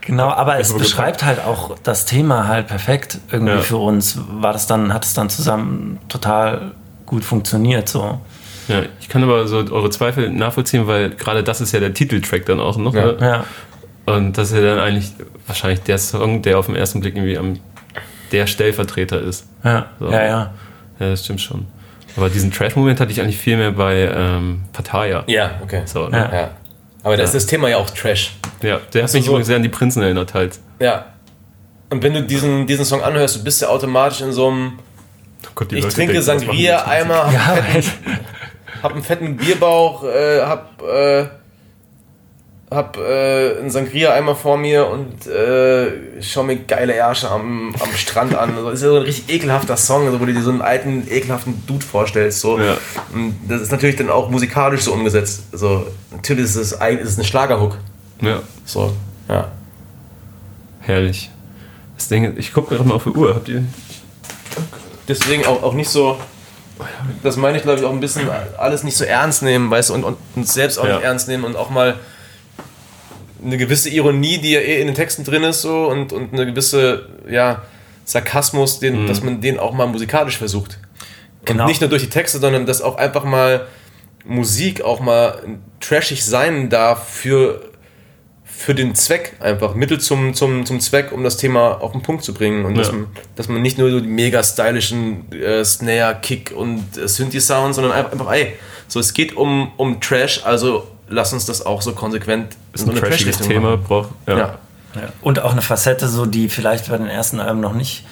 Genau, 0.00 0.30
aber 0.30 0.58
es 0.58 0.76
beschreibt 0.76 1.22
halt 1.24 1.38
auch 1.38 1.76
das 1.84 2.04
Thema 2.04 2.48
halt 2.48 2.66
perfekt 2.66 3.20
irgendwie 3.30 3.52
Ja. 3.52 3.60
für 3.60 3.76
uns. 3.76 4.18
War 4.40 4.52
das 4.52 4.66
dann, 4.66 4.92
hat 4.92 5.04
es 5.04 5.14
dann 5.14 5.30
zusammen 5.30 6.00
total 6.08 6.72
gut 7.06 7.22
funktioniert 7.22 7.88
so. 7.88 8.18
Ja, 8.66 8.82
ich 9.00 9.08
kann 9.08 9.22
aber 9.22 9.46
so 9.46 9.58
eure 9.58 9.90
Zweifel 9.90 10.28
nachvollziehen, 10.28 10.88
weil 10.88 11.10
gerade 11.10 11.44
das 11.44 11.60
ist 11.60 11.70
ja 11.70 11.78
der 11.78 11.94
Titeltrack 11.94 12.46
dann 12.46 12.58
auch 12.58 12.76
noch. 12.76 12.94
Ja. 12.94 13.12
Ne? 13.12 13.16
Ja, 13.20 13.44
Und 14.12 14.36
das 14.36 14.50
ist 14.50 14.56
ja 14.56 14.62
dann 14.74 14.80
eigentlich 14.80 15.12
wahrscheinlich 15.46 15.82
der 15.82 15.98
Song, 15.98 16.42
der 16.42 16.58
auf 16.58 16.66
den 16.66 16.74
ersten 16.74 16.98
Blick 16.98 17.14
irgendwie 17.14 17.38
am, 17.38 17.60
der 18.32 18.48
Stellvertreter 18.48 19.20
ist. 19.20 19.46
ja, 19.62 19.86
So. 20.00 20.10
ja, 20.10 20.24
ja. 20.24 20.50
Ja, 20.98 21.10
das 21.10 21.24
stimmt 21.24 21.40
schon. 21.40 21.66
Aber 22.16 22.28
diesen 22.30 22.50
Trash-Moment 22.52 23.00
hatte 23.00 23.10
ich 23.12 23.20
eigentlich 23.20 23.38
viel 23.38 23.56
mehr 23.56 23.72
bei 23.72 24.08
ähm, 24.14 24.62
Pattaya. 24.72 25.24
ja, 25.26 25.58
okay. 25.62 25.82
So, 25.86 26.08
ne? 26.08 26.16
Ja. 26.32 26.36
Ja. 26.40 26.50
Aber 27.02 27.16
da 27.16 27.22
ist 27.24 27.34
das 27.34 27.46
Thema 27.46 27.68
ja 27.68 27.76
auch 27.78 27.90
Trash. 27.90 28.34
ja. 28.62 28.80
der 28.92 29.02
hat 29.04 29.12
mich 29.12 29.24
so- 29.24 29.30
übrigens 29.32 29.48
sehr 29.48 29.56
an 29.56 29.62
die 29.62 29.68
Prinzen 29.68 30.02
erinnert 30.02 30.32
halt. 30.34 30.58
Ja. 30.80 31.06
Und 31.90 32.02
wenn 32.02 32.14
du 32.14 32.22
diesen, 32.22 32.66
diesen 32.66 32.84
Song 32.84 33.02
anhörst, 33.02 33.36
du 33.36 33.44
bist 33.44 33.60
ja 33.60 33.68
automatisch 33.68 34.20
in 34.22 34.32
so 34.32 34.48
einem 34.48 34.78
Oh 35.46 35.50
Gott, 35.54 35.70
die 35.70 35.76
Ich 35.76 35.82
Leute 35.84 35.94
trinke 35.96 36.12
denken, 36.14 36.26
was 36.28 36.34
machen 36.44 36.56
die 36.56 36.64
Sangria 36.64 36.78
jetzt? 36.78 36.88
einmal, 36.88 37.26
hab, 37.26 37.32
Ja, 37.32 37.62
einen 37.62 37.82
fetten, 37.82 38.18
hab 38.82 38.92
einen 38.92 39.02
fetten 39.02 39.36
Bierbauch, 39.36 40.04
äh, 40.04 40.40
hab, 40.40 40.82
äh, 40.82 41.26
hab 42.74 42.96
äh, 42.98 43.58
einen 43.58 43.70
Sangria 43.70 44.12
einmal 44.12 44.34
vor 44.34 44.56
mir 44.56 44.86
und 44.88 45.26
äh, 45.26 45.92
schau 46.20 46.42
mir 46.42 46.56
geile 46.56 46.92
Ärsche 46.94 47.30
am, 47.30 47.74
am 47.80 47.92
Strand 47.96 48.34
an. 48.34 48.50
Also, 48.56 48.70
das 48.70 48.74
ist 48.80 48.82
ja 48.84 48.88
so 48.90 48.96
ein 48.96 49.02
richtig 49.02 49.34
ekelhafter 49.34 49.76
Song, 49.76 50.06
also, 50.06 50.20
wo 50.20 50.24
du 50.24 50.32
dir 50.32 50.42
so 50.42 50.50
einen 50.50 50.62
alten, 50.62 51.06
ekelhaften 51.10 51.62
Dude 51.66 51.84
vorstellst. 51.84 52.40
So. 52.40 52.58
Ja. 52.58 52.76
Und 53.12 53.36
das 53.48 53.62
ist 53.62 53.72
natürlich 53.72 53.96
dann 53.96 54.10
auch 54.10 54.28
musikalisch 54.30 54.82
so 54.82 54.92
umgesetzt. 54.92 55.44
Also, 55.52 55.86
natürlich 56.10 56.44
ist 56.44 56.56
es, 56.56 56.80
ein- 56.80 56.98
ist 56.98 57.10
es 57.10 57.18
ein 57.18 57.24
Schlagerhook. 57.24 57.78
Ja, 58.20 58.40
So, 58.64 58.92
ja. 59.28 59.48
herrlich. 60.80 61.30
Das 61.96 62.08
Ding, 62.08 62.34
ich 62.36 62.52
gucke 62.52 62.74
gerade 62.74 62.88
mal 62.88 62.94
auf 62.96 63.04
die 63.04 63.10
Uhr. 63.10 63.34
Habt 63.34 63.48
ihr? 63.48 63.64
deswegen 65.08 65.44
auch, 65.46 65.62
auch 65.62 65.74
nicht 65.74 65.90
so, 65.90 66.16
das 67.22 67.36
meine 67.36 67.56
ich 67.58 67.62
glaube 67.62 67.78
ich 67.80 67.84
auch 67.84 67.92
ein 67.92 68.00
bisschen, 68.00 68.28
alles 68.58 68.82
nicht 68.84 68.96
so 68.96 69.04
ernst 69.04 69.42
nehmen, 69.42 69.70
weißt 69.70 69.90
du, 69.90 69.94
und, 69.94 70.04
und 70.04 70.16
uns 70.34 70.54
selbst 70.54 70.78
auch 70.78 70.86
Ja. 70.86 70.94
nicht 70.96 71.04
ernst 71.04 71.28
nehmen 71.28 71.44
und 71.44 71.56
auch 71.56 71.70
mal 71.70 71.96
eine 73.44 73.56
gewisse 73.58 73.90
Ironie, 73.90 74.38
die 74.38 74.52
ja 74.52 74.60
eh 74.60 74.80
in 74.80 74.86
den 74.86 74.96
Texten 74.96 75.24
drin 75.24 75.42
ist, 75.44 75.62
so 75.62 75.86
und, 75.86 76.12
und 76.12 76.32
eine 76.32 76.46
gewisse, 76.46 77.08
ja, 77.28 77.62
Sarkasmus, 78.04 78.80
den, 78.80 79.06
dass 79.06 79.22
man 79.22 79.40
den 79.40 79.58
auch 79.58 79.72
mal 79.72 79.86
musikalisch 79.86 80.36
versucht. 80.38 80.78
Genau. 81.44 81.62
Und 81.64 81.68
nicht 81.68 81.80
nur 81.80 81.90
durch 81.90 82.02
die 82.02 82.10
Texte, 82.10 82.38
sondern 82.38 82.66
dass 82.66 82.82
auch 82.82 82.96
einfach 82.96 83.24
mal 83.24 83.66
Musik 84.26 84.82
auch 84.82 85.00
mal 85.00 85.42
trashig 85.80 86.24
sein 86.24 86.70
darf 86.70 87.08
für, 87.08 87.70
für 88.44 88.74
den 88.74 88.94
Zweck, 88.94 89.34
einfach 89.40 89.74
Mittel 89.74 90.00
zum, 90.00 90.32
zum, 90.34 90.64
zum 90.64 90.80
Zweck, 90.80 91.12
um 91.12 91.22
das 91.24 91.36
Thema 91.36 91.80
auf 91.82 91.92
den 91.92 92.02
Punkt 92.02 92.24
zu 92.24 92.32
bringen. 92.32 92.64
Und 92.64 92.76
dass, 92.76 92.88
Ja. 92.88 92.94
man, 92.94 93.06
dass 93.36 93.48
man 93.48 93.60
nicht 93.62 93.76
nur 93.78 93.90
so 93.90 94.00
die 94.00 94.06
mega 94.08 94.42
stylischen 94.42 95.30
äh, 95.32 95.64
Snare, 95.64 96.18
Kick 96.22 96.52
und 96.56 96.96
äh, 96.96 97.06
Synthi-Sounds, 97.08 97.76
sondern 97.76 97.92
einfach, 97.92 98.12
einfach, 98.12 98.32
ey, 98.32 98.54
so 98.88 99.00
es 99.00 99.12
geht 99.12 99.36
um, 99.36 99.72
um 99.76 100.00
Trash, 100.00 100.42
also 100.44 100.88
lass 101.08 101.32
uns 101.32 101.46
das 101.46 101.64
auch 101.64 101.82
so 101.82 101.92
konsequent 101.92 102.56
Ist 102.72 102.88
ein 102.88 102.94
trashiges 102.94 103.36
Trash-Richtung 103.38 103.48
Thema. 103.48 103.76
Braucht, 103.76 104.10
ja. 104.26 104.36
Ja. 104.38 104.58
Ja. 104.94 105.02
Und 105.22 105.40
auch 105.40 105.52
eine 105.52 105.62
Facette, 105.62 106.08
so 106.08 106.24
die 106.24 106.48
vielleicht 106.48 106.88
bei 106.88 106.96
den 106.96 107.08
ersten 107.08 107.40
Alben 107.40 107.60
noch 107.60 107.72
nicht 107.72 108.04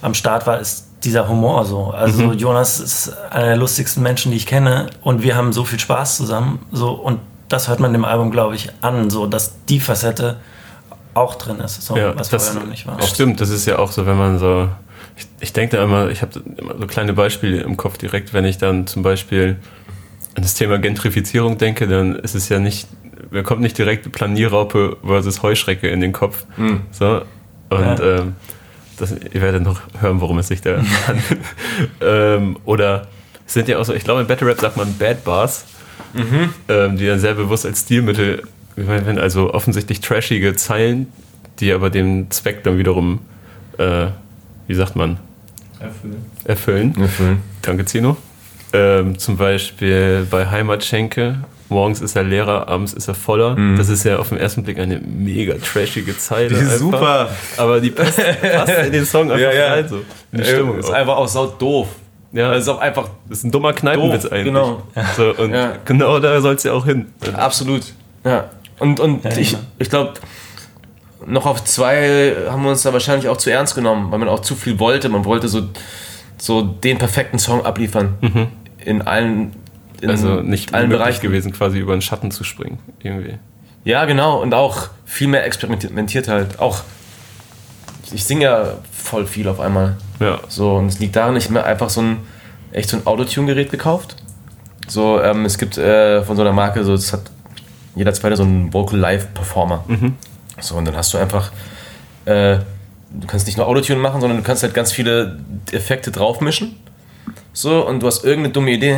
am 0.00 0.14
Start 0.14 0.46
war, 0.46 0.58
ist 0.58 0.86
dieser 1.04 1.28
Humor 1.28 1.64
so. 1.66 1.90
Also 1.90 2.22
Mhm. 2.28 2.32
Jonas 2.34 2.80
ist 2.80 3.12
einer 3.30 3.46
der 3.48 3.56
lustigsten 3.56 4.02
Menschen, 4.02 4.30
die 4.30 4.38
ich 4.38 4.46
kenne 4.46 4.88
und 5.02 5.22
wir 5.22 5.36
haben 5.36 5.52
so 5.52 5.64
viel 5.64 5.78
Spaß 5.78 6.16
zusammen. 6.16 6.64
So 6.72 6.92
und 6.92 7.20
das 7.48 7.68
hört 7.68 7.80
man 7.80 7.92
dem 7.92 8.04
Album, 8.04 8.30
glaube 8.30 8.54
ich, 8.54 8.70
an, 8.80 9.10
so 9.10 9.26
dass 9.26 9.52
die 9.68 9.80
Facette 9.80 10.36
auch 11.12 11.34
drin 11.34 11.58
ist, 11.58 11.82
so, 11.82 11.96
Ja, 11.96 12.16
was 12.16 12.28
das 12.30 12.46
vorher 12.48 12.62
noch 12.62 12.70
nicht 12.70 12.86
war. 12.86 13.02
Stimmt, 13.02 13.40
das 13.40 13.50
ist 13.50 13.66
ja 13.66 13.78
auch 13.78 13.92
so, 13.92 14.06
wenn 14.06 14.16
man 14.16 14.38
so. 14.38 14.68
Ich, 15.16 15.26
ich 15.40 15.52
denke 15.52 15.76
da 15.76 15.82
immer, 15.84 16.08
ich 16.08 16.22
habe 16.22 16.40
immer 16.56 16.74
so 16.78 16.86
kleine 16.86 17.12
Beispiele 17.12 17.60
im 17.60 17.76
Kopf 17.76 17.98
direkt, 17.98 18.32
wenn 18.32 18.44
ich 18.44 18.58
dann 18.58 18.86
zum 18.86 19.02
Beispiel 19.02 19.56
an 20.34 20.42
das 20.42 20.54
Thema 20.54 20.78
Gentrifizierung 20.78 21.58
denke, 21.58 21.86
dann 21.88 22.16
ist 22.16 22.34
es 22.34 22.48
ja 22.48 22.58
nicht, 22.60 22.88
mir 23.30 23.42
kommt 23.42 23.60
nicht 23.60 23.76
direkt 23.78 24.10
Planierraupe 24.12 24.96
versus 25.04 25.42
Heuschrecke 25.42 25.88
in 25.88 26.00
den 26.00 26.12
Kopf. 26.12 26.44
So. 26.92 27.22
Und 27.70 27.80
Ja. 27.80 28.18
ähm, 28.20 28.34
das, 28.96 29.12
ihr 29.12 29.40
werdet 29.40 29.62
noch 29.62 29.80
hören, 30.00 30.20
worum 30.20 30.38
es 30.38 30.48
sich 30.48 30.60
da 30.60 30.76
handelt. 31.06 31.40
ähm, 32.00 32.56
oder 32.64 33.06
es 33.46 33.54
sind 33.54 33.66
ja 33.68 33.78
auch 33.78 33.84
so, 33.84 33.94
ich 33.94 34.04
glaube, 34.04 34.20
in 34.20 34.26
Battle 34.26 34.46
Rap 34.46 34.60
sagt 34.60 34.76
man 34.76 34.94
Bad 34.98 35.24
Bars, 35.24 35.64
ähm, 36.68 36.96
die 36.96 37.06
dann 37.06 37.18
sehr 37.18 37.34
bewusst 37.34 37.64
als 37.66 37.80
Stilmittel, 37.80 38.42
wenn 38.76 39.18
also 39.18 39.52
offensichtlich 39.54 40.00
trashige 40.00 40.54
Zeilen, 40.54 41.06
die 41.60 41.72
aber 41.72 41.90
den 41.90 42.30
Zweck 42.30 42.62
dann 42.64 42.78
wiederum, 42.78 43.20
äh, 43.78 44.06
wie 44.66 44.74
sagt 44.74 44.96
man, 44.96 45.18
erfüllen. 46.44 46.94
Erfüllen. 47.00 47.38
Danke, 47.62 47.84
Zino. 47.86 48.16
Ähm, 48.72 49.18
zum 49.18 49.36
Beispiel 49.36 50.26
bei 50.30 50.46
Heimatschenke. 50.50 51.36
Morgens 51.68 52.00
ist 52.00 52.16
er 52.16 52.24
leerer, 52.24 52.68
abends 52.68 52.92
ist 52.92 53.06
er 53.06 53.14
voller. 53.14 53.56
Das 53.76 53.88
ist 53.88 54.02
ja 54.04 54.18
auf 54.18 54.30
den 54.30 54.38
ersten 54.38 54.64
Blick 54.64 54.78
eine 54.80 54.98
mega 54.98 55.54
trashige 55.54 56.16
Zeile. 56.18 56.50
Mhm. 56.50 56.54
Die 56.58 56.60
ist 56.64 56.72
einfach. 56.72 56.78
super. 56.80 57.28
Aber 57.58 57.80
die 57.80 57.90
passt, 57.90 58.18
passt 58.42 58.72
in 58.86 58.92
den 58.92 59.04
Song 59.04 59.22
einfach 59.30 59.40
Ja, 59.40 59.52
ja. 59.52 59.72
rein. 59.74 59.88
So. 59.88 59.98
Die 60.32 60.44
Stimmung. 60.44 60.78
ist 60.78 60.86
auch. 60.90 60.94
einfach 60.94 61.16
auch 61.16 61.28
sau 61.28 61.46
doof. 61.46 61.88
Ja, 62.32 62.50
Das 62.52 62.62
ist 62.62 62.68
auch 62.68 62.80
einfach 62.80 63.08
das 63.28 63.38
ist 63.38 63.44
ein 63.44 63.50
dummer 63.52 63.72
Kneipenwitz 63.72 64.22
Doof, 64.22 64.32
eigentlich. 64.32 64.44
genau. 64.52 64.82
So, 65.16 65.34
und 65.36 65.52
Ja. 65.52 65.72
genau 65.84 66.18
da 66.20 66.40
soll 66.40 66.54
es 66.54 66.62
ja 66.64 66.72
auch 66.72 66.86
hin. 66.86 67.06
Absolut. 67.34 67.82
Ja. 68.24 68.50
Und, 68.80 68.98
und 69.00 69.24
Ja, 69.24 69.30
ich, 69.36 69.56
ich 69.78 69.90
glaube, 69.90 70.14
noch 71.26 71.46
auf 71.46 71.62
zwei 71.64 72.34
haben 72.48 72.62
wir 72.64 72.70
uns 72.70 72.82
da 72.82 72.92
wahrscheinlich 72.92 73.28
auch 73.28 73.36
zu 73.36 73.50
ernst 73.50 73.74
genommen, 73.76 74.10
weil 74.10 74.18
man 74.18 74.28
auch 74.28 74.40
zu 74.40 74.54
viel 74.56 74.78
wollte. 74.80 75.08
Man 75.08 75.24
wollte 75.24 75.46
so, 75.48 75.62
so 76.36 76.62
den 76.62 76.98
perfekten 76.98 77.38
Song 77.38 77.64
abliefern. 77.64 78.54
In 78.84 79.02
allen, 79.02 79.52
in 80.00 80.10
Also 80.10 80.40
nicht 80.40 80.74
allen 80.74 80.88
Bereichen. 80.88 81.20
gewesen, 81.20 81.52
quasi 81.52 81.78
über 81.78 81.92
den 81.94 82.02
Schatten 82.02 82.30
zu 82.30 82.44
springen. 82.44 82.78
Irgendwie. 83.02 83.38
Ja, 83.84 84.04
genau. 84.04 84.40
Und 84.40 84.54
auch 84.54 84.88
viel 85.04 85.28
mehr 85.28 85.44
experimentiert 85.44 86.28
halt. 86.28 86.58
Auch, 86.58 86.82
ich 88.12 88.24
singe 88.24 88.44
ja 88.44 88.74
voll 88.92 89.26
viel 89.26 89.48
auf 89.48 89.60
einmal. 89.60 89.96
Ja. 90.20 90.40
So, 90.48 90.76
und 90.76 90.86
es 90.86 90.98
liegt 90.98 91.16
daran, 91.16 91.36
ich 91.36 91.44
habe 91.44 91.54
mir 91.54 91.64
einfach 91.64 91.90
so 91.90 92.02
ein, 92.02 92.18
echt 92.72 92.90
so 92.90 92.96
ein 92.96 93.06
Autotune-Gerät 93.06 93.70
gekauft. 93.70 94.16
So, 94.86 95.20
ähm, 95.22 95.44
es 95.44 95.56
gibt 95.58 95.78
äh, 95.78 96.22
von 96.22 96.36
so 96.36 96.42
einer 96.42 96.52
Marke, 96.52 96.84
so, 96.84 96.92
es 96.94 97.12
hat 97.12 97.22
jeder 97.94 98.12
zweite 98.12 98.36
so 98.36 98.42
einen 98.42 98.72
Vocal 98.72 98.98
Live 98.98 99.32
Performer. 99.34 99.84
So, 100.60 100.76
und 100.76 100.84
dann 100.84 100.96
hast 100.96 101.12
du 101.14 101.18
einfach, 101.18 101.50
äh, 102.24 102.58
du 103.10 103.26
kannst 103.26 103.46
nicht 103.46 103.56
nur 103.56 103.66
Autotune 103.66 103.98
machen, 103.98 104.20
sondern 104.20 104.38
du 104.38 104.44
kannst 104.44 104.62
halt 104.62 104.74
ganz 104.74 104.92
viele 104.92 105.38
Effekte 105.72 106.10
draufmischen. 106.10 106.76
So, 107.52 107.86
und 107.86 108.00
du 108.00 108.06
hast 108.06 108.24
irgendeine 108.24 108.52
dumme 108.52 108.70
Idee. 108.70 108.94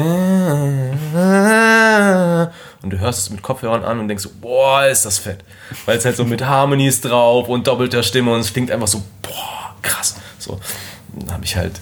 Und 2.83 2.91
du 2.91 2.99
hörst 2.99 3.21
es 3.21 3.31
mit 3.31 3.43
Kopfhörern 3.43 3.85
an 3.85 3.99
und 4.01 4.09
denkst 4.09 4.25
so, 4.25 4.31
boah, 4.41 4.85
ist 4.87 5.07
das 5.07 5.19
fett. 5.19 5.39
Weil 5.87 5.99
es 5.99 6.05
halt 6.05 6.17
so 6.17 6.25
mit 6.25 6.45
Harmonies 6.45 7.01
drauf 7.01 7.49
und 7.49 7.67
doppelter 7.67 8.03
Stimme 8.03 8.33
und 8.33 8.41
es 8.41 8.53
klingt 8.53 8.71
einfach 8.71 8.89
so, 8.89 9.03
boah, 9.23 9.75
krass. 9.81 10.17
So, 10.39 10.61
dann 11.15 11.33
habe 11.33 11.45
ich 11.45 11.57
halt 11.57 11.81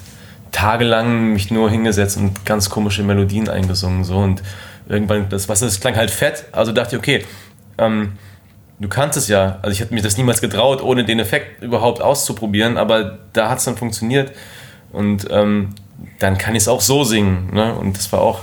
tagelang 0.52 1.32
mich 1.32 1.50
nur 1.50 1.70
hingesetzt 1.70 2.16
und 2.16 2.44
ganz 2.44 2.70
komische 2.70 3.02
Melodien 3.02 3.48
eingesungen. 3.48 4.04
So, 4.04 4.16
und 4.18 4.42
irgendwann, 4.88 5.28
das, 5.28 5.48
was, 5.48 5.60
das 5.60 5.80
klang 5.80 5.96
halt 5.96 6.10
fett. 6.10 6.44
Also 6.52 6.72
dachte 6.72 6.96
ich, 6.96 7.00
okay, 7.00 7.24
ähm, 7.78 8.12
du 8.78 8.88
kannst 8.88 9.16
es 9.16 9.28
ja. 9.28 9.58
Also 9.62 9.72
ich 9.72 9.80
hätte 9.80 9.94
mich 9.94 10.02
das 10.02 10.16
niemals 10.16 10.40
getraut, 10.40 10.82
ohne 10.82 11.04
den 11.04 11.18
Effekt 11.18 11.62
überhaupt 11.62 12.02
auszuprobieren, 12.02 12.76
aber 12.76 13.18
da 13.32 13.48
hat 13.48 13.58
es 13.58 13.64
dann 13.64 13.76
funktioniert. 13.76 14.32
Und 14.92 15.26
ähm, 15.30 15.74
dann 16.20 16.38
kann 16.38 16.54
ich 16.54 16.62
es 16.62 16.68
auch 16.68 16.80
so 16.80 17.02
singen. 17.02 17.50
Ne? 17.52 17.74
Und 17.74 17.96
das 17.96 18.12
war 18.12 18.20
auch 18.20 18.40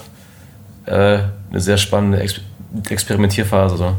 äh, 0.86 1.20
eine 1.50 1.62
sehr 1.62 1.78
spannende 1.78 2.20
Ex 2.20 2.42
Experimentierphase. 2.90 3.78
So. 3.78 3.94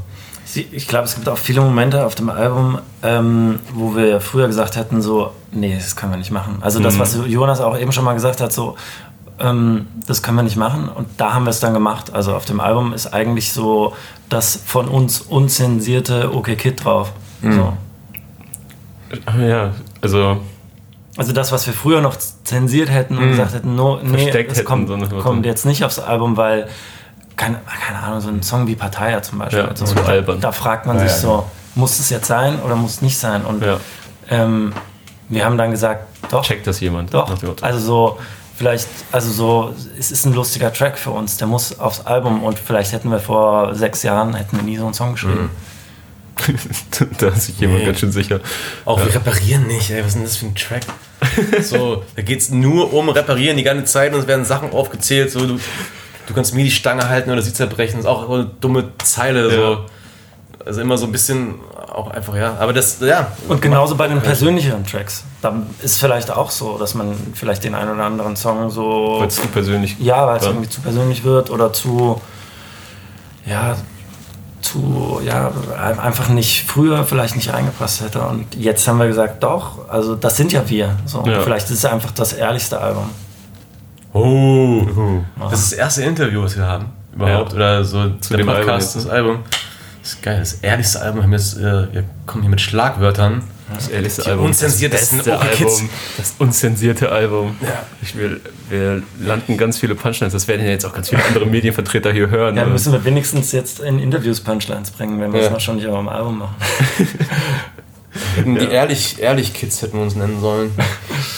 Ich 0.55 0.87
glaube, 0.89 1.07
es 1.07 1.15
gibt 1.15 1.29
auch 1.29 1.39
viele 1.39 1.63
Momente 1.63 2.05
auf 2.05 2.15
dem 2.15 2.29
Album, 2.29 2.79
ähm, 3.03 3.61
wo 3.73 3.97
wir 3.97 4.21
früher 4.21 4.47
gesagt 4.47 4.77
hätten, 4.77 5.01
so, 5.01 5.33
nee, 5.53 5.75
das 5.75 5.97
können 5.97 6.13
wir 6.13 6.19
nicht 6.19 6.31
machen. 6.31 6.59
Also 6.61 6.81
das, 6.81 6.99
was 6.99 7.19
Jonas 7.27 7.61
auch 7.61 7.79
eben 7.79 7.93
schon 7.93 8.05
mal 8.05 8.13
gesagt 8.13 8.41
hat, 8.41 8.53
so, 8.53 8.77
ähm, 9.41 9.87
das 10.07 10.23
können 10.23 10.37
wir 10.37 10.43
nicht 10.43 10.57
machen. 10.57 10.89
Und 10.89 11.09
da 11.17 11.35
haben 11.35 11.45
wir 11.45 11.51
es 11.51 11.61
dann 11.61 11.75
gemacht. 11.75 12.15
Also 12.15 12.35
auf 12.35 12.45
dem 12.45 12.61
Album 12.61 12.93
ist 12.93 13.13
eigentlich 13.13 13.53
so 13.53 13.95
das 14.29 14.57
von 14.57 14.89
uns 14.89 15.21
unzensierte 15.21 16.35
OK 16.35 16.57
Kid 16.59 16.85
drauf. 16.85 17.13
So. 17.43 17.73
Ja, 19.41 19.73
also 20.03 20.39
Also 21.19 21.33
das, 21.33 21.53
was 21.53 21.67
wir 21.67 21.75
früher 21.75 22.01
noch 22.01 22.17
zensiert 22.45 22.89
hätten 22.91 23.19
und 23.19 23.29
gesagt 23.31 23.53
hätten, 23.53 23.75
no, 23.75 23.99
nee, 24.03 24.19
Versteckt 24.19 24.53
das 24.53 24.59
hätten, 24.59 24.67
kommt, 24.69 24.89
so 24.89 25.17
kommt 25.19 25.45
jetzt 25.45 25.67
nicht 25.67 25.85
aufs 25.85 25.99
Album, 25.99 26.37
weil, 26.37 26.69
keine, 27.37 27.61
keine 27.87 27.99
Ahnung, 27.99 28.21
so 28.21 28.29
ein 28.29 28.43
Song 28.43 28.67
wie 28.69 28.77
Partei 28.77 29.19
zum 29.21 29.39
Beispiel. 29.41 29.59
Ja, 29.59 29.77
so, 29.77 29.85
zu 29.85 29.95
da, 29.97 30.03
albern. 30.05 30.41
da 30.41 30.53
fragt 30.53 30.87
man 30.87 30.97
Ja, 30.97 31.03
sich 31.03 31.11
ja. 31.13 31.19
so, 31.19 31.45
muss 31.75 31.99
es 31.99 32.09
jetzt 32.11 32.29
sein 32.29 32.61
oder 32.63 32.77
muss 32.77 32.93
es 32.93 33.03
nicht 33.03 33.19
sein? 33.19 33.43
Und 33.45 33.63
Ja. 33.65 33.79
ähm, 34.31 34.73
wir 35.29 35.45
haben 35.45 35.59
dann 35.59 35.73
gesagt, 35.73 36.07
doch, 36.31 36.43
checkt 36.45 36.67
das 36.69 36.81
jemand. 36.81 37.13
doch. 37.13 37.37
Also 37.63 37.79
so, 37.81 38.19
vielleicht, 38.57 38.87
also 39.13 39.31
so, 39.33 39.75
es 39.99 40.13
ist 40.13 40.25
ein 40.25 40.35
lustiger 40.35 40.73
Track 40.73 40.97
für 40.99 41.11
uns, 41.11 41.37
der 41.37 41.49
muss 41.49 41.79
aufs 41.81 42.07
Album 42.07 42.45
und 42.45 42.59
vielleicht 42.61 42.93
hätten 42.93 43.11
wir 43.11 43.19
vor 43.21 43.75
sechs 43.75 44.05
Jahren, 44.05 44.35
hätten 44.35 44.57
wir 44.57 44.63
nie 44.63 44.77
so 44.77 44.85
einen 44.85 44.95
Song 44.95 45.13
geschrieben. 45.15 45.51
da 47.19 47.29
ist 47.29 47.47
sich 47.47 47.59
jemand 47.59 47.81
Nee. 47.81 47.87
ganz 47.87 47.99
schön 47.99 48.13
sicher. 48.13 48.39
Auch 48.85 48.99
wir 49.05 49.13
reparieren 49.13 49.67
nicht, 49.67 49.91
ey. 49.91 50.01
Was 50.01 50.09
ist 50.09 50.15
denn 50.15 50.23
das 50.25 50.37
für 50.37 50.47
ein 50.47 50.55
Track? 50.55 50.83
So, 51.63 52.03
da 52.17 52.23
geht 52.23 52.41
es 52.41 52.51
nur 52.51 52.93
um 52.93 53.09
Reparieren 53.09 53.57
die 53.57 53.63
ganze 53.63 53.85
Zeit 53.85 54.15
und 54.15 54.21
es 54.21 54.27
werden 54.27 54.45
Sachen 54.45 54.73
aufgezählt. 54.73 55.31
So, 55.31 55.41
du, 55.47 55.59
du 56.27 56.35
kannst 56.35 56.55
mir 56.55 56.65
die 56.65 56.71
Stange 56.71 57.09
halten 57.09 57.31
oder 57.31 57.43
sie 57.43 57.53
zerbrechen. 57.53 57.97
Das 57.97 58.05
ist 58.05 58.11
auch 58.11 58.29
eine 58.31 58.45
dumme 58.61 58.91
Zeile. 59.03 59.51
So. 59.51 59.79
Also 60.65 60.81
immer 60.81 60.99
so 60.99 61.07
ein 61.07 61.13
bisschen 61.13 61.55
auch 61.93 62.11
einfach, 62.11 62.37
ja. 62.37 62.57
Aber 62.61 62.73
das, 62.73 63.01
ja. 63.01 63.33
Und 63.49 63.63
genauso 63.63 63.97
bei 63.97 64.07
den 64.07 64.21
persönlicheren 64.21 64.85
Tracks. 64.87 65.25
Da 65.41 65.55
ist 65.83 65.99
vielleicht 65.99 66.31
auch 66.31 66.51
so, 66.51 66.79
dass 66.79 66.95
man 66.95 67.15
vielleicht 67.35 67.65
den 67.65 67.75
einen 67.75 67.93
oder 67.95 68.05
anderen 68.05 68.37
Song 68.37 68.71
so. 68.71 69.17
Weil 69.19 69.29
es 69.29 69.37
zu 69.37 69.49
persönlich 69.49 69.97
Ja, 69.99 70.27
weil 70.27 70.37
es 70.37 70.45
Ja. 70.45 70.51
irgendwie 70.51 70.69
zu 70.69 70.81
persönlich 70.81 71.25
wird 71.25 71.51
oder 71.51 71.73
zu. 71.73 72.21
Ja, 73.47 73.77
zu. 74.69 75.21
Ja, 75.25 75.51
einfach 75.77 76.29
nicht 76.29 76.65
früher 76.67 77.05
vielleicht 77.05 77.37
nicht 77.37 77.53
reingepasst 77.53 78.03
hätte. 78.03 78.21
Und 78.23 78.55
jetzt 78.55 78.87
haben 78.87 78.99
wir 78.99 79.07
gesagt, 79.07 79.43
doch, 79.43 79.89
also 79.89 80.15
das 80.15 80.37
sind 80.37 80.53
ja 80.53 80.69
wir. 80.69 80.97
So. 81.07 81.25
Ja. 81.27 81.41
Vielleicht 81.41 81.71
ist 81.71 81.79
es 81.79 81.85
einfach 81.85 82.11
das 82.13 82.33
ehrlichste 82.33 82.81
Album. 82.81 83.11
Oh. 84.13 84.83
Das 85.51 85.61
ist 85.61 85.73
das 85.73 85.79
erste 85.79 86.03
Interview, 86.03 86.43
was 86.43 86.57
wir 86.57 86.65
haben. 86.67 86.87
Überhaupt. 87.15 87.53
Ja. 87.53 87.57
Oder 87.57 87.85
so 87.85 88.11
Zu 88.21 88.37
dem 88.37 88.49
Album 88.49 88.75
jetzt, 88.75 88.97
das? 88.97 89.09
Album. 89.09 89.41
Das 90.03 90.13
ist 90.13 90.23
geil. 90.23 90.39
Das 90.39 90.53
ehrlichste 90.55 91.01
Album. 91.03 91.23
Wir, 91.23 91.39
jetzt, 91.39 91.57
äh, 91.57 91.93
wir 91.93 92.05
kommen 92.27 92.43
hier 92.43 92.51
mit 92.51 92.61
Schlagwörtern. 92.61 93.43
Das 93.75 93.89
ehrlichste 93.89 94.23
Die 94.23 94.29
Album. 94.31 94.47
unzensiertesten 94.47 95.19
das 95.19 95.27
beste. 95.27 95.41
Album. 95.65 95.89
Das 96.17 96.35
unzensierte 96.39 97.13
Album. 97.13 97.57
Ja. 97.61 97.85
Ich 98.03 98.17
will, 98.17 98.41
wir 98.71 99.03
landen 99.21 99.57
ganz 99.59 99.79
viele 99.79 99.95
Punchlines. 99.95 100.33
Das 100.33 100.49
werden 100.49 100.65
ja 100.65 100.71
jetzt 100.73 100.85
auch 100.87 100.95
ganz 100.95 101.11
viele 101.11 101.23
andere 101.25 101.47
Medienvertreter 101.47 102.13
hier 102.13 102.31
hören. 102.31 102.57
Ja, 102.57 102.65
müssen 102.67 102.93
wir 102.93 103.05
wenigstens 103.05 103.53
jetzt 103.53 103.81
in 103.81 103.99
Interviews 103.99 104.41
Punchlines 104.41 104.91
bringen, 104.91 105.21
wenn 105.21 105.33
wir 105.33 105.41
es 105.41 105.47
Ja. 105.47 105.53
noch 105.53 105.61
schon 105.61 105.77
nicht 105.77 105.87
auf 105.87 105.99
dem 105.99 106.09
Album 106.09 106.39
machen. 106.39 106.55
Die 108.45 108.67
ehrlich, 108.69 109.21
ehrlich 109.21 109.53
Kids 109.55 109.81
hätten 109.83 109.99
wir 109.99 110.03
uns 110.03 110.17
nennen 110.17 110.41
sollen. 110.41 110.73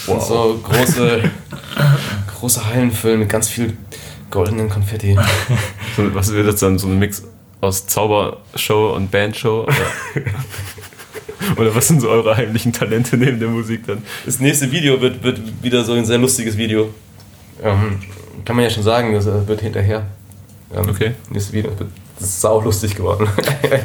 Und 0.07 0.23
so 0.23 0.59
große, 0.63 1.29
große 2.39 2.65
Hallen 2.65 2.91
füllen 2.91 3.19
mit 3.19 3.29
ganz 3.29 3.49
viel 3.49 3.77
goldenen 4.31 4.69
Konfetti. 4.69 5.15
so, 5.95 6.15
was 6.15 6.31
wird 6.31 6.47
das 6.47 6.59
dann? 6.61 6.79
So 6.79 6.87
ein 6.87 6.97
Mix 6.97 7.23
aus 7.59 7.85
Zaubershow 7.87 8.93
und 8.95 9.11
Bandshow? 9.11 9.67
Oder, 11.57 11.73
was 11.75 11.87
sind 11.87 12.01
so 12.01 12.09
eure 12.09 12.35
heimlichen 12.37 12.73
Talente 12.73 13.17
neben 13.17 13.39
der 13.39 13.49
Musik 13.49 13.85
dann? 13.87 14.03
Das 14.25 14.39
nächste 14.39 14.71
Video 14.71 14.99
wird, 15.01 15.23
wird 15.23 15.39
wieder 15.63 15.83
so 15.83 15.93
ein 15.93 16.05
sehr 16.05 16.17
lustiges 16.17 16.57
Video. 16.57 16.89
Ähm, 17.63 17.99
kann 18.45 18.55
man 18.55 18.63
ja 18.65 18.71
schon 18.71 18.83
sagen, 18.83 19.13
das 19.13 19.25
äh, 19.27 19.47
wird 19.47 19.61
hinterher. 19.61 20.03
Ähm, 20.75 20.89
Okay. 20.89 21.11
Nächstes 21.29 21.53
Video 21.53 21.71
wird 21.77 21.89
das 22.19 22.29
ist 22.29 22.41
sau 22.41 22.61
lustig 22.61 22.95
geworden. 22.95 23.27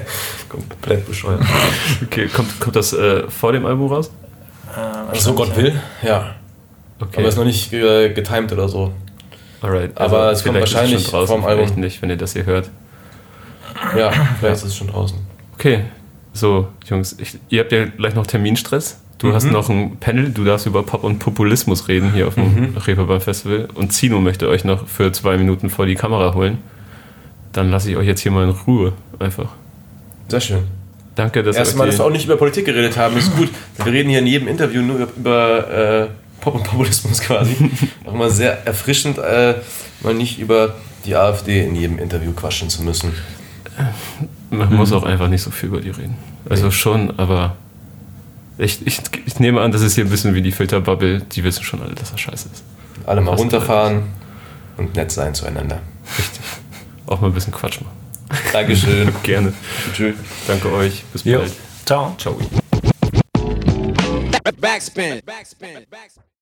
Komplett 0.51 1.07
bescheuert. 1.07 1.43
Okay, 2.05 2.29
kommt, 2.29 2.61
kommt 2.61 2.77
das 2.77 2.93
äh, 2.93 3.29
vor 3.31 3.53
dem 3.53 3.65
Album 3.65 3.91
raus? 3.91 4.11
Äh, 5.11 5.17
So 5.19 5.33
Gott 5.33 5.57
will, 5.57 5.81
ja. 6.03 6.35
Okay. 7.01 7.19
Aber 7.19 7.29
ist 7.29 7.37
noch 7.39 7.45
nicht 7.45 7.73
äh, 7.73 8.11
getimed 8.13 8.53
oder 8.53 8.69
so. 8.69 8.93
Alright. 9.63 9.97
aber 9.97 10.33
es 10.33 10.45
kommt 10.45 10.61
wahrscheinlich 10.61 11.09
draußen, 11.09 11.27
vorm 11.29 11.45
Album. 11.47 11.65
Vielleicht 11.65 11.79
nicht, 11.79 12.03
wenn 12.03 12.11
ihr 12.11 12.17
das 12.19 12.35
hier 12.35 12.45
hört. 12.45 12.69
Ja, 13.97 14.11
vielleicht 14.39 14.57
ist 14.57 14.65
es 14.65 14.77
schon 14.77 14.89
draußen. 14.89 15.19
Okay, 15.55 15.85
so, 16.37 16.69
Jungs, 16.89 17.17
ich, 17.19 17.39
ihr 17.49 17.61
habt 17.61 17.73
ja 17.73 17.85
gleich 17.87 18.15
noch 18.15 18.27
Terminstress. 18.27 19.01
Du 19.19 19.29
Mhm. 19.29 19.33
hast 19.33 19.45
noch 19.51 19.71
ein 19.71 19.97
Panel, 19.99 20.31
du 20.31 20.45
darfst 20.45 20.67
über 20.67 20.83
Pop 20.83 21.03
und 21.03 21.19
Populismus 21.19 21.89
reden 21.89 22.13
hier 22.13 22.29
auf 22.29 22.35
dem 22.35 22.73
Mhm. 22.73 22.77
Reeperbahn 22.77 23.21
Festival. 23.21 23.69
Und 23.75 23.93
Zino 23.93 24.21
möchte 24.21 24.49
euch 24.49 24.65
noch 24.65 24.87
für 24.87 25.11
zwei 25.13 25.39
Minuten 25.39 25.71
vor 25.71 25.87
die 25.87 25.95
Kamera 25.95 26.35
holen. 26.35 26.59
Dann 27.53 27.71
lasse 27.71 27.91
ich 27.91 27.97
euch 27.97 28.07
jetzt 28.07 28.21
hier 28.21 28.31
mal 28.33 28.45
in 28.45 28.51
Ruhe, 28.51 28.93
einfach. 29.19 29.49
Sehr 30.29 30.41
schön. 30.41 30.59
Danke, 31.15 31.43
dass 31.43 31.57
Erstmal, 31.57 31.87
ihr 31.87 31.93
dass 31.93 32.01
wir 32.01 32.05
auch 32.05 32.11
nicht 32.11 32.27
über 32.27 32.37
Politik 32.37 32.67
geredet 32.67 32.99
haben, 32.99 33.17
ist 33.17 33.35
gut. 33.35 33.49
Wir 33.83 33.91
reden 33.91 34.11
hier 34.11 34.19
in 34.19 34.27
jedem 34.27 34.49
Interview 34.49 34.83
nur 34.83 35.09
über 35.17 35.71
äh, 35.71 36.07
Pop 36.43 36.57
und 36.57 36.65
Populismus 36.65 37.21
quasi. 37.23 37.57
auch 38.05 38.13
mal 38.13 38.31
sehr 38.31 38.67
erfrischend, 38.67 39.17
äh, 39.17 39.55
mal 40.03 40.13
nicht 40.13 40.39
über 40.39 40.75
die 41.07 41.15
AfD 41.17 41.65
in 41.65 41.75
jedem 41.75 41.99
Interview 41.99 42.33
quatschen 42.33 42.69
zu 42.69 42.83
müssen. 42.83 43.13
Man 44.51 44.73
muss 44.75 44.93
auch 44.93 45.05
einfach 45.05 45.29
nicht 45.29 45.43
so 45.43 45.51
viel 45.51 45.69
über 45.69 45.81
die 45.81 45.91
reden. 45.91 46.17
Also 46.49 46.71
schon, 46.71 47.19
aber 47.19 47.57
ich, 48.59 48.87
ich, 48.87 49.01
ich 49.27 49.39
nehme 49.41 49.61
an, 49.61 49.73
das 49.73 49.83
ist 49.83 49.95
hier 49.95 50.05
ein 50.05 50.11
bisschen 50.11 50.35
wie 50.35 50.43
die 50.43 50.53
Filterbubble. 50.53 51.21
Die 51.21 51.45
wissen 51.45 51.63
schon 51.63 51.83
alle, 51.83 51.95
dass 51.95 52.13
das 52.13 52.21
scheiße 52.21 52.49
ist. 52.53 52.65
Alle 53.05 53.21
mal 53.21 53.33
Fast 53.33 53.43
runterfahren 53.43 54.05
und 54.77 54.95
nett 54.97 55.11
sein 55.13 55.35
zueinander. 55.35 55.81
Auch 57.07 57.21
mal 57.21 57.29
ein 57.29 57.35
bisschen 57.35 57.53
Quatsch 57.53 57.81
machen. 57.81 57.97
Dankeschön. 58.53 59.13
Gerne. 59.23 59.53
Tschüss. 59.95 60.17
Danke 60.47 60.73
euch. 60.73 61.05
Bis 61.13 61.25
Jo. 61.25 61.39
bald. 61.39 61.53
Ciao. 61.85 62.15
Ciao. 62.19 62.39
Backspin. 64.61 65.21
Backspin. 65.25 65.87
Backspin. 65.91 66.36